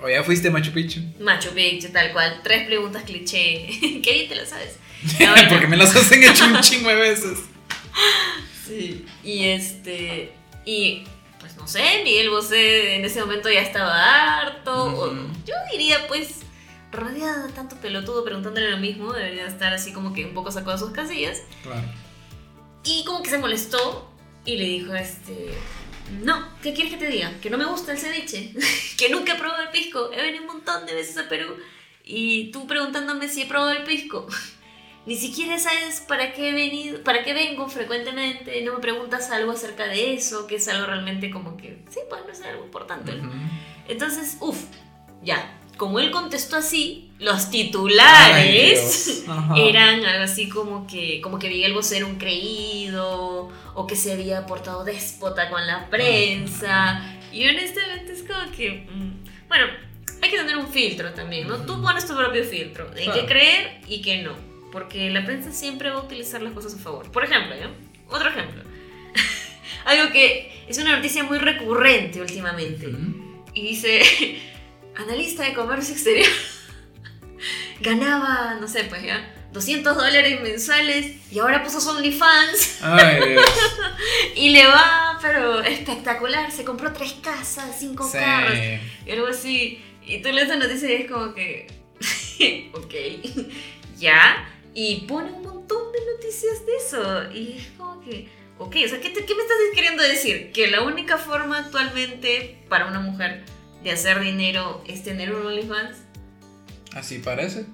O 0.03 0.09
ya 0.09 0.23
fuiste 0.23 0.47
a 0.47 0.51
Machu 0.51 0.71
Picchu. 0.71 0.99
Machu 1.19 1.49
Picchu, 1.51 1.89
tal 1.91 2.11
cual, 2.11 2.41
tres 2.43 2.65
preguntas 2.65 3.03
cliché, 3.03 3.67
qué 4.03 4.13
bien 4.13 4.27
te 4.29 4.35
lo 4.35 4.45
sabes. 4.45 4.77
Ahora- 5.27 5.47
Porque 5.49 5.67
me 5.67 5.77
las 5.77 5.95
hacen 5.95 6.23
hecho 6.23 6.45
un 6.45 6.59
chingo 6.61 6.89
de 6.89 6.95
veces. 6.95 7.39
Sí. 8.67 9.05
Y 9.23 9.45
este. 9.45 10.31
Y 10.65 11.03
pues 11.39 11.55
no 11.57 11.67
sé, 11.67 12.01
Miguel 12.03 12.29
Bosé 12.29 12.95
en 12.95 13.05
ese 13.05 13.19
momento 13.21 13.49
ya 13.51 13.61
estaba 13.61 14.39
harto. 14.41 14.85
o- 14.85 15.13
yo 15.45 15.55
diría, 15.71 16.07
pues, 16.07 16.41
rodeado 16.91 17.47
de 17.47 17.53
tanto 17.53 17.75
pelotudo 17.77 18.23
preguntándole 18.23 18.69
lo 18.71 18.77
mismo, 18.77 19.13
debería 19.13 19.47
estar 19.47 19.73
así 19.73 19.91
como 19.93 20.13
que 20.13 20.25
un 20.25 20.33
poco 20.33 20.51
sacado 20.51 20.73
de 20.73 20.77
sus 20.79 20.91
casillas. 20.91 21.41
Claro. 21.63 21.83
Y 22.83 23.03
como 23.05 23.21
que 23.23 23.29
se 23.29 23.37
molestó 23.37 24.09
y 24.45 24.57
le 24.57 24.65
dijo, 24.65 24.93
este. 24.95 25.51
No, 26.23 26.47
¿qué 26.61 26.73
quieres 26.73 26.93
que 26.93 26.99
te 26.99 27.07
diga? 27.07 27.31
Que 27.41 27.49
no 27.49 27.57
me 27.57 27.65
gusta 27.65 27.91
el 27.93 27.97
ceviche, 27.97 28.53
que 28.97 29.09
nunca 29.09 29.33
he 29.33 29.37
probado 29.37 29.63
el 29.63 29.69
pisco. 29.69 30.11
He 30.11 30.21
venido 30.21 30.43
un 30.43 30.47
montón 30.47 30.85
de 30.85 30.93
veces 30.93 31.17
a 31.17 31.29
Perú 31.29 31.55
y 32.03 32.51
tú 32.51 32.67
preguntándome 32.67 33.27
si 33.27 33.43
he 33.43 33.45
probado 33.45 33.71
el 33.71 33.83
pisco. 33.83 34.27
Ni 35.05 35.15
siquiera 35.15 35.57
sabes 35.57 36.01
para 36.01 36.31
qué 36.33 36.49
he 36.49 36.53
venido, 36.53 37.03
para 37.03 37.23
qué 37.23 37.33
vengo 37.33 37.67
frecuentemente, 37.67 38.61
no 38.61 38.73
me 38.73 38.79
preguntas 38.79 39.31
algo 39.31 39.51
acerca 39.51 39.87
de 39.87 40.13
eso, 40.13 40.45
que 40.45 40.55
es 40.55 40.67
algo 40.67 40.85
realmente 40.85 41.31
como 41.31 41.57
que, 41.57 41.83
sí, 41.89 41.99
pues 42.07 42.21
no 42.23 42.31
es 42.31 42.41
algo 42.41 42.65
importante. 42.65 43.13
¿no? 43.13 43.29
Ujú. 43.29 43.37
Entonces, 43.87 44.37
uff, 44.41 44.63
ya, 45.23 45.59
como 45.81 45.99
él 45.99 46.11
contestó 46.11 46.57
así, 46.57 47.09
los 47.17 47.49
titulares 47.49 49.25
eran 49.57 50.05
algo 50.05 50.23
así 50.25 50.47
como 50.47 50.85
que, 50.85 51.19
como 51.21 51.39
que 51.39 51.49
Miguel 51.49 51.73
Bosé 51.73 51.97
era 51.97 52.05
un 52.05 52.17
creído, 52.19 53.49
o 53.73 53.87
que 53.87 53.95
se 53.95 54.13
había 54.13 54.45
portado 54.45 54.83
déspota 54.83 55.49
con 55.49 55.65
la 55.65 55.89
prensa. 55.89 57.01
Y 57.31 57.49
honestamente 57.49 58.13
es 58.13 58.21
como 58.21 58.51
que, 58.55 58.87
mm, 58.91 59.47
bueno, 59.47 59.65
hay 60.21 60.29
que 60.29 60.37
tener 60.37 60.55
un 60.55 60.67
filtro 60.67 61.13
también, 61.13 61.47
¿no? 61.47 61.57
Tú 61.65 61.81
pones 61.81 62.05
tu 62.05 62.15
propio 62.15 62.43
filtro, 62.43 62.85
en 62.95 63.05
Claro. 63.05 63.19
qué 63.19 63.25
creer 63.25 63.81
y 63.87 64.03
qué 64.03 64.21
no. 64.21 64.35
Porque 64.71 65.09
la 65.09 65.25
prensa 65.25 65.51
siempre 65.51 65.89
va 65.89 65.95
a 66.01 66.03
utilizar 66.03 66.43
las 66.43 66.53
cosas 66.53 66.75
a 66.75 66.77
favor. 66.77 67.11
Por 67.11 67.23
ejemplo, 67.23 67.55
¿ya? 67.59 67.71
Otro 68.07 68.29
ejemplo. 68.29 68.61
Algo 69.85 70.13
que 70.13 70.63
es 70.67 70.77
una 70.77 70.95
noticia 70.95 71.23
muy 71.23 71.39
recurrente 71.39 72.21
últimamente. 72.21 72.87
Y 73.55 73.61
dice, 73.63 74.03
analista 74.95 75.43
de 75.43 75.53
comercio 75.53 75.93
exterior, 75.93 76.27
ganaba, 77.81 78.55
no 78.59 78.67
sé, 78.67 78.83
pues 78.85 79.03
ya, 79.03 79.33
200 79.53 79.95
dólares 79.95 80.41
mensuales 80.41 81.17
y 81.31 81.39
ahora 81.39 81.63
puso 81.63 81.81
su 81.81 81.89
OnlyFans 81.89 82.77
Ay, 82.81 83.29
Dios. 83.29 83.45
y 84.35 84.49
le 84.49 84.65
va, 84.67 85.17
pero 85.21 85.61
espectacular, 85.61 86.51
se 86.51 86.63
compró 86.63 86.93
tres 86.93 87.13
casas, 87.21 87.75
cinco 87.79 88.07
Sí. 88.09 88.17
carros 88.17 88.57
y 89.05 89.11
algo 89.11 89.27
así. 89.27 89.83
Y 90.05 90.21
tú 90.21 90.31
lees 90.31 90.47
la 90.47 90.55
noticia 90.55 90.89
y 90.91 91.01
es 91.03 91.11
como 91.11 91.33
que, 91.33 91.67
ok, 92.73 92.93
ya, 93.97 94.47
y 94.73 95.01
pone 95.07 95.31
un 95.31 95.41
montón 95.43 95.91
de 95.91 95.99
noticias 96.13 96.65
de 96.65 96.75
eso. 96.77 97.31
Y 97.33 97.57
es 97.59 97.67
como 97.77 97.99
que, 98.01 98.29
ok, 98.57 98.75
o 98.85 98.87
sea, 98.89 98.99
¿qué, 99.01 99.09
te- 99.09 99.25
qué 99.25 99.35
me 99.35 99.41
estás 99.41 99.57
queriendo 99.75 100.01
decir? 100.03 100.51
Que 100.53 100.67
la 100.67 100.81
única 100.81 101.17
forma 101.17 101.59
actualmente 101.59 102.63
para 102.69 102.85
una 102.87 102.99
mujer 102.99 103.43
de 103.83 103.91
hacer 103.91 104.19
dinero 104.21 104.83
es 104.87 105.03
tener 105.03 105.33
un 105.33 105.45
OnlyFans. 105.45 105.97
Así 106.93 107.19
parece. 107.19 107.65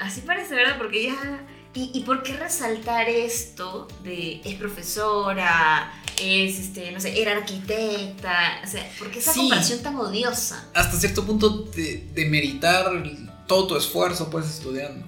Así 0.00 0.20
parece, 0.22 0.54
¿verdad? 0.54 0.76
Porque 0.78 1.04
ya... 1.04 1.46
¿Y, 1.74 1.90
y 1.92 2.04
por 2.04 2.22
qué 2.22 2.34
resaltar 2.34 3.06
esto 3.08 3.86
de 4.02 4.40
es 4.44 4.54
profesora, 4.54 5.92
es, 6.22 6.58
este, 6.58 6.90
no 6.90 7.00
sé, 7.00 7.20
era 7.20 7.32
arquitecta? 7.36 8.62
O 8.64 8.66
sea, 8.66 8.90
¿por 8.98 9.10
qué 9.10 9.18
esa 9.18 9.34
Sí. 9.34 9.40
comparación 9.40 9.82
tan 9.82 9.96
odiosa? 9.96 10.66
Hasta 10.72 10.96
cierto 10.96 11.26
punto 11.26 11.50
de, 11.50 12.08
de 12.14 12.24
meritar 12.30 12.86
todo 13.46 13.66
tu 13.66 13.76
esfuerzo, 13.76 14.30
pues, 14.30 14.46
estudiando. 14.46 15.06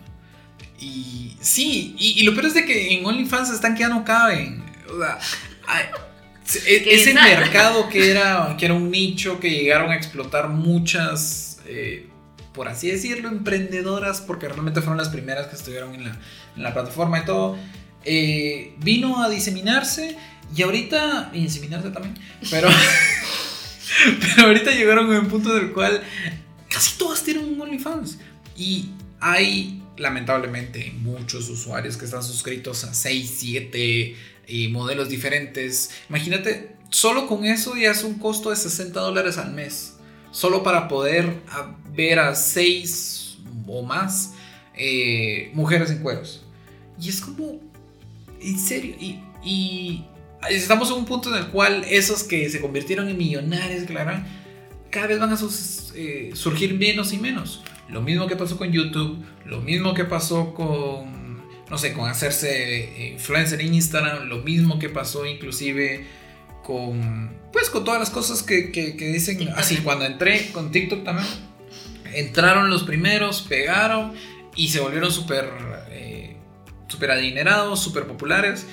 Y 0.78 1.36
sí, 1.40 1.94
y, 1.98 2.20
y 2.20 2.24
lo 2.24 2.34
peor 2.34 2.46
es 2.46 2.54
de 2.54 2.66
que 2.66 2.98
en 2.98 3.06
OnlyFans 3.06 3.48
están 3.50 3.74
que 3.74 3.80
ya 3.80 3.88
no 3.88 4.04
caben. 4.04 4.62
O 4.94 4.98
sea, 5.00 5.18
e- 6.66 6.94
esa- 6.94 7.22
mercado 7.22 7.88
que 7.88 8.10
era, 8.10 8.56
que 8.58 8.64
era 8.66 8.74
un 8.74 8.90
nicho 8.90 9.38
que 9.40 9.50
llegaron 9.50 9.90
a 9.90 9.96
explotar 9.96 10.48
muchas, 10.48 11.60
eh, 11.66 12.06
por 12.54 12.68
así 12.68 12.90
decirlo, 12.90 13.28
emprendedoras, 13.28 14.20
porque 14.20 14.48
realmente 14.48 14.80
fueron 14.80 14.98
las 14.98 15.08
primeras 15.08 15.46
que 15.48 15.56
estuvieron 15.56 15.94
en 15.94 16.04
la, 16.04 16.18
en 16.56 16.62
la 16.62 16.72
plataforma 16.72 17.18
y 17.20 17.24
todo, 17.24 17.56
eh, 18.04 18.74
vino 18.78 19.22
a 19.22 19.28
diseminarse 19.28 20.16
y 20.56 20.62
ahorita, 20.62 21.30
y 21.34 21.38
inseminarse 21.40 21.90
también, 21.90 22.14
pero, 22.50 22.68
pero 24.20 24.46
ahorita 24.48 24.70
llegaron 24.72 25.12
a 25.14 25.20
un 25.20 25.28
punto 25.28 25.54
del 25.54 25.72
cual 25.72 26.02
casi 26.68 26.96
todas 26.98 27.22
tienen 27.22 27.44
un 27.44 27.60
OnlyFans 27.60 28.18
y 28.56 28.90
hay 29.20 29.82
lamentablemente 29.96 30.92
muchos 30.98 31.48
usuarios 31.48 31.96
que 31.96 32.04
están 32.04 32.22
suscritos 32.22 32.84
a 32.84 32.94
6, 32.94 33.34
7 33.40 34.16
y 34.48 34.68
modelos 34.68 35.08
diferentes. 35.08 35.90
Imagínate, 36.08 36.76
solo 36.90 37.26
con 37.26 37.44
eso 37.44 37.76
ya 37.76 37.90
es 37.90 38.02
un 38.02 38.14
costo 38.14 38.50
de 38.50 38.56
60 38.56 38.98
dólares 39.00 39.38
al 39.38 39.52
mes. 39.52 39.94
Solo 40.30 40.62
para 40.62 40.88
poder 40.88 41.32
ver 41.94 42.18
a 42.18 42.34
6 42.34 43.38
o 43.66 43.82
más 43.82 44.32
eh, 44.74 45.50
mujeres 45.54 45.90
en 45.90 45.98
cueros. 45.98 46.42
Y 47.00 47.08
es 47.08 47.20
como, 47.20 47.60
en 48.40 48.58
serio, 48.58 48.94
y, 49.00 49.20
y 49.44 50.04
estamos 50.50 50.88
en 50.90 50.96
un 50.96 51.04
punto 51.04 51.34
en 51.34 51.42
el 51.44 51.48
cual 51.50 51.84
esos 51.88 52.24
que 52.24 52.48
se 52.50 52.60
convirtieron 52.60 53.08
en 53.08 53.16
millonarios, 53.18 53.84
claro, 53.84 54.22
cada 54.90 55.06
vez 55.06 55.18
van 55.18 55.32
a 55.32 55.36
sus- 55.36 55.92
eh, 55.94 56.30
surgir 56.34 56.74
menos 56.74 57.12
y 57.12 57.18
menos. 57.18 57.62
Lo 57.88 58.02
mismo 58.02 58.26
que 58.26 58.36
pasó 58.36 58.56
con 58.58 58.70
YouTube, 58.70 59.18
lo 59.46 59.60
mismo 59.60 59.94
que 59.94 60.04
pasó 60.04 60.52
con, 60.54 61.17
no 61.70 61.78
sé, 61.78 61.92
con 61.92 62.08
hacerse 62.08 62.84
eh, 62.84 63.12
influencer 63.12 63.60
en 63.60 63.74
Instagram, 63.74 64.28
lo 64.28 64.38
mismo 64.38 64.78
que 64.78 64.88
pasó 64.88 65.26
inclusive 65.26 66.06
con, 66.62 67.34
pues 67.52 67.70
con 67.70 67.84
todas 67.84 68.00
las 68.00 68.10
cosas 68.10 68.42
que, 68.42 68.70
que, 68.72 68.96
que 68.96 69.06
dicen, 69.08 69.38
TikTok. 69.38 69.58
así, 69.58 69.76
cuando 69.78 70.04
entré 70.04 70.50
con 70.52 70.70
TikTok 70.70 71.04
también, 71.04 71.28
entraron 72.14 72.70
los 72.70 72.84
primeros, 72.84 73.42
pegaron 73.42 74.12
y 74.54 74.68
se 74.68 74.80
volvieron 74.80 75.12
súper 75.12 75.50
eh, 75.90 76.36
súper 76.88 77.10
adinerados, 77.10 77.82
súper 77.82 78.06
populares 78.06 78.66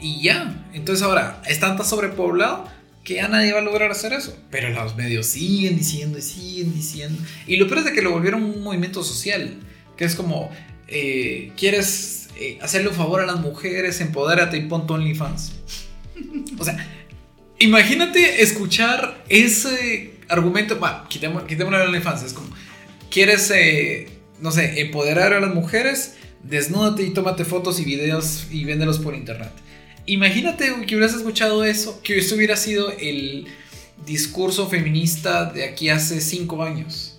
y 0.00 0.22
ya. 0.22 0.66
Entonces 0.72 1.04
ahora, 1.04 1.42
está 1.46 1.76
tan 1.76 1.86
sobrepoblado 1.86 2.68
que 3.04 3.14
ya 3.14 3.28
nadie 3.28 3.52
va 3.52 3.58
a 3.60 3.62
lograr 3.62 3.90
hacer 3.90 4.12
eso. 4.12 4.36
Pero 4.50 4.70
los 4.70 4.96
medios 4.96 5.26
siguen 5.26 5.76
diciendo 5.76 6.18
y 6.18 6.22
siguen 6.22 6.74
diciendo. 6.74 7.22
Y 7.46 7.56
lo 7.56 7.66
peor 7.66 7.80
es 7.80 7.84
de 7.86 7.92
que 7.92 8.02
lo 8.02 8.12
volvieron 8.12 8.42
un 8.42 8.62
movimiento 8.62 9.02
social, 9.02 9.56
que 9.96 10.04
es 10.04 10.14
como, 10.14 10.50
eh, 10.88 11.52
¿quieres 11.56 12.19
eh, 12.40 12.58
hacerle 12.62 12.88
un 12.88 12.94
favor 12.94 13.20
a 13.20 13.26
las 13.26 13.38
mujeres? 13.40 14.00
Empodérate 14.00 14.56
y 14.56 14.62
pon 14.62 14.86
tu 14.86 14.94
OnlyFans. 14.94 15.52
O 16.58 16.64
sea, 16.64 16.76
imagínate 17.58 18.42
escuchar 18.42 19.22
ese 19.28 20.14
argumento. 20.28 20.76
Bueno, 20.78 21.04
quitémosle 21.08 21.76
el 21.82 21.88
OnlyFans. 21.88 22.22
Es 22.22 22.32
como, 22.32 22.48
¿quieres, 23.10 23.50
eh, 23.54 24.08
no 24.40 24.50
sé, 24.50 24.80
empoderar 24.80 25.32
a 25.34 25.40
las 25.40 25.54
mujeres? 25.54 26.14
Desnúdate 26.42 27.02
y 27.02 27.10
tómate 27.10 27.44
fotos 27.44 27.78
y 27.80 27.84
videos 27.84 28.46
y 28.50 28.64
véndelos 28.64 28.98
por 28.98 29.14
internet. 29.14 29.50
Imagínate 30.06 30.66
que 30.86 30.96
hubieras 30.96 31.14
escuchado 31.14 31.64
eso, 31.64 32.00
que 32.02 32.18
eso 32.18 32.34
hubiera 32.34 32.56
sido 32.56 32.90
el 32.98 33.46
discurso 34.06 34.66
feminista 34.68 35.44
de 35.44 35.64
aquí 35.64 35.90
hace 35.90 36.20
cinco 36.22 36.62
años. 36.62 37.18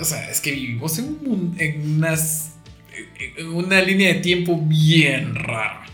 O 0.00 0.04
sea, 0.04 0.30
es 0.30 0.40
que 0.40 0.52
vivimos 0.52 0.98
en, 0.98 1.04
un- 1.26 1.54
en 1.58 1.96
unas, 1.96 2.52
una 3.52 3.80
línea 3.80 4.14
de 4.14 4.20
tiempo 4.20 4.58
bien 4.62 5.34
rara. 5.34 5.84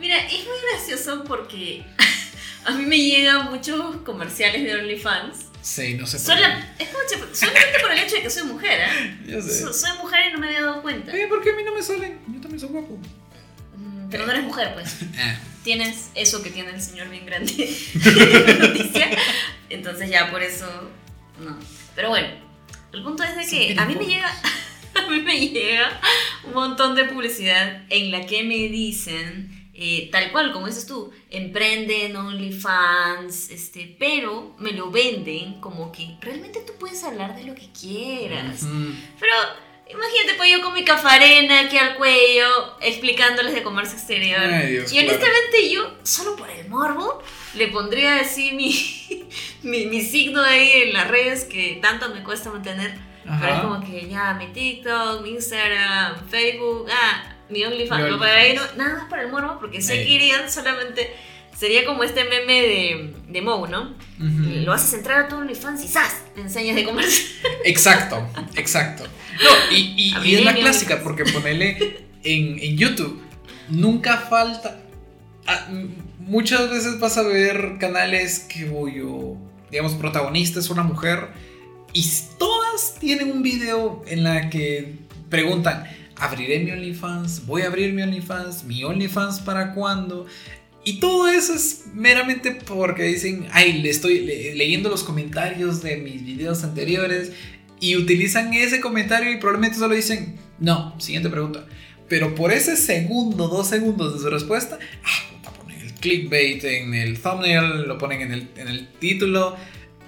Mira, 0.00 0.16
es 0.26 0.44
muy 0.44 0.56
gracioso 0.72 1.24
porque 1.24 1.84
a 2.64 2.70
mí 2.72 2.84
me 2.86 2.96
llegan 2.98 3.50
muchos 3.50 3.96
comerciales 3.98 4.62
de 4.64 4.74
OnlyFans. 4.74 5.46
Sí, 5.60 5.94
no 5.94 6.06
sé. 6.06 6.18
por 6.18 6.64
escucha, 6.78 7.16
solamente 7.34 7.78
por 7.82 7.92
el 7.92 7.98
hecho 7.98 8.16
de 8.16 8.22
que 8.22 8.30
soy 8.30 8.44
mujer, 8.44 8.80
¿eh? 8.80 9.18
qué. 9.26 9.32
Ya 9.32 9.42
sé. 9.42 9.60
So- 9.60 9.72
soy 9.72 9.90
mujer 9.98 10.20
y 10.28 10.32
no 10.32 10.38
me 10.38 10.46
había 10.48 10.62
dado 10.62 10.82
cuenta. 10.82 11.14
Eh, 11.16 11.26
¿Por 11.28 11.42
qué 11.42 11.50
a 11.50 11.54
mí 11.56 11.62
no 11.64 11.74
me 11.74 11.82
salen? 11.82 12.18
Yo 12.28 12.40
también 12.40 12.60
soy 12.60 12.68
guapo. 12.70 12.96
Mm, 13.76 14.08
Pero 14.08 14.24
no 14.24 14.32
eres 14.32 14.44
mujer, 14.44 14.72
pues. 14.74 14.96
Ah, 15.18 15.36
Tienes 15.64 16.10
eso 16.14 16.42
que 16.42 16.50
tiene 16.50 16.70
el 16.70 16.80
señor 16.80 17.10
bien 17.10 17.26
grande. 17.26 17.52
Entonces 19.68 20.08
ya 20.10 20.30
por 20.30 20.42
eso 20.42 20.66
no. 21.40 21.58
Pero 21.94 22.08
bueno, 22.10 22.28
el 22.92 23.02
punto 23.02 23.22
es 23.24 23.36
de 23.36 23.46
que 23.46 23.78
a 23.78 23.84
mí 23.84 23.94
me 23.96 24.06
llega 24.06 24.32
a 24.98 25.06
mí 25.10 25.20
me 25.20 25.48
llega 25.48 26.00
un 26.44 26.54
montón 26.54 26.94
de 26.94 27.04
publicidad 27.04 27.84
en 27.88 28.10
la 28.10 28.26
que 28.26 28.42
me 28.42 28.68
dicen 28.68 29.58
eh, 29.80 30.08
tal 30.10 30.32
cual 30.32 30.52
como 30.52 30.66
dices 30.66 30.86
tú, 30.86 31.12
emprenden 31.30 32.16
OnlyFans, 32.16 33.50
este, 33.50 33.94
pero 33.96 34.56
me 34.58 34.72
lo 34.72 34.90
venden 34.90 35.60
como 35.60 35.92
que 35.92 36.16
realmente 36.20 36.58
tú 36.66 36.72
puedes 36.80 37.04
hablar 37.04 37.36
de 37.36 37.44
lo 37.44 37.54
que 37.54 37.70
quieras. 37.70 38.64
ujú. 38.64 38.92
Pero 39.20 39.32
imagínate, 39.88 40.34
pues 40.36 40.50
yo 40.50 40.62
con 40.62 40.74
mi 40.74 40.84
cafarena 40.84 41.60
aquí 41.60 41.78
al 41.78 41.94
cuello, 41.94 42.76
explicándoles 42.80 43.54
de 43.54 43.62
comercio 43.62 43.96
exterior. 43.96 44.40
Ay, 44.40 44.72
Dios, 44.72 44.92
y 44.92 44.96
claro. 44.96 45.10
honestamente 45.10 45.70
yo, 45.70 45.94
solo 46.02 46.34
por 46.34 46.50
el 46.50 46.68
morbo, 46.68 47.22
le 47.54 47.68
pondría 47.68 48.16
así 48.16 48.50
mi, 48.50 48.74
mi, 49.62 49.86
mi 49.86 50.00
signo 50.00 50.42
ahí 50.42 50.70
en 50.86 50.92
las 50.92 51.06
redes 51.06 51.44
que 51.44 51.78
tanto 51.80 52.12
me 52.12 52.24
cuesta 52.24 52.50
mantener. 52.50 52.98
Pero 53.40 53.52
es 53.52 53.58
Ajá. 53.58 53.62
como 53.68 53.80
que 53.84 54.08
ya, 54.08 54.34
mi 54.34 54.46
TikTok, 54.48 55.22
mi 55.22 55.30
Instagram, 55.30 56.16
Facebook, 56.28 56.86
ah, 56.90 57.24
mi 57.50 57.64
OnlyFans. 57.64 58.02
Pero 58.02 58.18
para 58.18 58.54
no- 58.54 58.62
nada 58.76 58.98
más 58.98 59.08
por 59.08 59.18
el 59.18 59.28
morbo, 59.30 59.58
porque 59.60 59.80
sé 59.82 60.04
que 60.04 60.10
irían 60.10 60.50
solamente... 60.50 61.14
Sería 61.56 61.84
como 61.84 62.04
este 62.04 62.22
meme 62.22 62.62
de, 62.62 63.14
de 63.26 63.42
Moe, 63.42 63.68
¿no? 63.68 63.92
Lo 64.18 64.72
haces 64.72 64.94
entrar 64.94 65.24
a 65.24 65.28
tu 65.28 65.34
OnlyFans 65.36 65.82
y 65.84 65.88
¡zas! 65.88 66.22
Le 66.36 66.42
enseñas 66.42 66.76
de 66.76 66.84
comercio. 66.84 67.24
Exacto, 67.64 68.24
exacto. 68.54 69.02
No, 69.42 69.74
y, 69.76 69.94
y- 69.96 70.14
y 70.24 70.34
es 70.36 70.44
la 70.44 70.54
clásica, 70.54 71.00
porque 71.02 71.24
ponele 71.24 72.06
en, 72.22 72.60
en 72.60 72.76
YouTube, 72.78 73.20
nunca 73.70 74.18
falta. 74.18 74.78
ah, 75.48 75.66
muchas 76.20 76.70
veces 76.70 77.00
vas 77.00 77.18
a 77.18 77.22
ver 77.22 77.76
canales 77.80 78.38
que 78.40 78.64
voy 78.66 78.98
yo, 78.98 79.36
digamos, 79.70 79.94
protagonista 79.94 80.60
es 80.60 80.70
una 80.70 80.84
mujer, 80.84 81.26
y 81.98 82.06
todas 82.38 82.94
tienen 83.00 83.30
un 83.32 83.42
video 83.42 84.04
en 84.06 84.22
la 84.22 84.50
que 84.50 84.94
preguntan. 85.30 85.84
Abriré 86.16 86.60
mi 86.60 86.70
OnlyFans, 86.70 87.46
voy 87.46 87.62
a 87.62 87.66
abrir 87.66 87.92
mi 87.92 88.02
OnlyFans, 88.02 88.64
mi 88.64 88.84
OnlyFans 88.84 89.40
para 89.40 89.72
cuándo. 89.74 90.26
Y 90.84 91.00
todo 91.00 91.28
eso 91.28 91.54
es 91.54 91.86
meramente 91.92 92.52
porque 92.52 93.02
dicen, 93.04 93.46
ay, 93.52 93.82
le 93.82 93.90
estoy 93.90 94.20
le- 94.20 94.54
leyendo 94.54 94.88
los 94.88 95.02
comentarios 95.04 95.82
de 95.82 95.96
mis 95.96 96.24
videos 96.24 96.62
anteriores 96.64 97.32
y 97.80 97.96
utilizan 97.96 98.52
ese 98.54 98.80
comentario 98.80 99.30
y 99.32 99.36
probablemente 99.38 99.78
solo 99.78 99.94
dicen, 99.94 100.36
no, 100.58 100.94
siguiente 101.00 101.28
pregunta. 101.30 101.66
Pero 102.08 102.34
por 102.34 102.52
ese 102.52 102.76
segundo, 102.76 103.48
dos 103.48 103.68
segundos 103.68 104.14
de 104.14 104.20
su 104.20 104.30
respuesta, 104.30 104.78
ah, 105.04 105.50
ponen 105.60 105.80
el 105.80 105.92
clickbait 105.94 106.62
en 106.64 106.94
el 106.94 107.18
thumbnail, 107.20 107.86
lo 107.86 107.98
ponen 107.98 108.20
en 108.22 108.32
el, 108.32 108.48
en 108.56 108.68
el 108.68 108.88
título 109.00 109.56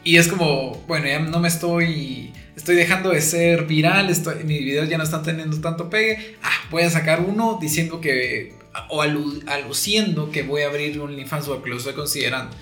y 0.05 0.16
es 0.16 0.28
como, 0.28 0.72
bueno, 0.86 1.07
ya 1.07 1.18
no 1.18 1.40
me 1.40 1.48
estoy, 1.48 2.32
estoy 2.57 2.76
dejando 2.76 3.11
de 3.11 3.20
ser 3.20 3.66
viral, 3.66 4.11
estoy, 4.11 4.44
mis 4.44 4.61
videos 4.61 4.88
ya 4.88 4.98
no 4.98 5.05
están 5.05 5.22
teniendo 5.22 5.61
tanto 5.61 5.90
pegue, 5.90 6.36
ah, 6.42 6.51
voy 6.70 6.82
a 6.82 6.90
sacar 6.90 7.20
uno 7.20 7.59
diciendo 7.61 8.01
que, 8.01 8.55
o 8.88 9.03
alu- 9.03 9.42
aluciendo 9.48 10.30
que 10.30 10.42
voy 10.42 10.62
a 10.62 10.68
abrir 10.68 11.01
un 11.01 11.11
OnlyFans 11.11 11.48
o 11.48 11.62
que 11.62 11.70
lo 11.70 11.76
estoy 11.76 11.94
considerando. 11.94 12.57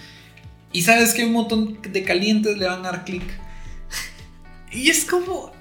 Y 0.73 0.83
sabes 0.83 1.15
que 1.15 1.25
un 1.25 1.33
montón 1.33 1.81
de 1.83 2.03
calientes 2.03 2.59
le 2.59 2.67
van 2.67 2.81
a 2.81 2.91
dar 2.93 3.05
clic. 3.05 3.23
Y 4.71 4.91
es 4.91 5.05
como, 5.05 5.53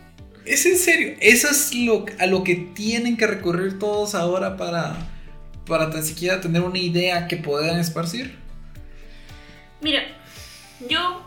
es 0.45 0.65
en 0.65 0.78
serio, 0.78 1.15
eso 1.21 1.49
es 1.49 1.73
lo, 1.75 2.05
a 2.19 2.25
lo 2.25 2.43
que 2.43 2.55
tienen 2.55 3.17
que 3.17 3.28
recurrir 3.28 3.80
todos 3.80 4.15
ahora 4.15 4.57
para, 4.57 5.09
para 5.65 5.89
tan 5.91 6.03
siquiera 6.03 6.41
tener 6.41 6.61
una 6.61 6.80
idea 6.80 7.28
que 7.28 7.38
puedan 7.38 7.80
esparcir. 7.80 8.36
Mira, 9.82 10.01
yo 10.89 11.26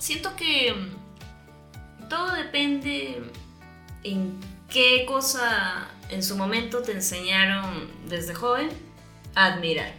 siento 0.00 0.34
que 0.34 0.74
mm, 0.74 2.08
todo 2.08 2.34
depende 2.34 3.22
en 4.02 4.40
qué 4.68 5.04
cosa 5.06 5.88
en 6.08 6.24
su 6.24 6.36
momento 6.36 6.82
te 6.82 6.92
enseñaron 6.92 7.88
desde 8.08 8.34
joven 8.34 8.70
a 9.36 9.46
admirar, 9.46 9.92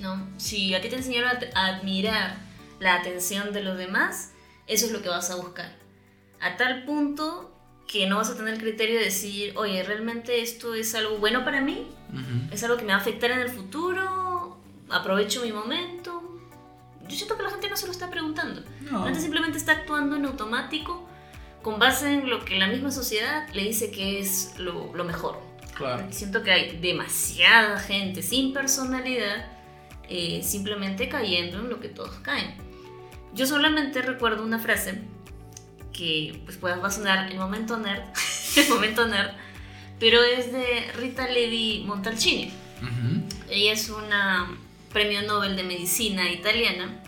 ¿no? 0.00 0.28
Si 0.36 0.74
a 0.74 0.82
ti 0.82 0.90
te 0.90 0.96
enseñaron 0.96 1.30
a, 1.54 1.66
admirar 1.66 2.36
la 2.80 2.96
atención 2.96 3.54
de 3.54 3.62
los 3.62 3.78
demás, 3.78 4.32
eso 4.66 4.84
es 4.86 4.92
lo 4.92 5.00
que 5.00 5.08
vas 5.08 5.30
a 5.30 5.36
buscar. 5.36 5.72
A 6.40 6.56
tal 6.56 6.84
punto 6.84 7.52
que 7.88 8.06
no 8.08 8.16
vas 8.16 8.28
a 8.28 8.36
tener 8.36 8.58
criterio 8.58 8.98
de 8.98 9.06
decir, 9.06 9.56
oye, 9.56 9.82
¿realmente 9.84 10.42
esto 10.42 10.74
es 10.74 10.94
algo 10.94 11.16
bueno 11.18 11.44
para 11.44 11.62
mí? 11.62 11.86
¿Es 12.50 12.62
algo 12.64 12.76
que 12.76 12.84
me 12.84 12.92
va 12.92 12.98
a 12.98 13.00
afectar 13.00 13.30
en 13.30 13.38
el 13.38 13.48
futuro? 13.48 14.58
¿Aprovecho 14.90 15.42
mi 15.42 15.52
momento? 15.52 16.35
Yo 17.08 17.16
siento 17.16 17.36
que 17.36 17.42
la 17.42 17.50
gente 17.50 17.68
no 17.68 17.76
se 17.76 17.86
lo 17.86 17.92
está 17.92 18.10
preguntando. 18.10 18.62
No. 18.82 19.00
La 19.00 19.04
gente 19.06 19.20
simplemente 19.20 19.58
está 19.58 19.72
actuando 19.72 20.16
en 20.16 20.24
automático 20.24 21.08
con 21.62 21.78
base 21.78 22.12
en 22.12 22.30
lo 22.30 22.44
que 22.44 22.58
la 22.58 22.68
misma 22.68 22.90
sociedad 22.90 23.48
le 23.52 23.64
dice 23.64 23.90
que 23.90 24.20
es 24.20 24.54
lo, 24.58 24.94
lo 24.94 25.04
mejor. 25.04 25.40
Claro. 25.74 26.06
Siento 26.10 26.42
que 26.42 26.52
hay 26.52 26.78
demasiada 26.78 27.78
gente 27.78 28.22
sin 28.22 28.52
personalidad 28.52 29.46
eh, 30.08 30.40
simplemente 30.44 31.08
cayendo 31.08 31.58
en 31.58 31.68
lo 31.68 31.80
que 31.80 31.88
todos 31.88 32.14
caen. 32.20 32.54
Yo 33.34 33.46
solamente 33.46 34.02
recuerdo 34.02 34.44
una 34.44 34.58
frase 34.58 35.02
que 35.92 36.40
pues 36.44 36.62
va 36.62 36.86
a 36.86 36.90
sonar 36.90 37.30
el 37.30 37.38
momento 37.38 37.76
nerd, 37.76 38.04
el 38.56 38.68
momento 38.68 39.06
nerd, 39.06 39.32
pero 39.98 40.22
es 40.22 40.52
de 40.52 40.92
Rita 40.96 41.26
Levi 41.26 41.84
Montalcini. 41.84 42.52
Ujú. 42.80 43.22
Ella 43.50 43.72
es 43.72 43.90
una 43.90 44.48
premio 44.92 45.22
Nobel 45.22 45.56
de 45.56 45.62
Medicina 45.62 46.30
italiana 46.30 47.02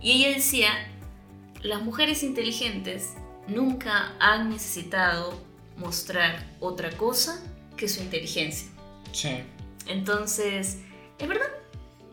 y 0.00 0.12
ella 0.12 0.34
decía, 0.34 0.70
las 1.62 1.82
mujeres 1.82 2.22
inteligentes 2.22 3.14
nunca 3.46 4.12
han 4.18 4.50
necesitado 4.50 5.40
mostrar 5.76 6.44
otra 6.60 6.90
cosa 6.90 7.40
que 7.76 7.88
su 7.88 8.02
inteligencia. 8.02 8.68
Sí. 9.12 9.42
Entonces, 9.86 10.78
es 11.18 11.28
verdad. 11.28 11.48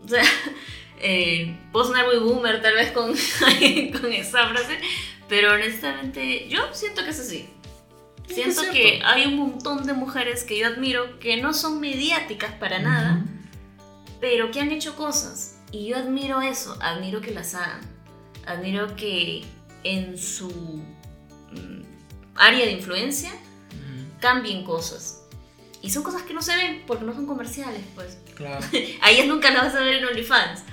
O 0.04 0.08
sea, 0.08 0.24
eh, 1.02 1.58
puedo 1.72 1.86
sonar 1.86 2.06
muy 2.06 2.18
boomer 2.18 2.62
tal 2.62 2.76
vez 2.76 2.92
con, 2.92 3.10
con 4.02 4.14
esa 4.14 4.48
frase, 4.50 4.80
pero 5.28 5.54
honestamente 5.54 6.48
yo 6.48 6.74
siento 6.74 7.04
que 7.04 7.10
es 7.10 7.20
así. 7.20 7.50
Sí, 8.28 8.36
Siento 8.36 8.62
es 8.62 8.70
que 8.70 9.02
hay 9.04 9.26
un 9.26 9.38
montón 9.38 9.88
de 9.88 9.94
mujeres 9.94 10.44
que 10.44 10.60
yo 10.60 10.68
admiro 10.68 11.18
que 11.18 11.42
no 11.42 11.52
son 11.54 11.80
mediáticas 11.80 12.54
para 12.54 12.78
nada, 12.78 13.26
pero 14.20 14.52
que 14.52 14.60
han 14.60 14.72
hecho 14.72 14.96
cosas. 14.96 15.56
Y 15.72 15.88
yo 15.88 15.98
admiro 15.98 16.42
eso, 16.42 16.78
admiro 16.82 17.22
que 17.22 17.32
las 17.32 17.54
hagan. 17.56 17.82
Admiro 18.48 18.96
que 18.96 19.44
en 19.84 20.18
su 20.18 20.50
mm, 21.52 21.82
área 22.36 22.66
de 22.66 22.72
influencia 22.72 23.32
cambien 24.20 24.64
cosas. 24.66 25.22
Y 25.82 25.92
son 25.92 26.04
cosas 26.04 26.24
que 26.24 26.34
no 26.34 26.42
se 26.42 26.56
ven 26.58 26.84
porque 26.86 27.06
no 27.06 27.14
son 27.14 27.26
comerciales, 27.26 27.82
pues. 27.96 28.18
Claro. 28.36 28.66
A 29.02 29.12
ellas 29.12 29.28
nunca 29.28 29.50
las 29.52 29.64
vas 29.64 29.76
a 29.76 29.80
ver 29.82 29.96
en 29.96 30.06
OnlyFans. 30.06 30.64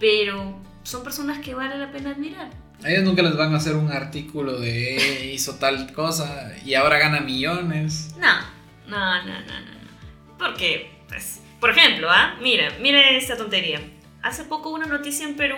pero 0.00 0.60
son 0.82 1.04
personas 1.04 1.38
que 1.38 1.54
vale 1.54 1.78
la 1.78 1.92
pena 1.92 2.10
admirar. 2.10 2.50
A 2.82 2.90
ellos 2.90 3.04
nunca 3.04 3.22
les 3.22 3.36
van 3.36 3.54
a 3.54 3.58
hacer 3.58 3.76
un 3.76 3.92
artículo 3.92 4.58
de 4.58 4.96
"Eh, 4.96 5.32
hizo 5.32 5.54
tal 5.56 5.92
cosa 5.92 6.52
y 6.64 6.74
ahora 6.74 6.98
gana 6.98 7.20
millones. 7.20 8.14
No, 8.18 8.40
no, 8.88 9.22
no, 9.24 9.24
no, 9.24 9.60
no. 9.60 9.60
no. 9.60 10.36
Porque, 10.38 10.90
pues, 11.08 11.38
por 11.62 11.70
ejemplo, 11.70 12.10
¿ah? 12.10 12.36
Mira, 12.40 12.76
mira 12.80 13.10
esta 13.10 13.36
tontería. 13.36 13.80
Hace 14.20 14.42
poco 14.44 14.70
una 14.70 14.86
noticia 14.86 15.24
en 15.26 15.36
Perú 15.36 15.56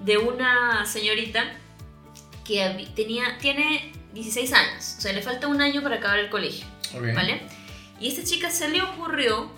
de 0.00 0.18
una 0.18 0.84
señorita 0.86 1.44
que 2.44 2.88
tenía, 2.96 3.38
tiene 3.38 3.92
16 4.12 4.52
años, 4.52 4.96
o 4.98 5.00
sea, 5.00 5.12
le 5.12 5.22
falta 5.22 5.46
un 5.46 5.60
año 5.60 5.82
para 5.82 5.96
acabar 5.96 6.18
el 6.18 6.28
colegio, 6.30 6.66
Ok. 6.94 7.14
¿vale? 7.14 7.40
Y 8.00 8.06
a 8.06 8.08
esta 8.08 8.24
chica 8.24 8.50
se 8.50 8.68
le 8.68 8.82
ocurrió 8.82 9.48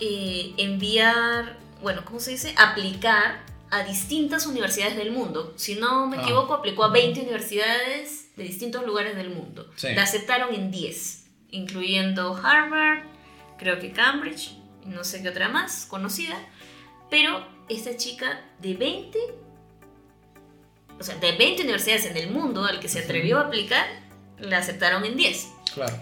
eh, 0.00 0.54
enviar, 0.56 1.58
bueno, 1.82 2.02
¿cómo 2.06 2.18
se 2.18 2.30
dice? 2.32 2.54
Aplicar 2.56 3.44
a 3.70 3.82
distintas 3.84 4.46
universidades 4.46 4.96
del 4.96 5.12
mundo. 5.12 5.52
Si 5.56 5.74
no 5.74 6.06
me 6.06 6.16
Ah. 6.16 6.22
equivoco, 6.22 6.54
aplicó 6.54 6.84
a 6.84 6.88
20 6.88 7.20
universidades 7.20 8.34
de 8.36 8.42
distintos 8.44 8.84
lugares 8.86 9.14
del 9.16 9.28
mundo. 9.30 9.70
Sí. 9.76 9.88
La 9.94 10.02
aceptaron 10.04 10.54
en 10.54 10.70
10, 10.70 11.26
incluyendo 11.50 12.34
Harvard, 12.34 13.04
creo 13.58 13.78
que 13.78 13.92
Cambridge, 13.92 14.52
no 14.84 15.04
sé 15.04 15.22
qué 15.22 15.28
otra 15.28 15.48
más 15.48 15.86
conocida. 15.86 16.36
Pero 17.10 17.46
esta 17.68 17.96
chica 17.96 18.40
de 18.60 18.74
20, 18.74 19.18
o 20.98 21.02
sea, 21.02 21.16
de 21.16 21.32
20 21.32 21.62
universidades 21.62 22.06
en 22.06 22.16
el 22.16 22.30
mundo 22.30 22.64
al 22.64 22.80
que 22.80 22.88
se 22.88 23.00
atrevió 23.00 23.38
a 23.38 23.42
aplicar, 23.42 23.86
la 24.38 24.58
aceptaron 24.58 25.04
en 25.04 25.16
10. 25.16 25.48
Claro. 25.74 25.94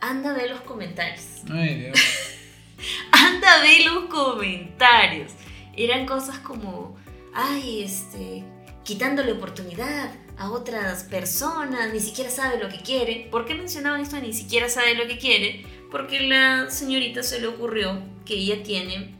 Anda 0.00 0.30
a 0.30 0.34
ver 0.34 0.50
los 0.50 0.60
comentarios. 0.60 1.24
Ay, 1.50 1.74
Dios. 1.76 1.98
Anda 3.12 3.54
a 3.54 3.62
ver 3.62 3.86
los 3.86 4.04
comentarios. 4.06 5.32
Eran 5.76 6.06
cosas 6.06 6.38
como, 6.40 6.96
ay, 7.34 7.82
este, 7.82 8.44
quitándole 8.84 9.32
oportunidad 9.32 10.12
a 10.36 10.50
otras 10.50 11.04
personas, 11.04 11.92
ni 11.92 12.00
siquiera 12.00 12.30
sabe 12.30 12.58
lo 12.58 12.68
que 12.68 12.78
quiere. 12.78 13.28
¿Por 13.30 13.46
qué 13.46 13.54
mencionaban 13.54 14.00
esto 14.00 14.18
ni 14.18 14.32
siquiera 14.32 14.68
sabe 14.68 14.94
lo 14.94 15.06
que 15.06 15.18
quiere? 15.18 15.64
Porque 15.94 16.18
la 16.18 16.70
señorita 16.70 17.22
se 17.22 17.40
le 17.40 17.46
ocurrió 17.46 18.02
que 18.26 18.34
ella 18.34 18.64
tiene 18.64 19.14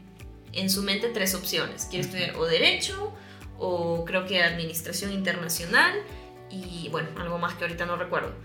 en 0.51 0.69
su 0.69 0.83
mente 0.83 1.07
tres 1.07 1.33
opciones. 1.33 1.85
Quiere 1.85 2.03
estudiar 2.03 2.35
o 2.35 2.45
derecho, 2.45 3.13
o 3.57 4.03
creo 4.03 4.25
que 4.25 4.43
administración 4.43 5.13
internacional, 5.13 5.93
y 6.51 6.89
bueno, 6.89 7.07
algo 7.17 7.37
más 7.37 7.53
que 7.53 7.63
ahorita 7.63 7.85
no 7.85 7.95
recuerdo. 7.95 8.35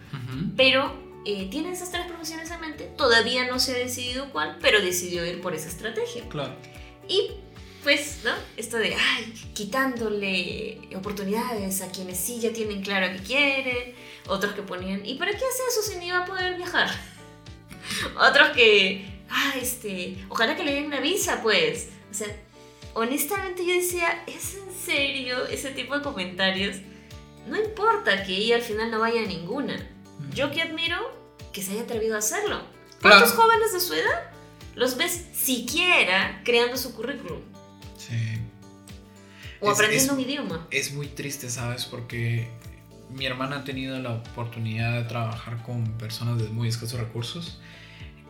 Pero 0.57 0.95
eh, 1.27 1.49
tiene 1.51 1.73
esas 1.73 1.91
tres 1.91 2.07
profesiones 2.07 2.49
en 2.53 2.61
mente, 2.61 2.85
todavía 2.97 3.49
no 3.49 3.59
se 3.59 3.73
ha 3.73 3.79
decidido 3.79 4.31
cuál, 4.31 4.59
pero 4.61 4.81
decidió 4.81 5.27
ir 5.27 5.41
por 5.41 5.53
esa 5.53 5.67
estrategia. 5.67 6.29
Claro. 6.29 6.55
Y 7.09 7.33
pues, 7.83 8.21
¿no? 8.23 8.31
Esto 8.57 8.77
de, 8.77 8.95
ay, 8.95 9.51
quitándole 9.55 10.79
oportunidades 10.95 11.83
a 11.83 11.91
quienes 11.91 12.19
sí 12.19 12.39
ya 12.39 12.53
tienen 12.53 12.81
claro 12.83 13.13
que 13.13 13.25
quieren, 13.25 13.93
otros 14.29 14.53
que 14.53 14.63
ponían, 14.63 15.05
¿y 15.05 15.15
para 15.15 15.33
qué 15.33 15.39
hace 15.39 15.63
eso 15.69 15.83
si 15.83 15.99
ni 15.99 16.13
va 16.13 16.19
a 16.19 16.27
poder 16.27 16.55
viajar? 16.55 16.91
otros 18.19 18.51
que, 18.51 19.05
ah, 19.31 19.55
este, 19.61 20.17
ojalá 20.29 20.57
que 20.57 20.65
le 20.65 20.75
den 20.75 20.87
una 20.87 21.01
visa, 21.01 21.41
pues. 21.43 21.89
O 22.11 22.15
sea, 22.15 22.29
honestamente 22.95 23.65
yo 23.67 23.75
decía, 23.75 24.23
¿es 24.27 24.55
en 24.57 24.73
serio 24.85 25.47
ese 25.47 25.71
tipo 25.71 25.97
de 25.97 26.03
comentarios? 26.03 26.77
No 27.47 27.57
importa 27.61 28.25
que 28.25 28.37
ella 28.37 28.57
al 28.57 28.63
final 28.63 28.91
no 28.91 28.99
vaya 29.01 29.23
a 29.23 29.27
ninguna. 29.27 29.77
Yo 30.35 30.51
que 30.51 30.63
admiro 30.63 30.97
que 31.53 31.63
se 31.63 31.73
haya 31.73 31.83
atrevido 31.83 32.15
a 32.17 32.19
hacerlo. 32.19 32.61
¿Cuántos 33.01 33.33
Claro. 33.33 33.43
jóvenes 33.49 33.73
de 33.73 33.81
su 33.81 33.95
edad 33.95 34.31
los 34.75 34.97
ves 34.97 35.25
siquiera 35.33 36.43
creando 36.45 36.77
su 36.77 36.95
currículum 36.95 37.41
Sí. 37.97 38.15
o 39.61 39.69
Es- 39.71 39.75
aprendiendo 39.75 40.13
es- 40.13 40.19
un 40.19 40.21
idioma? 40.25 40.67
Es 40.71 40.93
muy 40.93 41.07
triste, 41.09 41.49
¿sabes? 41.49 41.87
Porque 41.87 42.49
mi 43.09 43.25
hermana 43.27 43.57
ha 43.57 43.65
tenido 43.65 43.99
la 43.99 44.11
oportunidad 44.13 44.93
de 45.03 45.05
trabajar 45.09 45.63
con 45.63 45.85
personas 45.99 46.39
de 46.41 46.49
muy 46.51 46.69
escasos 46.69 47.01
recursos. 47.01 47.59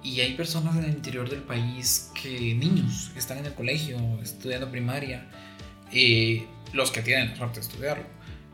Y 0.03 0.21
hay 0.21 0.35
personas 0.35 0.77
en 0.77 0.85
el 0.85 0.91
interior 0.91 1.29
del 1.29 1.43
país 1.43 2.11
que, 2.21 2.55
niños, 2.55 3.11
están 3.17 3.39
en 3.39 3.47
el 3.47 3.55
colegio, 3.55 3.99
estudiando 4.23 4.71
primaria, 4.71 5.29
eh, 5.93 6.47
los 6.73 6.91
que 6.91 7.03
tienen 7.03 7.31
la 7.31 7.37
suerte 7.37 7.61
de 7.61 7.67
estudiarlo. 7.67 8.05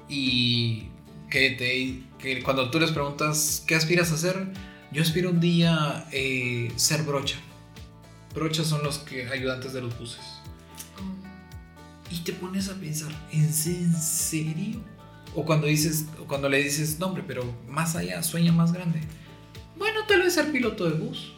Y 0.08 0.88
que, 1.30 1.50
te, 1.50 2.02
que 2.18 2.42
cuando 2.42 2.70
tú 2.70 2.80
les 2.80 2.90
preguntas, 2.90 3.62
¿qué 3.66 3.76
aspiras 3.76 4.10
a 4.10 4.14
hacer? 4.14 4.48
Yo 4.92 5.02
aspiro 5.02 5.30
un 5.30 5.40
día 5.40 6.06
eh, 6.10 6.72
ser 6.76 7.02
brocha. 7.02 7.36
Brochas 8.34 8.66
son 8.66 8.82
los 8.82 8.98
que, 8.98 9.28
ayudantes 9.28 9.72
de 9.72 9.82
los 9.82 9.96
buses. 9.98 10.20
Y 12.10 12.20
te 12.20 12.32
pones 12.32 12.68
a 12.68 12.74
pensar, 12.74 13.10
¿en 13.32 13.52
serio? 13.52 14.80
O 15.34 15.44
cuando 15.44 15.66
dices, 15.66 16.06
o 16.20 16.24
cuando 16.24 16.48
le 16.48 16.62
dices, 16.62 16.98
no 16.98 17.06
hombre, 17.06 17.24
pero 17.26 17.44
más 17.68 17.94
allá, 17.94 18.22
sueña 18.22 18.52
más 18.52 18.72
grande. 18.72 19.00
Bueno, 19.76 20.00
tal 20.06 20.22
vez 20.22 20.34
ser 20.34 20.50
piloto 20.50 20.88
de 20.88 20.96
bus. 20.98 21.35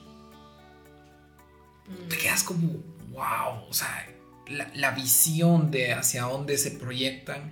Te 2.09 2.17
quedas 2.17 2.43
como, 2.43 2.69
wow, 3.13 3.69
o 3.69 3.73
sea, 3.73 4.07
la, 4.49 4.71
la 4.75 4.93
visión 4.93 5.71
de 5.71 5.93
hacia 5.93 6.23
dónde 6.23 6.59
se 6.59 6.73
proyectan 6.73 7.51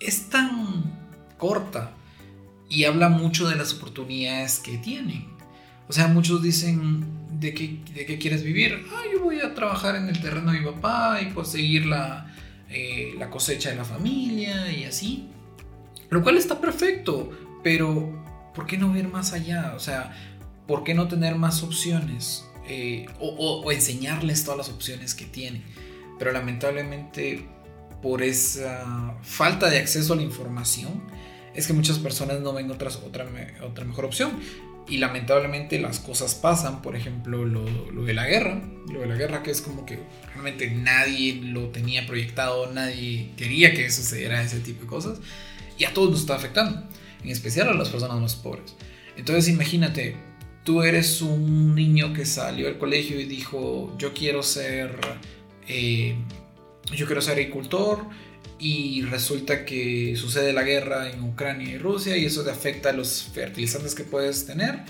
es 0.00 0.28
tan 0.30 0.98
corta 1.38 1.92
y 2.68 2.84
habla 2.84 3.08
mucho 3.08 3.48
de 3.48 3.56
las 3.56 3.72
oportunidades 3.74 4.58
que 4.58 4.78
tienen. 4.78 5.26
O 5.88 5.92
sea, 5.92 6.08
muchos 6.08 6.42
dicen, 6.42 7.04
¿de 7.40 7.54
qué, 7.54 7.80
de 7.94 8.04
qué 8.04 8.18
quieres 8.18 8.42
vivir? 8.42 8.86
Ah, 8.92 9.02
yo 9.12 9.22
voy 9.22 9.40
a 9.40 9.54
trabajar 9.54 9.96
en 9.96 10.08
el 10.08 10.20
terreno 10.20 10.52
de 10.52 10.60
mi 10.60 10.66
papá 10.66 11.20
y 11.22 11.30
conseguir 11.30 11.86
la, 11.86 12.34
eh, 12.68 13.14
la 13.16 13.30
cosecha 13.30 13.70
de 13.70 13.76
la 13.76 13.84
familia 13.84 14.70
y 14.70 14.84
así. 14.84 15.28
Lo 16.10 16.22
cual 16.22 16.36
está 16.36 16.60
perfecto, 16.60 17.30
pero 17.62 18.22
¿por 18.54 18.66
qué 18.66 18.76
no 18.76 18.92
ver 18.92 19.08
más 19.08 19.32
allá? 19.32 19.72
O 19.76 19.80
sea, 19.80 20.12
¿por 20.66 20.84
qué 20.84 20.94
no 20.94 21.08
tener 21.08 21.36
más 21.36 21.62
opciones? 21.62 22.47
Eh, 22.68 23.06
o, 23.18 23.72
enseñarles 23.72 24.44
todas 24.44 24.58
las 24.58 24.68
opciones 24.68 25.14
que 25.14 25.24
tienen. 25.24 25.62
Pero 26.18 26.32
lamentablemente 26.32 27.46
por 28.02 28.22
esa 28.22 29.16
falta 29.22 29.70
de 29.70 29.78
acceso 29.78 30.12
a 30.12 30.16
la 30.16 30.22
información 30.22 31.02
es 31.54 31.66
que 31.66 31.72
muchas 31.72 31.98
personas 31.98 32.40
no 32.40 32.52
ven 32.52 32.70
otras, 32.70 32.96
otra 32.96 33.24
mejor 33.84 34.04
opción. 34.04 34.32
Y 34.88 34.98
lamentablemente 34.98 35.78
las 35.78 35.98
cosas 35.98 36.34
pasan, 36.34 36.80
por 36.80 36.96
ejemplo, 36.96 37.44
lo, 37.44 37.68
lo 37.68 38.04
de 38.04 38.14
la 38.14 38.26
guerra, 38.26 38.62
lo 38.90 39.00
de 39.00 39.06
la 39.06 39.16
guerra 39.16 39.42
que 39.42 39.50
es 39.50 39.60
como 39.60 39.84
que 39.84 39.98
realmente 40.32 40.70
nadie 40.70 41.34
lo 41.42 41.68
tenía 41.68 42.06
proyectado, 42.06 42.72
nadie 42.72 43.30
quería 43.36 43.74
que 43.74 43.90
sucediera 43.90 44.42
ese 44.42 44.60
tipo 44.60 44.82
de 44.82 44.86
cosas, 44.86 45.18
y 45.76 45.84
a 45.84 45.92
todos 45.92 46.10
nos 46.10 46.20
está 46.20 46.36
afectando, 46.36 46.88
en 47.22 47.30
especial 47.30 47.68
a 47.68 47.74
las 47.74 47.90
personas 47.90 48.18
más 48.18 48.34
pobres. 48.34 48.76
Entonces 49.18 49.48
imagínate, 49.48 50.16
tú 50.68 50.82
eres 50.82 51.22
un 51.22 51.74
niño 51.74 52.12
que 52.12 52.26
salió 52.26 52.66
del 52.66 52.76
colegio 52.76 53.18
y 53.18 53.24
dijo, 53.24 53.96
yo 53.96 54.12
quiero 54.12 54.42
ser, 54.42 55.00
eh, 55.66 56.14
yo 56.94 57.06
quiero 57.06 57.22
ser 57.22 57.38
agricultor, 57.38 58.04
y 58.58 59.00
resulta 59.00 59.64
que 59.64 60.14
sucede 60.14 60.52
la 60.52 60.64
guerra 60.64 61.10
en 61.10 61.22
Ucrania 61.22 61.70
y 61.70 61.78
Rusia 61.78 62.18
y 62.18 62.26
eso 62.26 62.44
te 62.44 62.50
afecta 62.50 62.90
a 62.90 62.92
los 62.92 63.30
fertilizantes 63.32 63.94
que 63.94 64.04
puedes 64.04 64.44
tener 64.44 64.80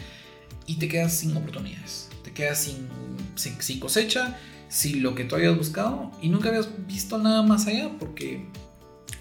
y 0.67 0.81
te 0.81 0.89
quedas 0.89 1.15
sin 1.15 1.37
oportunidades, 1.37 2.09
te 2.25 2.33
quedas 2.33 2.61
sin, 2.61 2.89
sin, 3.37 3.79
cosecha, 3.79 4.37
sin 4.69 5.01
lo 5.01 5.15
que 5.15 5.23
tú 5.23 5.37
habías 5.37 5.57
buscado 5.57 6.11
y 6.21 6.29
nunca 6.29 6.49
habías 6.49 6.71
visto 6.89 7.19
nada 7.19 7.45
más 7.45 7.69
allá 7.69 7.89
porque 8.01 8.45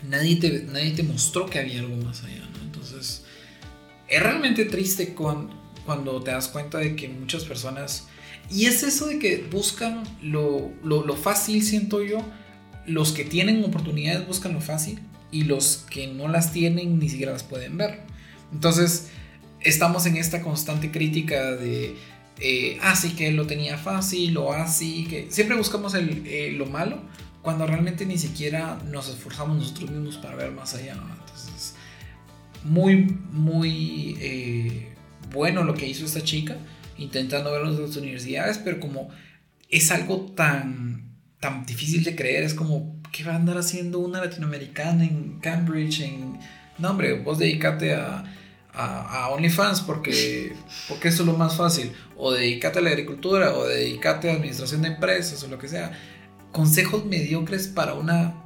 nadie 0.09 0.37
te, 0.37 0.63
nadie 0.63 0.89
te 0.95 1.03
mostró 1.03 1.45
que 1.45 1.59
había 1.59 1.81
algo 1.81 1.97
más 1.97 2.23
allá. 2.23 2.49
Entonces 2.63 3.25
es 4.07 4.23
realmente 4.23 4.65
triste 4.65 5.13
cuando, 5.13 5.53
cuando 5.87 6.21
te 6.21 6.29
das 6.29 6.49
cuenta 6.49 6.77
de 6.77 6.95
que 6.95 7.09
muchas 7.09 7.45
personas... 7.45 8.07
Y 8.51 8.65
es 8.65 8.83
eso 8.83 9.07
de 9.07 9.17
que 9.17 9.47
buscan 9.51 10.03
lo, 10.21 10.71
lo, 10.83 11.03
lo 11.03 11.15
fácil, 11.15 11.63
siento 11.63 12.03
yo, 12.03 12.23
los 12.85 13.11
que 13.11 13.25
tienen 13.25 13.63
oportunidades 13.63 14.25
buscan 14.27 14.53
lo 14.53 14.61
fácil 14.61 14.99
y 15.31 15.43
los 15.43 15.85
que 15.89 16.07
no 16.07 16.27
las 16.27 16.53
tienen 16.53 16.99
ni 16.99 17.09
siquiera 17.09 17.33
las 17.33 17.43
pueden 17.43 17.77
ver. 17.77 18.01
Entonces, 18.53 19.07
estamos 19.61 20.05
en 20.05 20.17
esta 20.17 20.41
constante 20.41 20.91
crítica 20.91 21.55
de, 21.55 21.95
eh, 22.39 22.77
ah, 22.83 22.95
sí 22.95 23.15
que 23.15 23.31
lo 23.31 23.47
tenía 23.47 23.77
fácil 23.77 24.37
o 24.37 24.53
así, 24.53 25.05
que 25.09 25.27
siempre 25.29 25.57
buscamos 25.57 25.93
el, 25.95 26.23
eh, 26.27 26.51
lo 26.51 26.67
malo 26.67 27.01
cuando 27.41 27.65
realmente 27.65 28.05
ni 28.05 28.17
siquiera 28.17 28.77
nos 28.89 29.07
esforzamos 29.07 29.57
nosotros 29.57 29.89
mismos 29.89 30.17
para 30.17 30.35
ver 30.35 30.51
más 30.51 30.73
allá. 30.73 30.93
Entonces, 30.93 31.75
muy, 32.63 33.17
muy 33.31 34.17
eh, 34.19 34.96
bueno 35.31 35.63
lo 35.63 35.73
que 35.73 35.87
hizo 35.87 36.05
esta 36.05 36.23
chica, 36.23 36.57
intentando 36.97 37.51
ver 37.51 37.61
las 37.63 37.97
universidades, 37.97 38.57
pero 38.57 38.79
como 38.79 39.09
es 39.69 39.91
algo 39.91 40.31
tan 40.35 41.07
tan 41.39 41.65
difícil 41.65 42.03
de 42.03 42.15
creer. 42.15 42.43
Es 42.43 42.53
como, 42.53 42.99
¿qué 43.11 43.23
va 43.23 43.33
a 43.33 43.35
andar 43.35 43.57
haciendo 43.57 43.99
una 43.99 44.23
latinoamericana 44.23 45.03
en 45.03 45.39
Cambridge? 45.39 46.01
En... 46.01 46.39
No, 46.77 46.91
hombre, 46.91 47.19
vos 47.19 47.39
dedicate 47.39 47.95
a, 47.95 48.23
a, 48.73 49.29
OnlyFans 49.29 49.81
porque, 49.81 50.53
porque 50.87 51.09
eso 51.09 51.23
es 51.23 51.27
lo 51.27 51.37
más 51.37 51.55
fácil. 51.55 51.91
O 52.15 52.31
dedicate 52.31 52.79
a 52.79 52.81
la 52.81 52.89
agricultura, 52.89 53.53
o 53.55 53.65
dedicate 53.65 54.29
a 54.29 54.33
administración 54.33 54.81
de 54.81 54.89
empresas, 54.89 55.43
o 55.43 55.47
lo 55.47 55.57
que 55.57 55.67
sea. 55.67 55.91
consejos 56.51 57.05
mediocres 57.05 57.67
para 57.67 57.93
una 57.93 58.43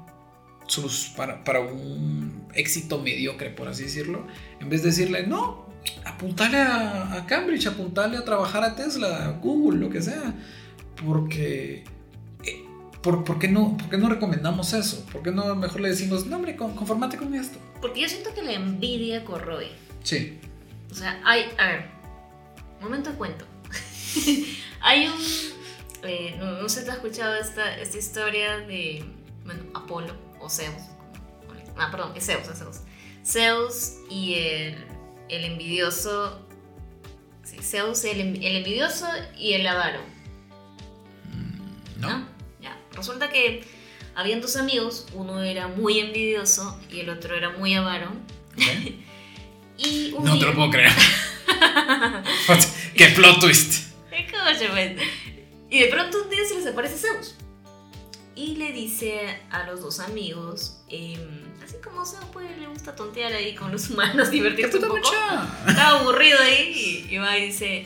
para, 1.18 1.44
para 1.44 1.60
un 1.60 2.48
éxito 2.54 3.00
mediocre, 3.00 3.50
por 3.50 3.68
así 3.68 3.84
decirlo, 3.84 4.26
en 4.62 4.70
vez 4.70 4.84
de 4.84 4.90
decirle, 4.90 5.28
no, 5.28 5.68
apuntale 6.06 6.58
a, 6.58 7.26
Cambridge, 7.28 7.68
apuntale 7.68 8.18
a 8.18 8.26
trabajar 8.26 8.64
a 8.64 8.76
Tesla, 8.76 9.26
a 9.26 9.32
Google, 9.32 9.80
lo 9.80 9.90
que 9.90 10.02
sea, 10.02 10.34
porque... 11.04 11.84
Eh, 12.44 12.66
¿Por, 13.02 13.40
qué 13.40 13.48
no, 13.48 13.78
¿Por 13.78 13.90
qué 13.90 13.98
no 13.98 14.10
recomendamos 14.10 14.74
eso? 14.74 15.06
¿Por 15.12 15.24
qué 15.24 15.32
no 15.32 15.56
mejor 15.56 15.82
le 15.82 15.90
decimos, 15.90 16.26
no, 16.28 16.36
hombre, 16.36 16.56
conformate 16.56 17.18
con 17.18 17.34
esto? 17.34 17.58
Porque 17.82 18.02
yo 18.02 18.08
siento 18.08 18.34
que 18.34 18.44
la 18.44 18.54
envidia 18.54 19.26
corroe. 19.26 19.70
Sí. 20.04 20.40
O 20.92 20.96
sea, 20.96 21.20
hay. 21.26 21.46
A 21.58 21.68
ver, 21.68 21.86
momento 22.80 23.10
de 23.12 23.18
cuento. 23.18 23.46
hay 24.82 25.08
un. 25.08 25.20
Eh, 26.04 26.36
no, 26.40 26.68
sé 26.68 26.80
si 26.80 26.86
te 26.86 26.92
has 26.92 26.98
escuchado 26.98 27.36
esta, 27.36 27.78
esta 27.78 27.98
historia 27.98 28.58
de. 28.58 29.06
Bueno, 29.46 29.64
Apolo 29.74 30.14
o 30.40 30.50
Zeus. 30.50 30.84
Ah, 31.78 31.90
perdón, 31.90 32.12
es 32.16 32.26
Zeus, 32.26 32.48
es 32.48 32.60
Zeus. 32.60 32.82
Zeus 33.26 33.94
y 34.10 34.36
el, 34.36 34.91
el 35.32 35.46
envidioso. 35.46 36.40
Sí, 37.44 37.58
Zeus, 37.62 38.04
el, 38.04 38.20
el 38.20 38.56
envidioso 38.58 39.08
y 39.38 39.54
el 39.54 39.66
avaro. 39.66 40.02
Mm, 41.34 42.02
¿No? 42.02 42.28
Ya. 42.62 42.78
Resulta 42.94 43.30
que 43.30 43.64
habían 44.14 44.42
dos 44.42 44.58
amigos, 44.58 45.08
uno 45.14 45.42
era 45.42 45.68
muy 45.68 46.00
envidioso 46.00 46.80
y 46.92 47.00
el 47.00 47.10
otro 47.10 47.36
era 47.36 47.50
muy 47.50 47.74
avaro. 47.74 48.12
y 49.78 50.14
no 50.22 50.38
te 50.38 50.46
lo 50.46 50.54
puedo 50.54 50.70
creer. 50.70 50.92
¡Qué 52.96 53.08
plot 53.08 53.40
twist! 53.40 53.94
Y 55.70 55.80
de 55.80 55.88
pronto 55.88 56.24
un 56.24 56.30
día 56.30 56.46
se 56.46 56.56
les 56.56 56.68
aparece 56.68 56.98
Zeus 56.98 57.36
y 58.36 58.56
le 58.56 58.74
dice 58.74 59.40
a 59.50 59.64
los 59.64 59.82
dos 59.82 60.00
amigos, 60.00 60.82
em, 60.90 61.51
así 61.64 61.76
como 61.84 62.06
se 62.06 62.18
pues 62.34 62.58
le 62.58 62.68
gusta 62.68 62.96
tontear 62.96 63.34
ahí 63.34 63.56
con 63.56 63.72
los 63.72 63.90
humanos, 63.90 64.32
divertirse 64.32 64.78
un 64.78 64.88
poco. 64.88 65.12
Está 65.68 65.90
aburrido 66.00 66.40
ahí 66.40 67.08
y, 67.10 67.18
va 67.18 67.38
y 67.38 67.48
dice, 67.48 67.86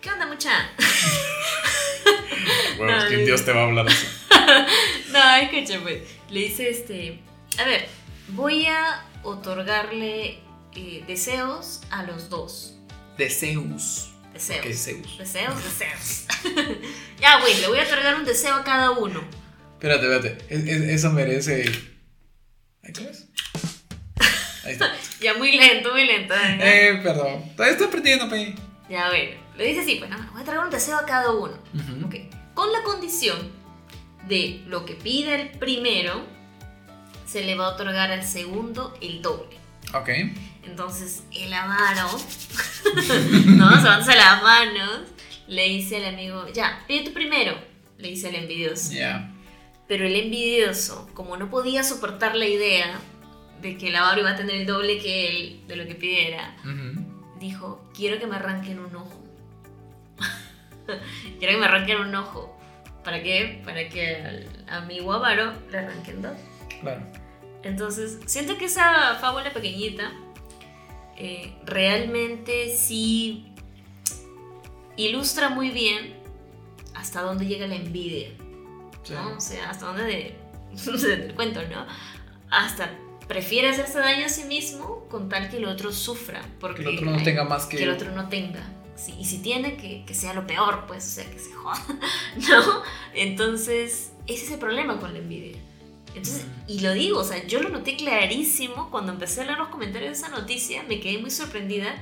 ¿qué 0.00 0.10
onda 0.10 0.26
mucha? 0.26 0.70
bueno, 2.76 2.98
no, 2.98 3.08
¿quién 3.08 3.24
Dios 3.24 3.44
te 3.44 3.52
va 3.52 3.62
a 3.62 3.64
hablar 3.64 3.88
así? 3.88 4.06
no, 5.12 5.36
escucha 5.36 5.80
pues, 5.82 6.02
le 6.28 6.40
dice 6.40 6.70
este, 6.70 7.20
a 7.58 7.64
ver, 7.64 7.88
voy 8.28 8.66
a 8.66 9.04
otorgarle 9.22 10.38
eh, 10.74 11.04
deseos 11.06 11.82
a 11.90 12.02
los 12.04 12.28
dos. 12.28 12.76
Deseos. 13.16 14.12
Deseos. 14.32 14.62
¿Qué 14.62 14.74
Zeus? 14.74 15.18
Deseos, 15.18 15.64
deseos. 15.64 16.26
ya, 17.20 17.40
güey, 17.40 17.60
le 17.60 17.66
voy 17.66 17.80
a 17.80 17.82
otorgar 17.82 18.14
un 18.14 18.24
deseo 18.24 18.54
a 18.54 18.64
cada 18.64 18.92
uno. 18.92 19.20
Espérate, 19.74 20.14
espérate. 20.14 20.94
eso 20.94 21.10
merece. 21.10 21.64
Está. 24.64 24.92
ya 25.20 25.34
muy 25.34 25.52
lento, 25.52 25.92
muy 25.92 26.06
lento. 26.06 26.34
¿eh? 26.34 26.58
eh, 26.60 27.00
perdón. 27.02 27.44
Todavía 27.56 27.72
estoy 27.72 27.86
aprendiendo, 27.86 28.28
Pe. 28.28 28.54
Ya, 28.88 29.08
bueno. 29.08 29.40
Le 29.56 29.66
dice 29.66 29.80
así, 29.80 29.96
pues, 29.96 30.10
voy 30.32 30.42
a 30.42 30.44
traer 30.44 30.60
un 30.60 30.70
deseo 30.70 30.96
a 30.96 31.04
cada 31.04 31.32
uno. 31.32 31.54
Ok. 32.04 32.16
Con 32.54 32.72
la 32.72 32.82
condición 32.82 33.36
de 34.26 34.62
lo 34.66 34.84
que 34.84 34.94
pida 34.94 35.34
el 35.34 35.50
primero, 35.50 36.24
se 37.26 37.42
le 37.42 37.54
va 37.54 37.66
a 37.66 37.68
otorgar 37.70 38.10
al 38.10 38.24
segundo 38.24 38.96
el 39.00 39.22
doble. 39.22 39.56
Ok. 39.94 40.08
Entonces, 40.64 41.22
el 41.32 41.52
avaro, 41.52 42.08
¿no? 43.46 43.70
Se 43.76 43.86
van 43.86 44.10
a 44.10 44.14
las 44.14 44.42
manos, 44.42 45.00
le 45.46 45.68
dice 45.68 45.96
al 45.96 46.14
amigo, 46.14 46.46
ya, 46.52 46.82
pide 46.86 47.04
tú 47.04 47.12
primero, 47.12 47.54
le 47.98 48.08
dice 48.08 48.28
el 48.28 48.36
envidioso. 48.36 48.92
Ya. 48.92 49.32
Pero 49.90 50.06
el 50.06 50.14
envidioso, 50.14 51.10
como 51.14 51.36
no 51.36 51.50
podía 51.50 51.82
soportar 51.82 52.36
la 52.36 52.46
idea 52.46 53.00
de 53.60 53.76
que 53.76 53.88
el 53.88 53.96
avaro 53.96 54.20
iba 54.20 54.30
a 54.30 54.36
tener 54.36 54.54
el 54.54 54.64
doble 54.64 55.00
que 55.00 55.28
él 55.28 55.64
de 55.66 55.74
lo 55.74 55.84
que 55.84 55.96
pidiera, 55.96 56.56
dijo, 57.40 57.84
quiero 57.92 58.20
que 58.20 58.28
me 58.28 58.36
arranquen 58.36 58.78
un 58.78 58.94
ojo. 58.94 59.20
quiero 61.40 61.54
que 61.54 61.58
me 61.58 61.66
arranquen 61.66 62.02
un 62.02 62.14
ojo. 62.14 62.56
¿Para 63.02 63.20
qué? 63.20 63.62
Para 63.64 63.88
que 63.88 64.14
al 64.14 64.64
amigo 64.68 65.12
avaro 65.12 65.54
le 65.72 65.78
arranquen 65.78 66.22
dos. 66.22 66.38
Claro. 66.82 67.02
Entonces, 67.64 68.20
siento 68.26 68.58
que 68.58 68.66
esa 68.66 69.16
fábula 69.16 69.52
pequeñita 69.52 70.12
eh, 71.16 71.52
realmente 71.64 72.76
sí 72.76 73.52
ilustra 74.96 75.48
muy 75.48 75.70
bien 75.70 76.14
hasta 76.94 77.22
dónde 77.22 77.46
llega 77.46 77.66
la 77.66 77.74
envidia. 77.74 78.28
¿No? 79.10 79.36
O 79.36 79.40
sea, 79.40 79.70
hasta 79.70 79.86
dónde 79.86 80.04
de, 80.04 80.36
te 81.28 81.34
cuento, 81.34 81.60
¿no? 81.68 81.86
Hasta 82.50 82.90
prefiere 83.28 83.68
hacerse 83.68 83.98
daño 83.98 84.26
a 84.26 84.28
sí 84.28 84.44
mismo 84.44 85.06
con 85.08 85.28
tal 85.28 85.48
que 85.50 85.58
el 85.58 85.66
otro 85.66 85.92
sufra. 85.92 86.42
Porque 86.58 86.82
que 86.82 86.88
el 86.88 86.96
otro 86.96 87.10
no 87.10 87.22
tenga 87.22 87.44
más 87.44 87.66
que... 87.66 87.76
Que 87.76 87.84
el 87.84 87.90
otro 87.90 88.10
no 88.12 88.28
tenga. 88.28 88.68
Sí, 88.96 89.14
y 89.18 89.24
si 89.24 89.38
tiene, 89.38 89.76
que, 89.76 90.04
que, 90.04 90.14
sea 90.14 90.34
lo 90.34 90.46
peor, 90.46 90.84
pues, 90.86 91.06
o 91.06 91.10
sea, 91.10 91.30
que 91.30 91.38
se 91.38 91.52
joda, 91.52 91.80
¿no? 92.48 92.82
Entonces, 93.14 94.12
ese 94.26 94.44
es 94.46 94.50
el 94.50 94.58
problema 94.58 94.98
con 94.98 95.12
la 95.12 95.20
envidia. 95.20 95.56
Entonces, 96.08 96.44
mm. 96.44 96.70
y 96.70 96.80
lo 96.80 96.92
digo, 96.92 97.20
o 97.20 97.24
sea, 97.24 97.46
yo 97.46 97.62
lo 97.62 97.68
noté 97.68 97.96
clarísimo 97.96 98.90
cuando 98.90 99.12
empecé 99.12 99.42
a 99.42 99.44
leer 99.44 99.58
los 99.58 99.68
comentarios 99.68 100.10
de 100.10 100.26
esa 100.26 100.28
noticia, 100.28 100.82
me 100.82 101.00
quedé 101.00 101.18
muy 101.18 101.30
sorprendida 101.30 101.94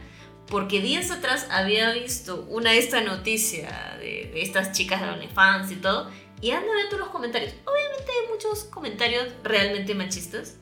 porque 0.47 0.81
días 0.81 1.11
atrás 1.11 1.47
había 1.51 1.93
visto 1.93 2.47
una 2.49 2.71
de 2.71 2.79
esta 2.79 3.03
noticia 3.03 3.97
de, 4.01 4.31
de 4.33 4.43
estas 4.43 4.73
chicas 4.73 5.03
de 5.03 5.11
OnlyFans 5.11 5.71
y 5.71 5.77
todo, 5.77 6.11
y 6.41 6.51
ando 6.53 6.73
viendo 6.73 6.99
los 6.99 7.09
comentarios. 7.09 7.53
Obviamente 7.65 8.13
hay 8.13 8.33
muchos 8.33 8.65
comentarios 8.65 9.29
realmente 9.43 9.95
machistas. 9.95 10.57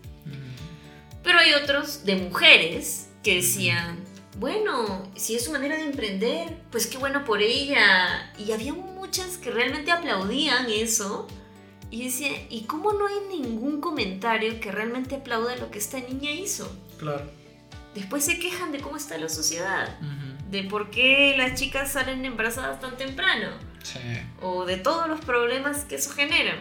Pero 1.22 1.38
hay 1.38 1.54
otros 1.54 2.04
de 2.04 2.16
mujeres 2.16 3.08
que 3.22 3.36
decían, 3.36 3.98
bueno, 4.38 5.10
si 5.16 5.34
es 5.34 5.44
su 5.44 5.50
manera 5.50 5.76
de 5.76 5.84
emprender, 5.84 6.62
pues 6.70 6.86
qué 6.86 6.98
bueno 6.98 7.24
por 7.24 7.42
ella. 7.42 8.32
Y 8.38 8.52
había 8.52 8.72
muchas 8.72 9.36
que 9.36 9.50
realmente 9.50 9.90
aplaudían 9.90 10.70
eso. 10.70 11.26
Y 11.90 12.04
decía, 12.04 12.30
¿y 12.48 12.62
cómo 12.62 12.92
no 12.92 13.06
hay 13.06 13.40
ningún 13.40 13.80
comentario 13.80 14.60
que 14.60 14.70
realmente 14.70 15.16
aplaude 15.16 15.56
lo 15.56 15.70
que 15.70 15.78
esta 15.78 15.98
niña 15.98 16.30
hizo? 16.30 16.70
Claro. 16.98 17.28
Después 17.94 18.24
se 18.24 18.38
quejan 18.38 18.72
de 18.72 18.80
cómo 18.80 18.96
está 18.96 19.16
la 19.18 19.28
sociedad, 19.28 19.98
de 20.50 20.64
por 20.64 20.90
qué 20.90 21.34
las 21.36 21.58
chicas 21.58 21.92
salen 21.92 22.24
embarazadas 22.24 22.78
tan 22.78 22.96
temprano 22.96 23.65
o 24.40 24.64
de 24.64 24.76
todos 24.76 25.08
los 25.08 25.20
problemas 25.20 25.84
que 25.84 25.96
eso 25.96 26.10
genera, 26.10 26.54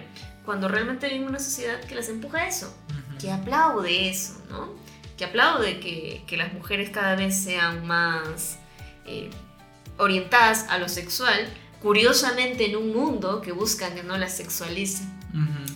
cuando 0.45 0.67
realmente 0.67 1.07
vivimos 1.07 1.29
una 1.29 1.39
sociedad 1.39 1.79
que 1.81 1.95
las 1.95 2.09
empuja 2.09 2.39
a 2.39 2.47
eso, 2.47 2.75
que 3.19 3.31
aplaude 3.31 4.09
eso, 4.09 4.41
¿no? 4.49 4.73
Que 5.17 5.25
aplaude 5.25 5.79
que, 5.79 6.23
que 6.27 6.37
las 6.37 6.53
mujeres 6.53 6.89
cada 6.89 7.15
vez 7.15 7.35
sean 7.35 7.85
más 7.87 8.59
eh, 9.05 9.29
orientadas 9.97 10.65
a 10.69 10.77
lo 10.77 10.89
sexual, 10.89 11.47
curiosamente 11.81 12.65
en 12.65 12.75
un 12.75 12.93
mundo 12.93 13.41
que 13.41 13.51
buscan 13.51 13.95
que 13.95 14.03
no 14.03 14.17
las 14.17 14.35
sexualicen. 14.35 15.13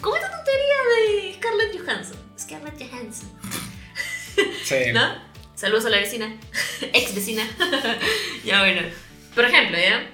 Como 0.02 0.16
esta 0.16 0.32
tontería 0.32 0.76
de 0.96 1.34
Scarlett 1.34 1.78
Johansson. 1.78 2.18
Scarlett 2.40 2.82
Johansson. 2.82 3.30
Sí. 4.64 4.76
¿No? 4.94 5.30
Saludos 5.56 5.86
a 5.86 5.90
la 5.90 5.98
vecina, 5.98 6.34
ex 6.94 7.14
vecina. 7.14 7.46
ya 8.46 8.62
bueno. 8.62 8.82
Por 9.36 9.44
ejemplo, 9.44 9.78
¿ya? 9.78 10.10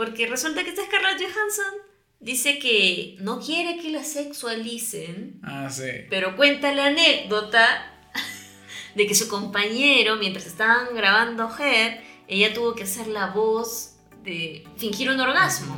Porque 0.00 0.26
resulta 0.26 0.64
que 0.64 0.70
esta 0.70 0.86
Scarlett 0.86 1.18
Johansson 1.18 1.74
dice 2.20 2.58
que 2.58 3.16
no 3.18 3.38
quiere 3.38 3.76
que 3.82 3.90
la 3.90 4.02
sexualicen. 4.02 5.38
Ah, 5.42 5.68
sí. 5.68 5.90
Pero 6.08 6.36
cuenta 6.36 6.72
la 6.72 6.86
anécdota 6.86 7.92
de 8.94 9.06
que 9.06 9.14
su 9.14 9.28
compañero, 9.28 10.16
mientras 10.16 10.46
estaban 10.46 10.94
grabando 10.94 11.50
Her, 11.54 12.00
ella 12.28 12.54
tuvo 12.54 12.74
que 12.74 12.84
hacer 12.84 13.08
la 13.08 13.26
voz 13.26 13.96
de 14.24 14.66
fingir 14.78 15.10
un 15.10 15.20
orgasmo. 15.20 15.76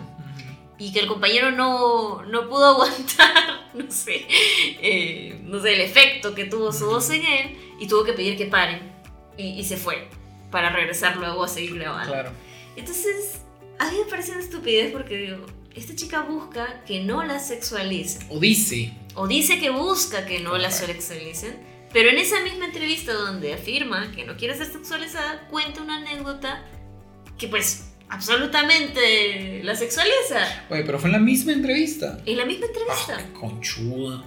Y 0.79 0.93
que 0.93 1.01
el 1.01 1.09
compañero 1.09 1.51
no, 1.51 2.23
no 2.23 2.49
pudo 2.49 2.67
aguantar, 2.75 3.71
no 3.75 3.91
sé, 3.91 4.25
eh, 4.31 5.41
no 5.43 5.61
sé, 5.61 5.75
el 5.75 5.81
efecto 5.81 6.33
que 6.33 6.45
tuvo 6.45 6.73
su 6.73 6.87
voz 6.87 7.11
en 7.11 7.27
él 7.27 7.59
y 7.81 7.89
tuvo 7.89 8.05
que 8.05 8.13
pedir 8.13 8.37
que 8.37 8.47
paren. 8.47 8.93
Y, 9.37 9.59
y 9.59 9.65
se 9.65 9.77
fue 9.77 10.09
para 10.53 10.71
regresar 10.71 11.17
luego 11.17 11.43
a 11.43 11.49
seguir 11.49 11.75
grabando. 11.75 12.13
Claro. 12.13 12.31
Entonces, 12.77 13.42
a 13.83 13.91
mí 13.91 13.99
me 13.99 14.05
parece 14.09 14.33
una 14.33 14.41
estupidez 14.41 14.93
porque 14.93 15.17
digo, 15.17 15.47
esta 15.75 15.97
chica 15.97 16.23
busca 16.23 16.85
que 16.87 17.03
no 17.03 17.25
la 17.25 17.41
sexualicen. 17.41 18.27
O 18.31 18.39
dice. 18.39 18.93
O 19.15 19.27
dice 19.27 19.59
que 19.59 19.71
busca 19.71 20.25
que 20.25 20.39
no 20.39 20.57
la 20.57 20.71
sexualicen. 20.71 21.57
Pero 21.93 22.09
en 22.09 22.19
esa 22.19 22.41
misma 22.43 22.67
entrevista 22.67 23.13
donde 23.13 23.53
afirma 23.53 24.13
que 24.13 24.25
no 24.25 24.37
quiere 24.37 24.57
ser 24.57 24.67
sexualizada, 24.67 25.49
cuenta 25.49 25.83
una 25.83 25.97
anécdota 25.97 26.65
que 27.37 27.49
pues 27.49 27.91
absolutamente 28.09 29.63
la 29.65 29.75
sexualiza. 29.75 30.65
Oye, 30.71 30.85
pero 30.85 30.99
fue 31.01 31.09
en 31.09 31.15
la 31.15 31.19
misma 31.19 31.53
entrevista. 31.53 32.23
En 32.25 32.37
la 32.37 32.47
misma 32.47 32.67
entrevista. 32.67 33.19
Ah, 33.19 33.35
conchuda. 33.39 34.25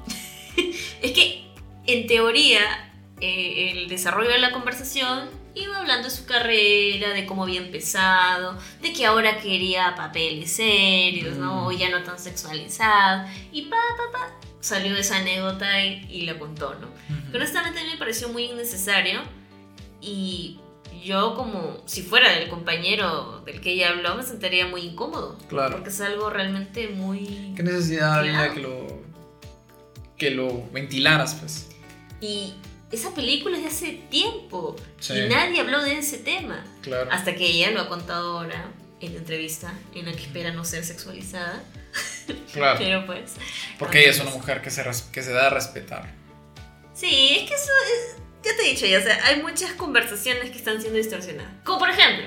es 1.02 1.12
que, 1.12 1.46
en 1.88 2.08
teoría, 2.08 2.94
eh, 3.22 3.72
el 3.72 3.88
desarrollo 3.88 4.30
de 4.30 4.40
la 4.40 4.52
conversación 4.52 5.30
iba 5.56 5.78
hablando 5.78 6.10
de 6.10 6.16
su 6.16 6.26
carrera, 6.26 7.10
de 7.10 7.26
cómo 7.26 7.44
había 7.44 7.62
empezado, 7.62 8.58
de 8.82 8.94
que 8.94 9.06
ahora 9.06 9.38
quería 9.38 9.96
papeles 9.96 10.52
serios, 10.52 11.38
¿no? 11.38 11.62
Mm. 11.62 11.66
O 11.68 11.72
ya 11.72 11.90
no 11.90 12.04
tan 12.04 12.20
sexualizado. 12.20 13.26
Y 13.52 13.64
pa, 13.64 13.78
pa, 13.98 14.20
pa, 14.20 14.40
salió 14.60 14.96
esa 14.98 15.18
anécdota 15.18 15.84
y, 15.84 16.06
y 16.10 16.22
la 16.26 16.38
contó, 16.38 16.76
¿no? 16.76 16.88
Ujú. 16.88 17.32
Que 17.32 17.38
honestamente 17.38 17.84
me 17.90 17.98
pareció 17.98 18.30
muy 18.30 18.46
innecesario 18.46 19.22
y 20.02 20.60
yo 21.04 21.36
como 21.36 21.78
si 21.86 22.02
fuera 22.02 22.38
el 22.38 22.50
compañero 22.50 23.42
del 23.46 23.62
que 23.62 23.74
ella 23.74 23.90
habló 23.90 24.16
me 24.16 24.24
sentiría 24.24 24.68
muy 24.68 24.82
incómodo. 24.82 25.38
Claro. 25.48 25.76
Porque 25.76 25.90
es 25.90 26.02
algo 26.02 26.30
realmente 26.30 26.90
muy... 26.90 27.54
¿Qué 27.56 27.64
necesidad 27.64 28.20
había 28.20 28.54
que 28.54 28.62
lo, 28.62 28.88
que 30.18 30.32
lo 30.32 30.70
ventilaras, 30.72 31.36
pues? 31.36 31.70
Y 32.22 32.56
esa 32.92 33.14
película 33.14 33.58
es 33.58 33.64
de 33.64 33.70
hace 33.70 33.92
tiempo 34.10 34.76
Sí. 35.00 35.14
y 35.14 35.28
nadie 35.30 35.60
habló 35.62 35.84
de 35.84 35.98
ese 35.98 36.18
tema. 36.20 36.64
Claro. 36.82 37.10
Hasta 37.12 37.36
que 37.36 37.46
ella 37.46 37.72
lo 37.72 37.82
ha 37.82 37.90
contado 37.90 38.40
ahora 38.40 38.66
en 39.02 39.14
la 39.14 39.20
entrevista 39.20 39.74
en 39.94 40.06
la 40.06 40.12
que 40.14 40.24
espera 40.24 40.52
no 40.52 40.64
ser 40.66 40.84
sexualizada. 40.86 41.64
Claro. 42.54 42.80
Pero 42.80 43.06
pues... 43.06 43.34
Porque 43.78 44.00
ella 44.00 44.12
es 44.12 44.20
una 44.20 44.32
mujer 44.32 44.62
que 44.62 44.72
se, 44.72 44.84
que 45.12 45.22
se 45.22 45.32
da 45.32 45.48
a 45.48 45.50
respetar. 45.52 46.12
Sí, 46.94 47.38
es 47.40 47.50
que 47.50 47.54
eso 47.56 47.72
es... 47.94 48.18
Ya 48.44 48.56
te 48.56 48.64
he 48.66 48.70
dicho 48.72 48.86
ya, 48.86 49.00
o 49.00 49.02
sea, 49.02 49.26
hay 49.26 49.42
muchas 49.42 49.74
conversaciones 49.74 50.50
que 50.50 50.58
están 50.58 50.80
siendo 50.80 50.98
distorsionadas. 50.98 51.52
Como 51.64 51.80
por 51.80 51.90
ejemplo, 51.90 52.26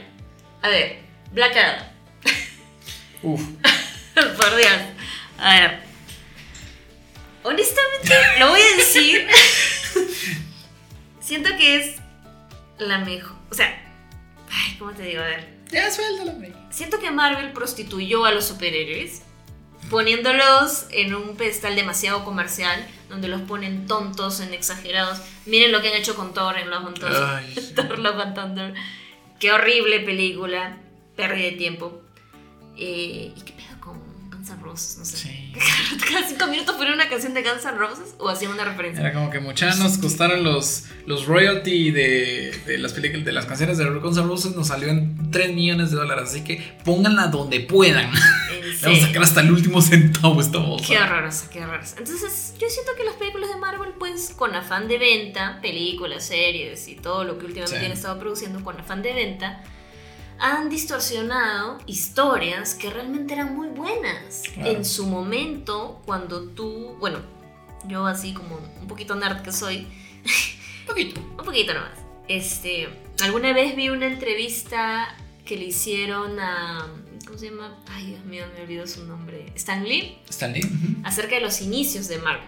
a 0.62 0.68
ver, 0.68 0.98
Black 1.32 1.56
Adam. 1.56 1.86
Uf. 3.22 3.40
Por 4.14 4.56
Dios. 4.56 4.72
A 5.38 5.60
ver. 5.60 5.80
Honestamente, 7.44 8.14
lo 8.38 8.50
voy 8.50 8.60
a 8.60 8.76
decir. 8.76 9.28
Siento 11.28 11.50
que 11.58 11.76
es 11.76 11.96
la 12.78 13.00
mejor. 13.00 13.36
O 13.50 13.54
sea, 13.54 13.66
ay, 14.50 14.76
¿cómo 14.78 14.92
te 14.92 15.02
digo? 15.02 15.20
A 15.20 15.26
ver. 15.26 15.46
Ya, 15.70 15.90
suéltala, 15.90 16.32
hombre. 16.32 16.54
Siento 16.70 16.98
que 16.98 17.10
Marvel 17.10 17.52
prostituyó 17.52 18.24
a 18.24 18.32
los 18.32 18.46
superhéroes 18.46 19.20
poniéndolos 19.90 20.86
en 20.90 21.14
un 21.14 21.36
pedestal 21.36 21.76
demasiado 21.76 22.24
comercial 22.24 22.82
donde 23.10 23.28
los 23.28 23.42
ponen 23.42 23.86
tontos 23.86 24.40
en 24.40 24.54
exagerados. 24.54 25.20
Miren 25.44 25.70
lo 25.70 25.82
que 25.82 25.88
han 25.88 25.96
hecho 25.96 26.16
con 26.16 26.32
Thor 26.32 26.56
en 26.56 26.70
Love 26.70 26.86
and 26.86 26.98
Thunder. 26.98 27.22
Ay. 27.22 27.72
Thor 27.76 27.98
Love 27.98 28.20
and 28.20 28.34
Thunder. 28.34 28.74
Qué 29.38 29.52
horrible 29.52 30.00
película. 30.00 30.78
Pérdida 31.14 31.44
de 31.44 31.52
tiempo. 31.52 32.00
Eh, 32.78 33.34
¿Y 33.36 33.40
Guns 34.48 34.50
N' 34.50 34.62
Roses? 34.62 34.98
No 34.98 35.04
sé. 35.04 35.16
Sí. 35.18 35.52
Cada 36.12 36.26
cinco 36.26 36.46
minutos 36.46 36.74
ponían 36.76 36.94
una 36.94 37.08
canción 37.08 37.34
de 37.34 37.42
Guns 37.42 37.64
N' 37.64 37.76
Roses 37.78 38.14
o 38.18 38.28
hacían 38.28 38.52
una 38.52 38.64
referencia. 38.64 39.02
Era 39.02 39.12
como 39.12 39.30
que 39.30 39.40
muchas 39.40 39.78
nos 39.78 39.98
costaron 39.98 40.44
los, 40.44 40.84
los 41.06 41.26
royalty 41.26 41.90
de, 41.90 42.58
de 42.66 42.78
las 42.78 42.92
películas, 42.92 43.24
de 43.24 43.32
las 43.32 43.46
canciones 43.46 43.78
de 43.78 43.84
Guns 43.90 44.16
N' 44.16 44.26
Roses, 44.26 44.54
nos 44.56 44.68
salió 44.68 44.88
en 44.88 45.30
3 45.30 45.54
millones 45.54 45.90
de 45.90 45.96
dólares, 45.96 46.30
así 46.30 46.42
que 46.44 46.76
pónganla 46.84 47.28
donde 47.28 47.60
puedan. 47.60 48.10
Vamos 48.82 49.02
a 49.02 49.06
sacar 49.06 49.22
hasta 49.22 49.40
el 49.40 49.50
último 49.50 49.82
centavo 49.82 50.40
esta 50.40 50.58
bolsa. 50.58 50.86
Qué 50.86 50.98
horrorosa, 50.98 51.50
qué 51.50 51.64
horrorosa. 51.64 51.96
Entonces, 51.98 52.54
yo 52.60 52.68
siento 52.68 52.92
que 52.96 53.04
las 53.04 53.14
películas 53.14 53.48
de 53.50 53.56
Marvel, 53.56 53.90
pues, 53.98 54.30
con 54.36 54.54
afán 54.54 54.86
de 54.88 54.98
venta, 54.98 55.58
películas, 55.60 56.24
series 56.26 56.86
y 56.88 56.94
todo 56.94 57.24
lo 57.24 57.38
que 57.38 57.46
últimamente 57.46 57.80
Sí. 57.80 57.84
han 57.86 57.92
estado 57.92 58.18
produciendo 58.18 58.62
con 58.62 58.78
afán 58.78 59.02
de 59.02 59.12
venta, 59.14 59.62
han 60.40 60.68
distorsionado 60.68 61.78
historias 61.86 62.74
que 62.74 62.90
realmente 62.90 63.34
eran 63.34 63.54
muy 63.56 63.68
buenas. 63.68 64.42
Claro. 64.54 64.70
En 64.70 64.84
su 64.84 65.06
momento, 65.06 66.00
cuando 66.06 66.42
tú, 66.50 66.96
bueno, 67.00 67.20
yo 67.86 68.06
así 68.06 68.32
como 68.34 68.56
un 68.80 68.86
poquito 68.88 69.14
nerd 69.14 69.42
que 69.42 69.52
soy, 69.52 69.86
Un 70.82 70.86
poquito. 70.86 71.20
un 71.38 71.44
poquito 71.44 71.74
nomás. 71.74 71.98
Este, 72.28 72.88
alguna 73.22 73.52
vez 73.52 73.74
vi 73.74 73.88
una 73.88 74.06
entrevista 74.06 75.08
que 75.44 75.56
le 75.56 75.64
hicieron 75.66 76.38
a, 76.38 76.86
¿cómo 77.26 77.38
se 77.38 77.50
llama? 77.50 77.78
Ay, 77.90 78.06
Dios 78.06 78.24
mío, 78.24 78.44
me 78.54 78.62
olvidó 78.62 78.86
su 78.86 79.04
nombre. 79.06 79.50
Stan 79.54 79.82
Lee 79.84 80.18
Stanley. 80.28 80.62
Ujú. 80.64 81.00
acerca 81.04 81.36
de 81.36 81.40
los 81.40 81.60
inicios 81.62 82.06
de 82.08 82.18
Marvel. 82.18 82.46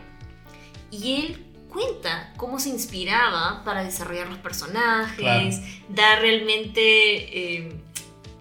Y 0.90 1.14
él 1.16 1.46
cuenta 1.70 2.32
cómo 2.36 2.58
se 2.58 2.68
inspiraba 2.68 3.62
para 3.64 3.84
desarrollar 3.84 4.28
los 4.28 4.38
personajes, 4.38 5.16
Claro. 5.16 5.50
dar 5.88 6.20
realmente 6.20 6.80
eh, 7.66 7.79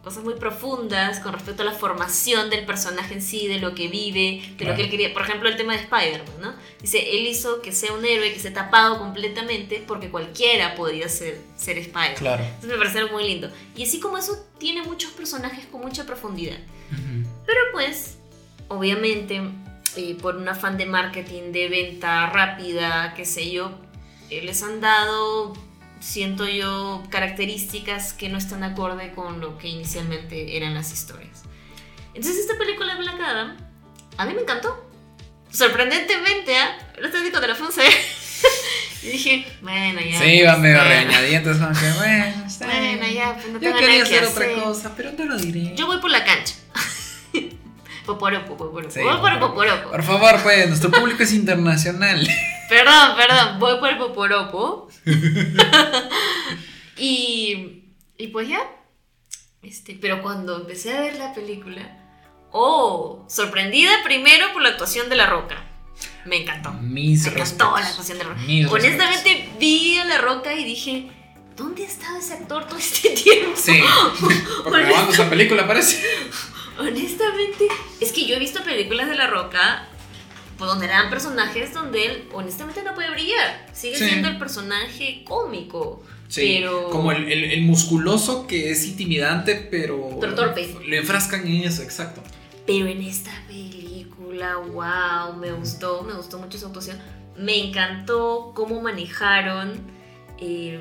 cosas 0.09 0.23
muy 0.23 0.33
profundas 0.33 1.19
con 1.19 1.33
respecto 1.33 1.61
a 1.61 1.65
la 1.65 1.71
formación 1.71 2.49
del 2.49 2.65
personaje 2.65 3.13
en 3.13 3.21
sí, 3.21 3.47
de 3.47 3.59
lo 3.59 3.75
que 3.75 3.87
vive, 3.89 4.41
de 4.41 4.55
Claro. 4.57 4.71
lo 4.71 4.75
que 4.77 4.83
él 4.85 4.89
quería. 4.89 5.13
Por 5.13 5.21
ejemplo, 5.21 5.47
el 5.47 5.55
tema 5.55 5.73
de 5.73 5.81
Spider-Man, 5.83 6.41
¿no? 6.41 6.53
Dice, 6.81 6.97
él 7.15 7.27
hizo 7.27 7.61
que 7.61 7.71
sea 7.71 7.93
un 7.93 8.03
héroe 8.03 8.31
que 8.31 8.37
esté 8.37 8.49
tapado 8.49 8.97
completamente 8.97 9.83
porque 9.87 10.09
cualquiera 10.09 10.73
podía 10.73 11.07
ser, 11.09 11.39
ser 11.55 11.77
Spider-Man. 11.77 12.15
Claro. 12.17 12.43
Entonces 12.43 12.69
me 12.71 12.77
parece 12.77 12.97
algo 12.99 13.13
muy 13.13 13.23
lindo. 13.27 13.51
Y 13.75 13.83
así 13.83 13.99
como 13.99 14.17
eso, 14.17 14.43
tiene 14.57 14.81
muchos 14.81 15.11
personajes 15.11 15.67
con 15.67 15.81
mucha 15.81 16.05
profundidad. 16.07 16.57
Pero 17.45 17.59
pues, 17.71 18.17
obviamente, 18.67 19.41
eh, 19.95 20.17
por 20.19 20.37
un 20.37 20.47
afán 20.49 20.77
de 20.77 20.87
marketing, 20.87 21.51
de 21.51 21.69
venta 21.69 22.27
rápida, 22.31 23.13
qué 23.15 23.25
sé 23.25 23.51
yo, 23.51 23.71
eh, 24.31 24.41
les 24.41 24.63
han 24.63 24.81
dado, 24.81 25.53
siento 25.99 26.47
yo, 26.47 27.03
características 27.09 28.13
que 28.13 28.29
no 28.29 28.37
están 28.37 28.63
acorde 28.63 29.11
con 29.13 29.41
lo 29.41 29.57
que 29.57 29.67
inicialmente 29.67 30.57
eran 30.57 30.73
las 30.73 30.91
historias. 30.91 31.43
Entonces 32.13 32.37
esta 32.37 32.57
película 32.57 32.95
de 32.95 33.01
Black 33.01 33.19
Adam, 33.19 33.57
a 34.17 34.25
mí 34.25 34.33
me 34.33 34.41
encantó. 34.41 34.85
Sorprendentemente, 35.51 36.55
¿ah? 36.57 36.77
El 36.97 37.05
otro 37.05 37.21
día 37.21 37.31
cuando 37.31 37.47
la 37.47 37.55
fuimos 37.55 37.77
a 37.77 37.81
ver, 37.81 37.91
y 39.01 39.07
dije, 39.07 39.47
bueno, 39.61 39.99
ya. 40.01 40.19
Sí, 40.19 40.25
iba 40.25 40.51
pues, 40.51 40.61
medio 40.61 40.83
regañadientes, 40.83 41.57
como 41.57 41.71
que 41.71 41.91
bueno, 41.97 42.43
está 42.47 42.65
Bueno, 42.65 43.07
ya, 43.07 43.33
pues 43.33 43.47
no 43.47 43.53
Yo 43.53 43.59
tengo 43.59 43.77
quería 43.77 43.99
nada 43.99 44.09
que 44.09 44.15
hacer 44.17 44.29
otra 44.29 44.45
hacer. 44.45 44.63
cosa, 44.63 44.93
pero 44.95 45.11
no 45.13 45.25
lo 45.25 45.37
diré. 45.37 45.75
Yo 45.75 45.87
voy 45.87 45.99
por 45.99 46.11
la 46.11 46.23
cancha. 46.23 46.55
Poporopo, 48.05 48.57
poporopo. 48.57 48.91
Sí, 48.91 49.01
poporopo. 49.01 49.49
poporopo. 49.49 49.91
Por 49.91 50.03
favor, 50.03 50.41
pues, 50.41 50.67
nuestro 50.67 50.89
público 50.89 51.23
es 51.23 51.31
internacional. 51.33 52.27
Perdón, 52.69 53.15
perdón, 53.17 53.59
voy 53.59 53.79
por 53.79 53.89
el 53.89 53.97
poporopo. 53.97 54.87
y, 56.97 57.83
y 58.17 58.27
pues 58.27 58.47
ya. 58.47 58.61
Este, 59.61 59.97
pero 59.99 60.21
cuando 60.21 60.55
empecé 60.57 60.95
a 60.95 61.01
ver 61.01 61.15
la 61.17 61.33
película, 61.33 61.97
oh, 62.51 63.25
sorprendida 63.27 63.91
primero 64.03 64.53
por 64.53 64.61
la 64.61 64.69
actuación 64.69 65.09
de 65.09 65.15
La 65.15 65.25
Roca. 65.25 65.65
Me 66.25 66.43
encantó. 66.43 66.71
Mis 66.73 67.23
Me 67.25 67.31
respetos. 67.31 67.53
encantó 67.53 67.79
la 67.79 67.87
actuación 67.87 68.17
de 68.19 68.23
La 68.23 68.29
Roca. 68.29 68.41
Mis 68.41 68.67
Honestamente, 68.67 69.49
vi 69.59 69.97
a 69.97 70.05
La 70.05 70.19
Roca 70.19 70.53
y 70.53 70.63
dije, 70.63 71.11
¿dónde 71.57 71.83
ha 71.83 71.87
estado 71.87 72.17
ese 72.17 72.35
actor 72.35 72.67
todo 72.67 72.77
este 72.77 73.09
tiempo? 73.09 73.51
Sí, 73.55 73.81
porque 74.63 74.83
grabando 74.83 75.11
esa 75.11 75.29
película 75.29 75.67
parece. 75.67 76.01
Honestamente, 76.77 77.67
es 77.99 78.11
que 78.13 78.25
yo 78.25 78.35
he 78.35 78.39
visto 78.39 78.63
películas 78.63 79.09
de 79.09 79.15
La 79.15 79.27
Roca 79.27 79.87
pues, 80.59 80.69
donde 80.69 80.85
eran 80.85 81.09
personajes 81.09 81.73
donde 81.73 82.05
él 82.05 82.29
honestamente 82.33 82.83
no 82.83 82.93
puede 82.93 83.09
brillar. 83.09 83.67
Sigue 83.73 83.97
Sí. 83.97 84.05
siendo 84.05 84.27
el 84.27 84.37
personaje 84.37 85.23
cómico. 85.25 86.03
Sí, 86.27 86.59
pero 86.59 86.89
como 86.91 87.11
el, 87.11 87.31
el- 87.31 87.45
el 87.45 87.61
musculoso 87.63 88.45
que 88.45 88.69
es 88.69 88.85
intimidante, 88.85 89.55
pero. 89.55 90.17
Pero 90.21 90.35
torpe. 90.35 90.75
Le 90.85 90.97
enfrascan 90.99 91.47
en 91.47 91.63
eso, 91.63 91.81
exacto. 91.81 92.21
Pero 92.67 92.85
en 92.85 93.01
esta 93.01 93.31
película, 93.47 94.57
wow, 94.57 95.35
me 95.37 95.51
gustó, 95.53 96.03
me 96.03 96.13
gustó 96.13 96.37
mucho 96.37 96.59
su 96.59 96.67
actuación. 96.67 96.99
Me 97.35 97.57
encantó 97.57 98.51
cómo 98.53 98.79
manejaron 98.81 99.73
eh, 100.39 100.79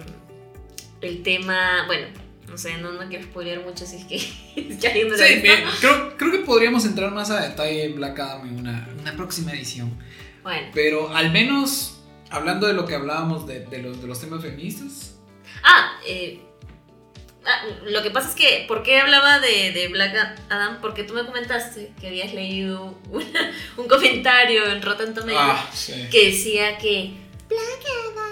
el 1.00 1.22
tema, 1.22 1.84
bueno, 1.86 2.08
no 2.08 2.27
sé, 2.58 2.76
no, 2.78 2.92
no 2.92 3.08
quiero 3.08 3.24
spoilear 3.24 3.60
mucho 3.60 3.86
si 3.86 3.96
es 3.96 4.04
que 4.04 4.18
ya 4.78 4.90
alguien 4.90 5.08
Sí, 5.16 5.40
bien, 5.40 5.60
creo, 5.80 6.16
creo 6.16 6.32
que 6.32 6.38
podríamos 6.38 6.84
entrar 6.84 7.10
más 7.12 7.30
a 7.30 7.40
detalle 7.48 7.84
en 7.84 7.96
Black 7.96 8.18
Adam 8.18 8.46
en 8.48 8.58
una, 8.58 8.88
una 9.00 9.16
próxima 9.16 9.52
edición. 9.52 9.96
Bueno, 10.42 10.68
Pero 10.74 11.14
al 11.14 11.30
menos, 11.30 12.00
hablando 12.30 12.66
de 12.66 12.74
lo 12.74 12.84
que 12.86 12.94
hablábamos 12.94 13.46
de, 13.46 13.60
de 13.66 13.78
los, 13.82 14.00
de 14.00 14.06
los 14.08 14.20
temas 14.20 14.42
feministas. 14.42 15.14
Ah, 15.62 15.92
eh, 16.06 16.40
ah, 17.44 17.64
lo 17.86 18.02
que 18.02 18.10
pasa 18.10 18.28
es 18.30 18.34
que, 18.34 18.64
¿por 18.68 18.82
qué 18.82 18.98
hablaba 19.00 19.40
de, 19.40 19.72
de 19.72 19.88
Black 19.88 20.14
Adam? 20.48 20.80
Porque 20.80 21.04
tú 21.04 21.14
me 21.14 21.24
comentaste 21.26 21.92
que 22.00 22.08
habías 22.08 22.32
leído 22.34 22.98
una- 23.10 23.52
un 23.76 23.88
comentario 23.88 24.66
en 24.70 24.80
Rotten 24.82 25.14
Tomatoes 25.14 25.38
Ah, 25.40 25.70
sí. 25.72 26.08
que 26.10 26.26
decía 26.26 26.78
que 26.78 27.12
Black 27.48 27.84
Adam 28.12 28.27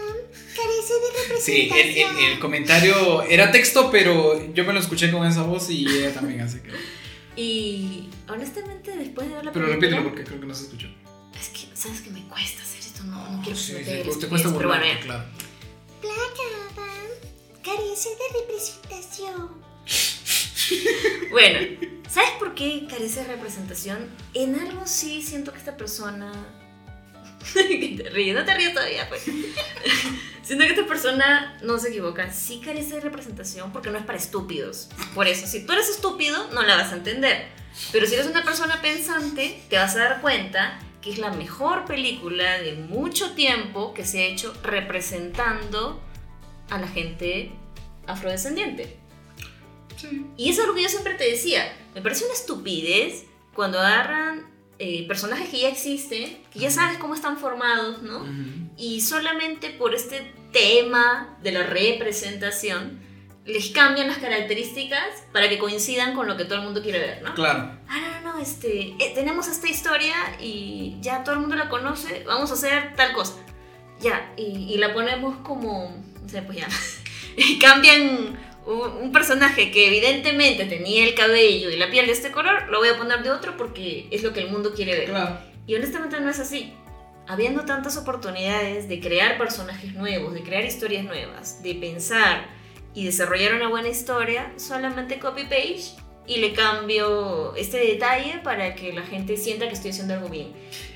carece 0.56 0.94
de 0.94 1.40
Sí, 1.40 1.68
representación. 1.68 2.16
el, 2.16 2.24
el- 2.24 2.32
el 2.32 2.38
comentario 2.38 3.22
era 3.22 3.50
texto, 3.52 3.90
pero 3.90 4.52
yo 4.54 4.64
me 4.64 4.72
lo 4.72 4.80
escuché 4.80 5.10
con 5.12 5.26
esa 5.26 5.42
voz 5.42 5.68
y 5.70 5.86
ella 5.86 6.12
también, 6.14 6.40
así 6.40 6.60
que. 6.60 6.70
Y 7.40 8.08
honestamente, 8.28 8.96
después 8.96 9.28
de 9.28 9.34
ver 9.34 9.44
la 9.44 9.52
Pero 9.52 9.66
película, 9.66 9.88
repítelo 9.88 10.08
porque 10.08 10.24
creo 10.24 10.40
que 10.40 10.46
no 10.46 10.54
se 10.54 10.64
escuchó. 10.64 10.88
es 11.38 11.48
que, 11.50 11.76
¿sabes 11.76 12.00
que 12.00 12.10
me 12.10 12.22
cuesta 12.28 12.62
hacer 12.62 12.80
esto? 12.80 13.02
No, 13.04 13.30
no 13.30 13.42
quiero 13.42 13.58
Sí, 13.58 13.72
sí, 13.78 13.84
te, 13.84 14.04
te 14.04 14.26
cuesta 14.28 14.52
pero 14.56 14.68
bueno, 14.70 14.84
claro. 15.02 15.24
Adam 16.02 17.10
carece 17.62 18.08
de 18.10 18.40
representación. 18.40 19.50
Bueno, 21.30 21.58
¿sabes 22.08 22.30
por 22.38 22.54
qué 22.54 22.86
carece 22.88 23.20
de 23.22 23.26
representación? 23.28 24.08
En 24.34 24.54
algo 24.56 24.86
sí 24.86 25.22
siento 25.22 25.52
que 25.52 25.58
esta 25.58 25.76
persona 25.76 26.32
que 27.54 27.96
te 28.02 28.10
ríes, 28.10 28.34
no 28.34 28.44
te 28.44 28.54
ríes 28.54 28.74
todavía, 28.74 29.08
pues. 29.08 29.24
Siento 30.42 30.64
que 30.64 30.70
esta 30.70 30.86
persona 30.86 31.58
no 31.62 31.78
se 31.78 31.88
equivoca, 31.88 32.32
sí 32.32 32.60
carece 32.64 32.94
de 32.94 33.00
representación 33.00 33.72
porque 33.72 33.90
no 33.90 33.98
es 33.98 34.04
para 34.04 34.18
estúpidos. 34.18 34.88
Por 35.14 35.26
eso, 35.26 35.46
si 35.46 35.66
tú 35.66 35.72
eres 35.72 35.88
estúpido, 35.88 36.48
no 36.52 36.62
la 36.62 36.76
vas 36.76 36.92
a 36.92 36.96
entender. 36.96 37.48
Pero 37.92 38.06
si 38.06 38.14
eres 38.14 38.26
una 38.26 38.44
persona 38.44 38.80
pensante, 38.80 39.60
te 39.68 39.76
vas 39.76 39.96
a 39.96 39.98
dar 39.98 40.20
cuenta 40.20 40.78
que 41.02 41.10
es 41.10 41.18
la 41.18 41.32
mejor 41.32 41.84
película 41.84 42.58
de 42.60 42.74
mucho 42.74 43.32
tiempo 43.32 43.92
que 43.92 44.04
se 44.04 44.20
ha 44.20 44.26
hecho 44.26 44.54
representando 44.62 46.00
a 46.70 46.78
la 46.78 46.88
gente 46.88 47.50
afrodescendiente. 48.06 48.96
Sí. 49.96 50.26
Y 50.36 50.50
es 50.50 50.58
lo 50.58 50.74
que 50.74 50.82
yo 50.82 50.88
siempre 50.88 51.14
te 51.14 51.30
decía. 51.30 51.76
Me 51.94 52.02
parece 52.02 52.24
una 52.24 52.34
estupidez 52.34 53.24
cuando 53.54 53.78
agarran 53.80 54.55
eh, 54.78 55.06
personajes 55.08 55.48
que 55.48 55.60
ya 55.60 55.68
existen, 55.68 56.38
que 56.52 56.58
ya 56.58 56.70
sabes 56.70 56.98
cómo 56.98 57.14
están 57.14 57.38
formados, 57.38 58.02
¿no? 58.02 58.26
Y 58.76 59.00
solamente 59.00 59.70
por 59.70 59.94
este 59.94 60.32
tema 60.52 61.36
de 61.42 61.52
la 61.52 61.62
representación, 61.62 63.00
les 63.46 63.70
cambian 63.70 64.08
las 64.08 64.18
características 64.18 65.24
para 65.32 65.48
que 65.48 65.58
coincidan 65.58 66.14
con 66.14 66.26
lo 66.26 66.36
que 66.36 66.44
todo 66.44 66.56
el 66.56 66.64
mundo 66.64 66.82
quiere 66.82 66.98
ver, 66.98 67.22
¿no? 67.22 67.34
Claro. 67.34 67.78
Ah, 67.88 68.20
no, 68.22 68.32
no, 68.32 68.38
este, 68.40 68.94
eh, 68.98 69.12
tenemos 69.14 69.48
esta 69.48 69.68
historia 69.68 70.14
y 70.40 70.96
ya 71.00 71.22
todo 71.22 71.36
el 71.36 71.40
mundo 71.40 71.56
la 71.56 71.68
conoce, 71.68 72.24
vamos 72.26 72.50
a 72.50 72.54
hacer 72.54 72.94
tal 72.96 73.12
cosa. 73.12 73.34
Ya, 74.00 74.32
y, 74.36 74.74
y 74.74 74.76
la 74.78 74.92
ponemos 74.92 75.36
como, 75.38 75.96
no 76.22 76.28
sé, 76.28 76.42
pues 76.42 76.58
ya. 76.58 76.68
y 77.36 77.58
cambian 77.58 78.36
un, 78.66 79.12
personaje 79.12 79.70
que 79.70 79.86
evidentemente 79.86 80.64
tenía 80.64 81.04
el 81.04 81.14
cabello 81.14 81.70
y 81.70 81.76
la 81.76 81.90
piel 81.90 82.06
de 82.06 82.12
este 82.12 82.32
color, 82.32 82.68
lo 82.68 82.78
voy 82.78 82.88
a 82.88 82.98
poner 82.98 83.22
de 83.22 83.30
otro 83.30 83.56
porque 83.56 84.08
es 84.10 84.22
lo 84.22 84.32
que 84.32 84.40
el 84.40 84.50
mundo 84.50 84.74
quiere 84.74 84.92
ver. 84.92 85.08
Claro. 85.08 85.38
Y 85.66 85.74
honestamente 85.74 86.20
no 86.20 86.28
es 86.30 86.38
así. 86.38 86.72
Habiendo 87.28 87.64
tantas 87.64 87.96
oportunidades 87.96 88.88
de 88.88 89.00
crear 89.00 89.38
personajes 89.38 89.94
nuevos, 89.94 90.34
de 90.34 90.42
crear 90.42 90.64
historias 90.64 91.04
nuevas, 91.04 91.62
de 91.62 91.74
pensar 91.74 92.48
y 92.94 93.04
desarrollar 93.04 93.54
una 93.54 93.68
buena 93.68 93.88
historia, 93.88 94.52
solamente 94.56 95.18
copy-paste 95.18 96.02
y 96.26 96.38
le 96.38 96.52
cambio 96.52 97.54
este 97.56 97.78
detalle 97.78 98.40
para 98.42 98.74
que 98.74 98.92
la 98.92 99.02
gente 99.02 99.36
sienta 99.36 99.68
que 99.68 99.74
estoy 99.74 99.90
haciendo 99.90 100.14
algo 100.14 100.28
bien. 100.28 100.48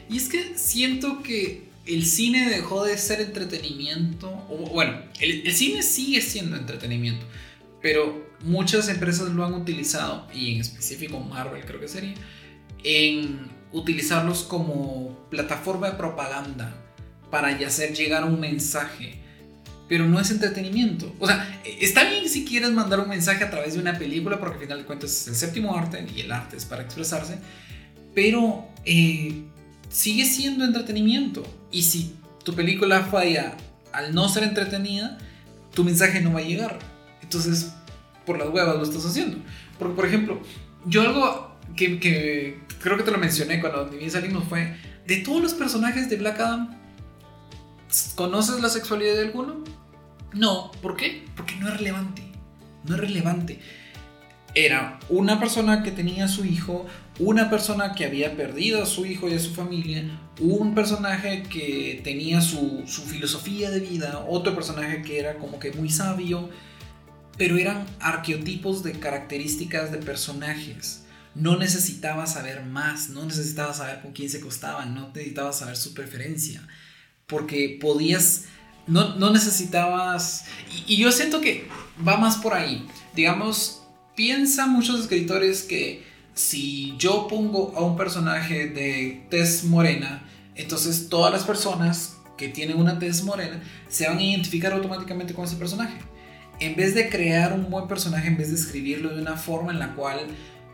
Y 0.09 0.17
es 0.17 0.29
que 0.29 0.57
siento 0.57 1.23
que 1.23 1.69
el 1.87 2.05
cine 2.05 2.49
dejó 2.49 2.85
de 2.85 2.97
ser 2.99 3.21
entretenimiento. 3.21 4.29
O, 4.49 4.57
bueno, 4.73 5.03
el, 5.21 5.47
el 5.47 5.53
cine 5.53 5.83
sigue 5.83 6.21
siendo 6.21 6.57
entretenimiento. 6.57 7.27
Pero 7.83 8.29
muchas 8.43 8.89
empresas 8.89 9.31
lo 9.31 9.45
han 9.45 9.55
utilizado, 9.55 10.27
y 10.33 10.55
en 10.55 10.61
específico 10.61 11.19
Marvel 11.21 11.65
creo 11.65 11.81
que 11.81 11.89
sería, 11.89 12.15
en 12.85 13.51
utilizarlos 13.73 14.43
como 14.43 15.27
plataforma 15.31 15.91
de 15.91 15.97
propaganda 15.97 16.75
para 17.31 17.49
hacer 17.49 17.95
llegar 17.95 18.25
un 18.25 18.41
mensaje. 18.41 19.21
Pero 19.89 20.07
no 20.07 20.21
es 20.21 20.31
entretenimiento. 20.31 21.15
O 21.19 21.27
sea, 21.27 21.61
está 21.81 22.09
bien 22.09 22.29
si 22.29 22.45
quieres 22.45 22.71
mandar 22.71 23.01
un 23.01 23.09
mensaje 23.09 23.43
a 23.43 23.51
través 23.51 23.75
de 23.75 23.81
una 23.81 23.99
película, 23.99 24.39
porque 24.39 24.55
al 24.55 24.61
final 24.61 24.79
de 24.79 24.85
cuentas 24.85 25.11
es 25.11 25.29
el 25.29 25.35
séptimo 25.35 25.75
arte 25.77 26.07
y 26.15 26.21
el 26.21 26.31
arte 26.31 26.57
es 26.57 26.65
para 26.65 26.83
expresarse. 26.83 27.39
Pero 28.15 28.69
eh, 28.85 29.43
sigue 29.89 30.25
siendo 30.27 30.65
entretenimiento. 30.65 31.43
Y 31.73 31.83
si 31.83 32.15
tu 32.45 32.55
película 32.55 33.03
falla 33.03 33.57
al 33.93 34.15
no 34.15 34.29
ser 34.29 34.45
entretenida, 34.45 35.19
tu 35.75 35.83
mensaje 35.83 36.21
no 36.21 36.33
va 36.33 36.41
a 36.41 36.45
llegar. 36.45 36.79
Entonces, 37.31 37.71
por 38.27 38.41
las 38.41 38.49
huevas 38.49 38.75
lo 38.75 38.83
estás 38.83 39.07
haciendo. 39.07 39.37
Porque, 39.79 39.95
por 39.95 40.05
ejemplo, 40.05 40.41
yo 40.85 41.03
algo 41.03 41.57
que, 41.77 42.01
que 42.01 42.59
creo 42.83 42.97
que 42.97 43.05
te 43.05 43.13
lo 43.13 43.19
mencioné 43.19 43.61
cuando 43.61 43.89
bien 43.89 44.11
salimos 44.11 44.49
fue, 44.49 44.77
de 45.07 45.19
todos 45.19 45.41
los 45.41 45.55
personajes 45.55 46.11
de 46.11 46.17
Black 46.17 46.41
Adam, 46.41 46.77
¿conoces 48.17 48.61
la 48.61 48.69
sexualidad 48.69 49.15
de 49.15 49.27
alguno? 49.27 49.63
No, 50.33 50.73
¿por 50.83 50.97
qué? 50.97 51.25
Porque 51.37 51.55
no 51.55 51.69
es 51.69 51.77
relevante. 51.77 52.23
No 52.83 52.97
es 52.97 53.01
relevante. 53.01 53.61
Era 54.57 54.99
una 55.09 55.39
persona 55.39 55.85
que 55.85 55.93
tenía 55.93 56.25
a 56.25 56.29
su 56.29 56.45
hijo, 56.45 56.85
una 57.21 57.49
persona 57.49 57.95
que 57.95 58.07
había 58.07 58.37
perdido 58.37 58.83
a 58.83 58.87
su 58.87 59.07
hijo 59.07 59.29
y 59.29 59.35
a 59.35 59.39
su 59.39 59.55
familia, 59.55 60.03
un 60.41 60.75
personaje 60.75 61.45
que 61.45 62.01
tenía 62.03 62.41
su, 62.41 62.83
su 62.89 63.03
filosofía 63.03 63.71
de 63.71 63.79
vida, 63.79 64.25
otro 64.29 64.53
personaje 64.53 65.03
que 65.03 65.21
era 65.21 65.37
como 65.37 65.61
que 65.61 65.71
muy 65.71 65.91
sabio, 65.91 66.51
pero 67.41 67.57
eran 67.57 67.87
arqueotipos 68.01 68.83
de 68.83 68.93
características 68.93 69.91
de 69.91 69.97
personajes. 69.97 71.05
No 71.35 71.57
necesitabas 71.57 72.35
saber 72.35 72.67
más, 72.67 73.09
no 73.09 73.25
necesitabas 73.25 73.79
saber 73.79 74.03
con 74.03 74.13
quién 74.13 74.29
se 74.29 74.37
acostaban, 74.37 74.95
no 74.95 75.09
necesitabas 75.15 75.61
saber 75.61 75.79
su 75.79 75.95
preferencia, 75.95 76.69
porque 77.27 77.79
podías, 77.81 78.45
no, 78.87 79.17
no 79.17 79.31
necesitabas, 79.31 80.45
y, 80.87 80.97
y 80.97 80.97
yo 80.99 81.11
siento 81.13 81.41
que 81.41 81.67
va 82.07 82.19
más 82.19 82.37
por 82.37 82.53
ahí, 82.53 82.87
digamos, 83.17 83.85
piensa 84.15 84.67
muchos 84.67 85.01
escritores 85.01 85.63
que 85.63 86.05
si 86.35 86.95
yo 86.99 87.27
pongo 87.27 87.73
a 87.75 87.81
un 87.81 87.97
personaje 87.97 88.67
de 88.67 89.27
tez 89.31 89.65
morena, 89.65 90.29
entonces 90.57 91.09
todas 91.09 91.33
las 91.33 91.45
personas 91.45 92.19
que 92.37 92.49
tienen 92.49 92.77
una 92.77 92.99
tez 92.99 93.23
morena 93.23 93.63
se 93.89 94.07
van 94.07 94.19
a 94.19 94.23
identificar 94.23 94.75
automáticamente 94.75 95.33
con 95.33 95.47
ese 95.47 95.57
personaje. 95.57 96.10
En 96.61 96.77
vez 96.77 96.95
de 96.95 97.09
crear 97.09 97.55
un 97.55 97.71
buen 97.71 97.89
personaje, 97.89 98.29
en 98.29 98.37
vez 98.37 98.51
de 98.51 98.57
escribirlo 98.57 99.15
de 99.15 99.23
una 99.23 99.37
forma 99.37 99.73
en 99.73 99.79
la 99.79 99.95
cual 99.95 100.21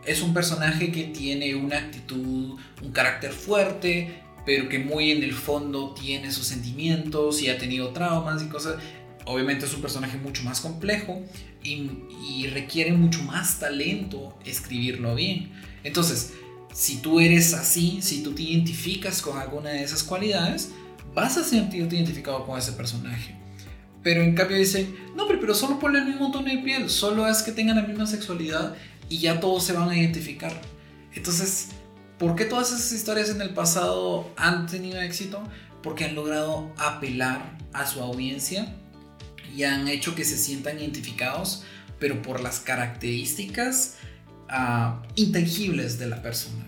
es 0.05 0.21
un 0.21 0.33
personaje 0.33 0.91
que 0.91 1.05
tiene 1.05 1.55
una 1.55 1.77
actitud, 1.77 2.57
un 2.81 2.91
carácter 2.91 3.31
fuerte, 3.31 4.21
pero 4.45 4.69
que 4.69 4.79
muy 4.79 5.11
en 5.11 5.23
el 5.23 5.33
fondo 5.33 5.93
tiene 5.93 6.31
sus 6.31 6.47
sentimientos 6.47 7.41
y 7.41 7.49
ha 7.49 7.57
tenido 7.57 7.89
traumas 7.89 8.43
y 8.43 8.47
cosas. 8.47 8.75
Obviamente 9.25 9.65
es 9.65 9.73
un 9.73 9.81
personaje 9.81 10.17
mucho 10.17 10.43
más 10.43 10.61
complejo 10.61 11.21
y, 11.63 12.47
requiere 12.47 12.93
mucho 12.93 13.23
más 13.23 13.59
talento 13.59 14.37
escribirlo 14.45 15.15
bien. 15.15 15.51
Entonces, 15.83 16.33
si 16.73 16.97
tú 16.97 17.19
eres 17.19 17.53
así, 17.53 17.99
si 18.01 18.23
tú 18.23 18.33
te 18.33 18.43
identificas 18.43 19.21
con 19.21 19.37
alguna 19.37 19.71
de 19.71 19.83
esas 19.83 20.03
cualidades, 20.03 20.71
vas 21.13 21.37
a 21.37 21.43
sentirte 21.43 21.95
identificado 21.97 22.45
con 22.45 22.57
ese 22.57 22.71
personaje. 22.71 23.36
Pero 24.07 24.21
en 24.21 24.35
cambio 24.35 24.55
dicen, 24.55 24.95
no, 25.17 25.27
pero, 25.27 25.41
pero 25.41 25.53
solo 25.53 25.79
ponle 25.79 25.99
el 25.99 26.05
mismo 26.05 26.31
tono 26.31 26.49
de 26.49 26.59
piel, 26.59 26.89
solo 26.89 27.27
es 27.27 27.41
que 27.41 27.51
tengan 27.51 27.75
la 27.75 27.81
misma 27.81 28.07
sexualidad 28.07 28.73
y 29.09 29.17
ya 29.17 29.41
todos 29.41 29.65
se 29.65 29.73
van 29.73 29.89
a 29.89 29.97
identificar. 29.97 30.53
Entonces, 31.13 31.71
¿por 32.17 32.37
qué 32.37 32.45
todas 32.45 32.71
esas 32.71 32.93
historias 32.93 33.31
en 33.31 33.41
el 33.41 33.49
pasado 33.49 34.31
han 34.37 34.65
tenido 34.65 35.01
éxito? 35.01 35.43
Porque 35.83 36.05
han 36.05 36.15
logrado 36.15 36.71
apelar 36.77 37.57
a 37.73 37.85
su 37.85 37.99
audiencia 37.99 38.73
y 39.53 39.63
han 39.63 39.89
hecho 39.89 40.15
que 40.15 40.23
se 40.23 40.37
sientan 40.37 40.79
identificados, 40.79 41.65
pero 41.99 42.21
por 42.21 42.39
las 42.39 42.61
características 42.61 43.95
uh, 44.49 45.05
intangibles 45.15 45.99
de 45.99 46.07
la 46.07 46.21
persona. 46.21 46.65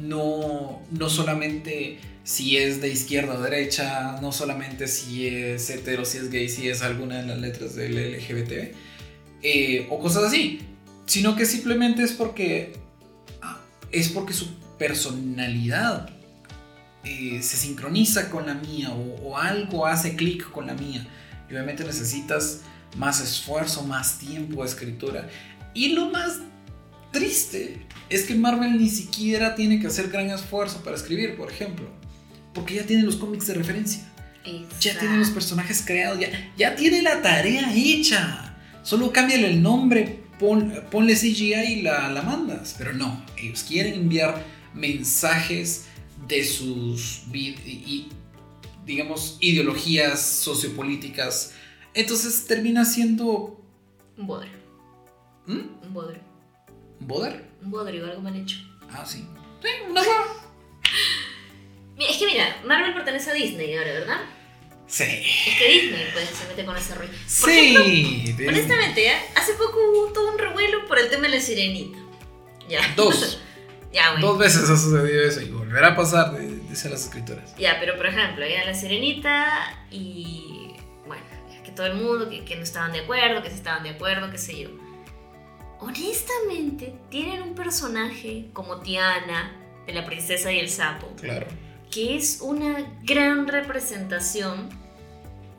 No, 0.00 0.80
no 0.90 1.10
solamente 1.10 2.00
si 2.24 2.56
es 2.56 2.80
de 2.80 2.88
izquierda 2.88 3.34
o 3.34 3.40
derecha, 3.40 4.18
no 4.20 4.32
solamente 4.32 4.86
si 4.86 5.26
es 5.26 5.68
hetero, 5.70 6.04
si 6.04 6.18
es 6.18 6.30
gay, 6.30 6.48
si 6.48 6.68
es 6.68 6.82
alguna 6.82 7.20
de 7.20 7.26
las 7.26 7.38
letras 7.38 7.74
del 7.74 7.96
LGBT, 8.16 8.74
eh, 9.42 9.86
o 9.90 9.98
cosas 9.98 10.24
así, 10.24 10.60
sino 11.06 11.34
que 11.34 11.46
simplemente 11.46 12.02
es 12.02 12.12
porque 12.12 12.74
ah, 13.40 13.60
es 13.90 14.08
porque 14.08 14.32
su 14.32 14.54
personalidad 14.78 16.10
eh, 17.04 17.40
se 17.42 17.56
sincroniza 17.56 18.30
con 18.30 18.46
la 18.46 18.54
mía 18.54 18.90
o, 18.90 19.30
o 19.30 19.36
algo 19.36 19.86
hace 19.86 20.14
clic 20.14 20.48
con 20.50 20.66
la 20.66 20.74
mía. 20.74 21.06
Y 21.48 21.54
obviamente 21.54 21.84
necesitas 21.84 22.60
más 22.96 23.20
esfuerzo, 23.20 23.82
más 23.82 24.18
tiempo 24.18 24.62
de 24.62 24.68
escritura. 24.68 25.28
Y 25.74 25.88
lo 25.88 26.10
más 26.10 26.38
triste 27.10 27.86
es 28.08 28.24
que 28.24 28.34
Marvel 28.34 28.78
ni 28.78 28.88
siquiera 28.88 29.54
tiene 29.54 29.80
que 29.80 29.86
hacer 29.88 30.08
gran 30.08 30.30
esfuerzo 30.30 30.82
para 30.82 30.96
escribir, 30.96 31.36
por 31.36 31.50
ejemplo. 31.50 31.86
Porque 32.54 32.74
ya 32.74 32.86
tiene 32.86 33.02
los 33.02 33.16
cómics 33.16 33.46
de 33.46 33.54
referencia. 33.54 34.08
Exacto. 34.44 34.76
Ya 34.80 34.98
tiene 34.98 35.18
los 35.18 35.30
personajes 35.30 35.82
creados. 35.86 36.18
Ya, 36.20 36.52
ya 36.56 36.76
tiene 36.76 37.02
la 37.02 37.22
tarea 37.22 37.72
hecha. 37.74 38.56
Solo 38.82 39.12
cámbiale 39.12 39.48
el 39.48 39.62
nombre, 39.62 40.24
pon, 40.38 40.74
ponle 40.90 41.14
CGI 41.14 41.54
y 41.54 41.82
la, 41.82 42.10
la 42.10 42.22
mandas. 42.22 42.74
Pero 42.76 42.92
no, 42.92 43.24
ellos 43.36 43.64
quieren 43.66 43.94
enviar 43.94 44.44
mensajes 44.74 45.86
de 46.26 46.44
sus 46.44 47.22
y, 47.32 48.08
digamos 48.84 49.38
ideologías 49.40 50.20
sociopolíticas. 50.20 51.54
Entonces 51.94 52.46
termina 52.46 52.84
siendo 52.84 53.60
Un 54.16 54.26
bodrio. 54.26 54.52
¿Mm? 55.46 55.86
Un 55.86 55.94
bodrio. 55.94 56.20
¿Boder? 57.00 57.44
Un 57.62 57.70
bodrio, 57.70 58.06
algo 58.06 58.22
mal 58.22 58.36
hecho. 58.36 58.58
Ah, 58.90 59.04
sí. 59.06 59.24
Sí, 59.60 59.68
una 59.90 60.02
hueá. 60.02 60.41
Es 61.98 62.16
que 62.16 62.26
mira, 62.26 62.56
Marvel 62.64 62.94
pertenece 62.94 63.30
a 63.30 63.34
Disney 63.34 63.76
ahora, 63.76 63.92
¿verdad? 63.92 64.20
Sí. 64.86 65.04
Es 65.04 65.58
que 65.58 65.68
Disney 65.68 66.06
pues 66.12 66.28
se 66.30 66.46
mete 66.48 66.64
con 66.64 66.76
ese 66.76 66.94
rollo. 66.94 67.10
Por 67.40 67.50
ejemplo, 67.50 67.84
Sí. 67.84 68.34
de- 68.36 68.48
honestamente, 68.48 69.04
¿ya? 69.04 69.18
hace 69.36 69.52
poco 69.54 69.78
hubo 69.90 70.12
todo 70.12 70.32
un 70.32 70.38
revuelo 70.38 70.86
por 70.86 70.98
el 70.98 71.08
tema 71.08 71.22
de 71.24 71.30
la 71.30 71.40
sirenita. 71.40 71.98
Ya. 72.68 72.80
Dos. 72.96 73.40
ya, 73.92 74.12
bueno. 74.12 74.28
Dos 74.28 74.38
veces 74.38 74.68
ha 74.68 74.76
sucedido 74.76 75.22
eso 75.24 75.40
y 75.40 75.50
volverá 75.50 75.88
a 75.88 75.96
pasar 75.96 76.32
de, 76.32 76.46
dice 76.68 76.88
las 76.90 77.04
escrituras. 77.04 77.54
Ya, 77.56 77.78
pero 77.80 77.96
por 77.96 78.06
ejemplo, 78.06 78.46
ya 78.46 78.64
la 78.64 78.74
sirenita 78.74 79.86
y 79.90 80.72
bueno, 81.06 81.22
que 81.64 81.70
todo 81.72 81.86
el 81.86 81.94
mundo, 81.94 82.28
que, 82.28 82.44
que 82.44 82.56
no 82.56 82.62
estaban 82.62 82.92
de 82.92 83.00
acuerdo, 83.00 83.42
que 83.42 83.48
sí 83.50 83.56
estaban 83.56 83.82
de 83.82 83.90
acuerdo, 83.90 84.30
qué 84.30 84.38
sé 84.38 84.58
yo. 84.60 84.70
Honestamente, 85.80 86.94
tienen 87.10 87.42
un 87.42 87.54
personaje 87.54 88.46
como 88.52 88.80
Tiana, 88.80 89.58
de 89.86 89.92
la 89.92 90.04
princesa 90.06 90.52
y 90.52 90.60
el 90.60 90.68
sapo, 90.68 91.12
Claro. 91.16 91.46
Que 91.92 92.16
es 92.16 92.38
una 92.40 92.86
gran 93.04 93.46
representación 93.46 94.68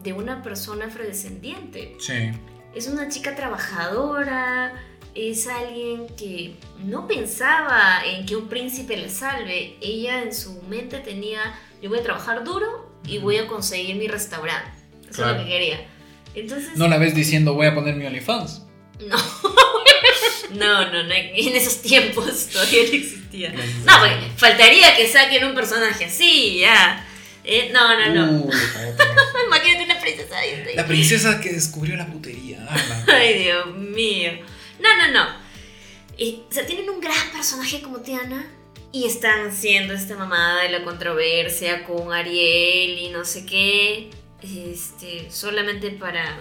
de 0.04 0.12
una 0.14 0.42
persona 0.44 0.88
afrodescendiente. 0.88 1.96
Sí. 2.00 2.32
Es 2.76 2.88
una 2.88 3.08
chica 3.08 3.36
trabajadora, 3.36 4.74
es 5.16 5.48
alguien 5.48 6.08
que 6.18 6.56
no 6.84 7.08
pensaba 7.08 8.04
en 8.06 8.26
que 8.26 8.36
un 8.36 8.48
príncipe 8.50 8.98
la 8.98 9.10
salve. 9.10 9.76
Ella 9.80 10.24
en 10.24 10.34
su 10.34 10.62
mente 10.64 10.98
tenía, 11.00 11.40
yo 11.82 11.90
voy 11.90 12.00
a 12.00 12.04
trabajar 12.04 12.44
duro 12.44 12.92
y 13.06 13.20
voy 13.20 13.38
a 13.38 13.48
conseguir 13.48 13.96
mi 13.96 14.08
restaurante. 14.08 14.72
Eso 15.04 15.22
Claro. 15.22 15.32
es 15.34 15.38
lo 15.38 15.44
que 15.46 15.50
quería. 15.52 15.86
Entonces, 16.34 16.76
No 16.78 16.88
la 16.88 16.98
ves 16.98 17.14
diciendo 17.14 17.54
voy 17.54 17.68
a 17.68 17.76
poner 17.76 17.96
mi 17.96 18.08
OnlyFans. 18.08 18.66
No. 19.08 19.18
no, 20.52 20.92
no, 20.92 21.04
no, 21.04 21.14
en 21.14 21.56
esos 21.56 21.82
tiempos 21.82 22.48
todavía 22.52 22.84
no 22.84 22.94
existía. 22.94 23.52
Gracias 23.52 23.78
No, 23.86 24.00
porque 24.00 24.32
faltaría 24.38 24.96
que 24.96 25.08
saquen 25.08 25.46
un 25.46 25.56
personaje 25.56 26.06
así, 26.06 26.60
ya. 26.60 27.08
Eh, 27.44 27.72
no, 27.74 28.00
no, 28.00 28.14
no. 28.14 28.44
Uh. 28.44 28.52
Imagínate 29.48 29.84
una 29.84 30.00
princesa 30.00 30.40
Disney. 30.42 30.76
la 30.76 30.88
princesa 30.88 31.42
que 31.42 31.52
descubrió 31.52 31.98
la 31.98 32.08
putería. 32.08 32.66
Ah, 32.70 33.06
Ay, 33.08 33.44
Dios 33.44 33.76
mío. 33.76 34.32
No, 34.80 34.96
no, 34.98 35.12
no. 35.12 35.44
Y, 36.18 36.44
o 36.50 36.54
sea, 36.54 36.66
tienen 36.66 36.90
un 36.90 37.02
gran 37.02 37.32
personaje 37.32 37.82
como 37.82 38.00
Tiana 38.00 38.48
y 38.94 39.06
están 39.08 39.48
haciendo 39.48 39.94
esta 39.94 40.16
mamada 40.16 40.62
de 40.62 40.70
la 40.70 40.84
controversia 40.84 41.84
con 41.84 42.14
Ariel 42.14 42.98
y 42.98 43.10
no 43.10 43.26
sé 43.26 43.46
qué. 43.46 44.10
Este, 44.42 45.30
solamente 45.32 45.92
para 45.92 46.38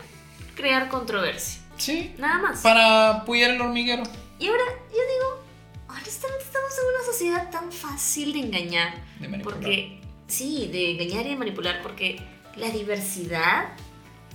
crear 0.54 0.88
controversia. 0.88 1.61
Sí. 1.76 2.14
Nada 2.18 2.38
más. 2.38 2.60
Para 2.60 3.10
apoyar 3.10 3.50
el 3.52 3.60
hormiguero. 3.60 4.02
Y 4.38 4.46
ahora 4.48 4.64
yo 4.90 4.96
digo, 4.96 5.44
honestamente 5.88 6.44
estamos 6.44 6.72
en 6.78 6.94
una 6.94 7.04
sociedad 7.12 7.50
tan 7.50 7.72
fácil 7.72 8.32
de 8.32 8.40
engañar. 8.40 8.94
De 9.20 9.28
manipular. 9.28 9.58
Porque, 9.60 10.00
sí, 10.28 10.68
de 10.72 10.92
engañar 10.92 11.26
y 11.26 11.30
de 11.30 11.36
manipular, 11.36 11.82
porque 11.82 12.20
la 12.56 12.68
diversidad 12.70 13.68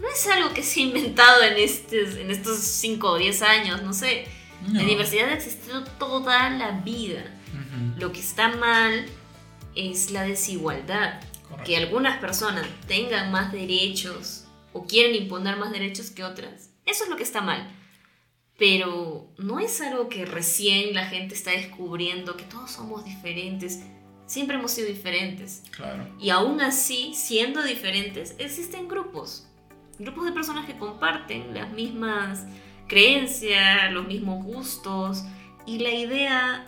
no 0.01 0.07
es 0.09 0.27
algo 0.27 0.53
que 0.53 0.63
se 0.63 0.79
ha 0.79 0.83
inventado 0.83 1.43
en, 1.43 1.57
estos, 1.57 2.15
en 2.17 2.29
estos 2.31 2.57
5 2.59 3.07
o 3.09 3.17
10 3.17 3.41
años, 3.41 3.81
no 3.83 3.93
sé. 3.93 4.27
No. 4.67 4.79
La 4.79 4.83
diversidad 4.87 5.29
ha 5.29 5.33
existido 5.33 5.83
toda 5.83 6.49
la 6.49 6.71
vida. 6.81 7.23
Ujú, 7.53 7.99
Lo 7.99 8.11
que 8.11 8.19
está 8.19 8.49
mal 8.49 9.05
es 9.75 10.11
la 10.11 10.23
desigualdad. 10.23 11.19
correcto. 11.43 11.63
Que 11.65 11.77
algunas 11.77 12.17
personas 12.19 12.65
tengan 12.87 13.31
más 13.31 13.51
derechos 13.51 14.45
o 14.73 14.85
quieren 14.85 15.15
imponer 15.15 15.57
más 15.57 15.71
derechos 15.71 16.09
que 16.11 16.23
otras. 16.23 16.66
Eso 16.87 17.03
es 17.03 17.09
lo 17.09 17.17
que 17.17 17.23
está 17.23 17.41
mal. 17.41 17.69
Pero 18.57 19.29
no 19.37 19.59
es 19.59 19.81
algo 19.81 20.09
que 20.09 20.25
recién 20.25 20.95
la 20.95 21.05
gente 21.05 21.35
está 21.35 21.51
descubriendo, 21.51 22.35
que 22.37 22.45
todos 22.45 22.71
somos 22.71 23.05
diferentes. 23.05 23.83
Siempre 24.25 24.57
hemos 24.57 24.71
sido 24.71 24.87
diferentes. 24.87 25.63
Claro. 25.71 26.07
Y 26.19 26.31
aún 26.31 26.59
así, 26.61 27.13
siendo 27.13 27.61
diferentes, 27.61 28.35
existen 28.39 28.87
grupos. 28.87 29.47
Grupos 29.99 30.25
de 30.25 30.31
personas 30.31 30.65
que 30.65 30.77
comparten 30.77 31.53
las 31.53 31.71
mismas 31.71 32.45
creencias, 32.87 33.91
los 33.91 34.07
mismos 34.07 34.43
gustos. 34.43 35.23
Y 35.67 35.79
la 35.79 35.91
idea 35.91 36.65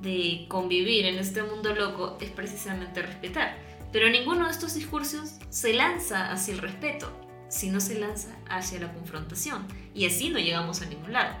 de 0.00 0.46
convivir 0.48 1.06
en 1.06 1.18
este 1.18 1.42
mundo 1.42 1.74
loco 1.74 2.18
es 2.20 2.30
precisamente 2.30 3.02
respetar. 3.02 3.58
Pero 3.92 4.08
ninguno 4.08 4.46
de 4.46 4.52
estos 4.52 4.74
discursos 4.74 5.38
se 5.50 5.74
lanza 5.74 6.30
hacia 6.32 6.54
el 6.54 6.60
respeto, 6.60 7.12
sino 7.52 7.80
se 7.80 7.98
lanza 7.98 8.28
hacia 8.48 8.80
la 8.80 8.90
confrontación. 8.92 9.66
Y 9.94 10.06
así 10.06 10.30
no 10.30 10.38
llegamos 10.38 10.80
a 10.80 10.86
ningún 10.86 11.12
lado. 11.12 11.36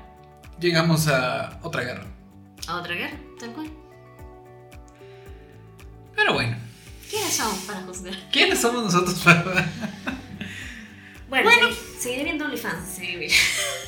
Llegamos 0.60 1.08
a 1.08 1.58
otra 1.62 1.82
guerra. 1.82 2.04
A 2.68 2.76
otra 2.76 2.94
guerra, 2.94 3.16
tal 3.40 3.52
cual. 3.54 3.70
Pero 6.14 6.34
bueno, 6.34 6.56
¿Quiénes 7.10 7.34
somos 7.34 7.58
para 7.64 7.80
juzgar? 7.82 8.14
¿quiénes 8.30 8.60
somos 8.60 8.84
nosotros 8.84 9.18
para.? 9.20 9.66
Bueno, 11.28 11.50
segui- 11.50 11.76
seguiré 11.98 12.24
viendo 12.24 12.44
OnlyFans. 12.44 12.88
seguiré 12.94 13.16
viendo. 13.20 13.36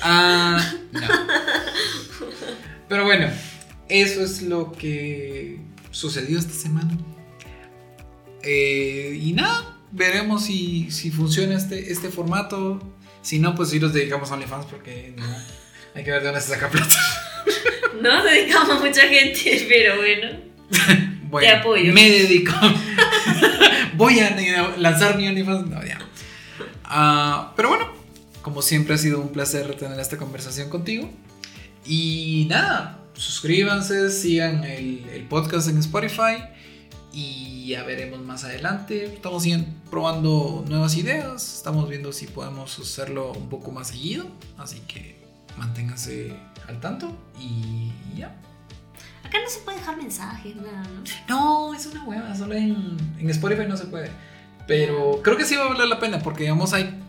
Ah, 0.03 0.73
no. 0.93 1.01
Pero 2.89 3.05
bueno, 3.05 3.29
eso 3.91 4.23
es 4.25 4.41
lo 4.41 4.73
que 4.73 5.61
sucedió 5.91 6.39
esta 6.39 6.55
semana. 6.55 6.97
Eh, 8.43 9.19
y 9.23 9.35
nada, 9.35 9.74
veremos 9.95 10.45
si, 10.45 10.91
si 10.91 11.11
funciona 11.11 11.57
este, 11.57 11.93
este 11.93 12.11
formato. 12.11 12.81
Si 13.23 13.39
no, 13.39 13.55
pues 13.55 13.71
sí 13.71 13.79
los 13.79 13.93
dedicamos 13.93 14.31
a 14.31 14.35
OnlyFans 14.35 14.67
porque 14.67 15.15
no, 15.17 15.25
hay 15.95 16.05
que 16.05 16.11
ver 16.11 16.21
de 16.21 16.27
dónde 16.27 16.41
se 16.41 16.49
saca 16.49 16.69
plata. 16.69 16.95
No 18.01 18.25
dedicamos 18.25 18.71
a 18.71 18.81
mucha 18.81 19.03
gente, 19.03 19.67
pero 19.69 19.97
bueno. 19.97 20.29
Bueno, 21.31 21.49
Te 21.49 21.55
apoyo. 21.57 21.93
Me 21.93 22.11
dedico. 22.11 22.53
Voy 23.95 24.21
a 24.21 24.37
lanzar 24.77 25.17
mi 25.17 25.27
OnlyFans. 25.27 25.69
No, 25.69 25.85
ya. 25.85 25.99
Ah, 26.85 27.53
pero 27.57 27.71
bueno, 27.71 27.93
como 28.41 28.63
siempre 28.63 28.95
ha 28.95 28.99
sido 28.99 29.21
un 29.21 29.33
placer 29.33 29.75
tener 29.75 29.99
esta 29.99 30.17
conversación 30.17 30.71
contigo. 30.71 31.11
Y 31.85 32.47
nada, 32.49 33.01
suscríbanse, 33.15 34.11
sigan 34.11 34.63
el, 34.63 35.05
el 35.13 35.23
podcast 35.25 35.69
en 35.69 35.79
Spotify. 35.79 36.37
Y 37.15 37.69
ya 37.69 37.85
veremos 37.85 38.19
más 38.21 38.43
adelante. 38.43 39.05
Estamos 39.05 39.47
probando 39.89 40.65
nuevas 40.69 40.97
ideas. 40.97 41.59
Estamos 41.59 41.89
viendo 41.89 42.13
si 42.13 42.27
podemos 42.27 42.77
hacerlo 42.77 43.31
un 43.33 43.49
poco 43.49 43.71
más 43.71 43.89
seguido. 43.89 44.27
Así 44.59 44.81
que 44.81 45.17
manténganse 45.57 46.37
al 46.67 46.81
tanto. 46.81 47.17
Y 47.39 47.93
ya. 48.17 48.35
Acá 49.23 49.39
no 49.41 49.49
se 49.49 49.61
puede 49.61 49.79
dejar 49.79 49.97
mensajes, 49.97 50.57
nada, 50.57 50.83
¿no? 51.29 51.69
No, 51.69 51.75
es 51.75 51.87
una 51.87 52.05
hueva, 52.05 52.35
solo 52.35 52.55
en, 52.55 52.97
en 53.19 53.31
Spotify 53.31 53.63
no 53.69 53.77
se 53.77 53.87
puede. 53.87 54.11
Pero 54.67 55.21
creo 55.23 55.37
que 55.37 55.45
sí 55.45 55.55
va 55.55 55.67
a 55.67 55.69
valer 55.69 55.87
la 55.87 56.01
pena 56.01 56.19
porque, 56.19 56.43
digamos, 56.43 56.73
hay 56.73 57.01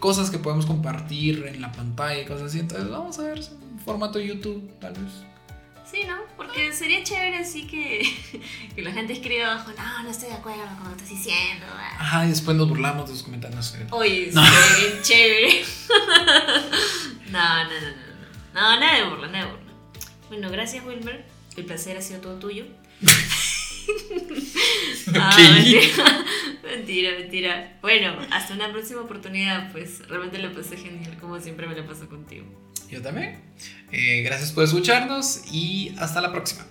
cosas 0.00 0.30
que 0.30 0.38
podemos 0.38 0.66
compartir 0.66 1.46
en 1.46 1.60
la 1.60 1.70
pantalla 1.70 2.20
y 2.20 2.24
cosas 2.24 2.48
así. 2.48 2.58
Entonces, 2.58 2.90
vamos 2.90 3.18
a 3.20 3.22
ver 3.22 3.38
en 3.38 3.78
formato 3.78 4.18
YouTube, 4.18 4.68
tal 4.80 4.94
vez. 4.94 5.12
Sí, 5.90 6.02
¿no? 6.06 6.16
Porque 6.36 6.72
sería 6.72 7.02
chévere 7.04 7.38
así 7.38 7.66
que, 7.66 8.02
que 8.74 8.82
la 8.82 8.92
gente 8.92 9.12
escriba 9.12 9.52
abajo, 9.52 9.70
no, 9.76 10.02
no 10.02 10.10
estoy 10.10 10.28
de 10.30 10.34
acuerdo 10.34 10.62
con 10.78 10.90
lo 10.90 10.96
que 10.96 11.04
estás 11.04 11.08
diciendo. 11.10 11.66
ah". 11.70 11.96
Ajá, 11.98 12.26
y 12.26 12.30
después 12.30 12.56
nos 12.56 12.68
burlamos 12.68 13.08
de 13.08 13.14
sus 13.14 13.22
comentarios. 13.22 13.74
eh. 13.76 13.86
Oye, 13.90 14.30
No. 14.32 14.42
bien 14.78 15.02
chévere. 15.02 15.64
no, 17.30 17.64
no, 17.64 17.70
no, 17.70 17.80
no, 17.80 17.96
no. 18.52 18.60
No, 18.60 18.80
nada 18.80 18.96
de 18.98 19.04
burla, 19.08 19.28
nada 19.28 19.44
de 19.46 19.50
burla. 19.52 19.72
Bueno, 20.28 20.50
gracias, 20.50 20.84
Wilmer. 20.84 21.24
El 21.56 21.64
placer 21.66 21.96
ha 21.96 22.02
sido 22.02 22.20
todo 22.20 22.38
tuyo. 22.38 22.64
Ah, 25.14 25.36
mentira. 25.38 25.80
mentira, 26.62 27.10
mentira. 27.18 27.78
Bueno, 27.80 28.16
hasta 28.30 28.54
una 28.54 28.72
próxima 28.72 29.02
oportunidad, 29.02 29.70
pues 29.72 30.06
realmente 30.08 30.38
lo 30.38 30.52
pasé 30.52 30.76
genial, 30.76 31.16
como 31.20 31.38
siempre 31.40 31.66
me 31.66 31.74
lo 31.74 31.86
paso 31.86 32.08
contigo. 32.08 32.46
Yo 32.90 33.02
también. 33.02 33.40
Eh, 33.92 34.22
gracias 34.22 34.52
por 34.52 34.64
escucharnos 34.64 35.42
y 35.52 35.94
hasta 35.98 36.20
la 36.20 36.32
próxima. 36.32 36.64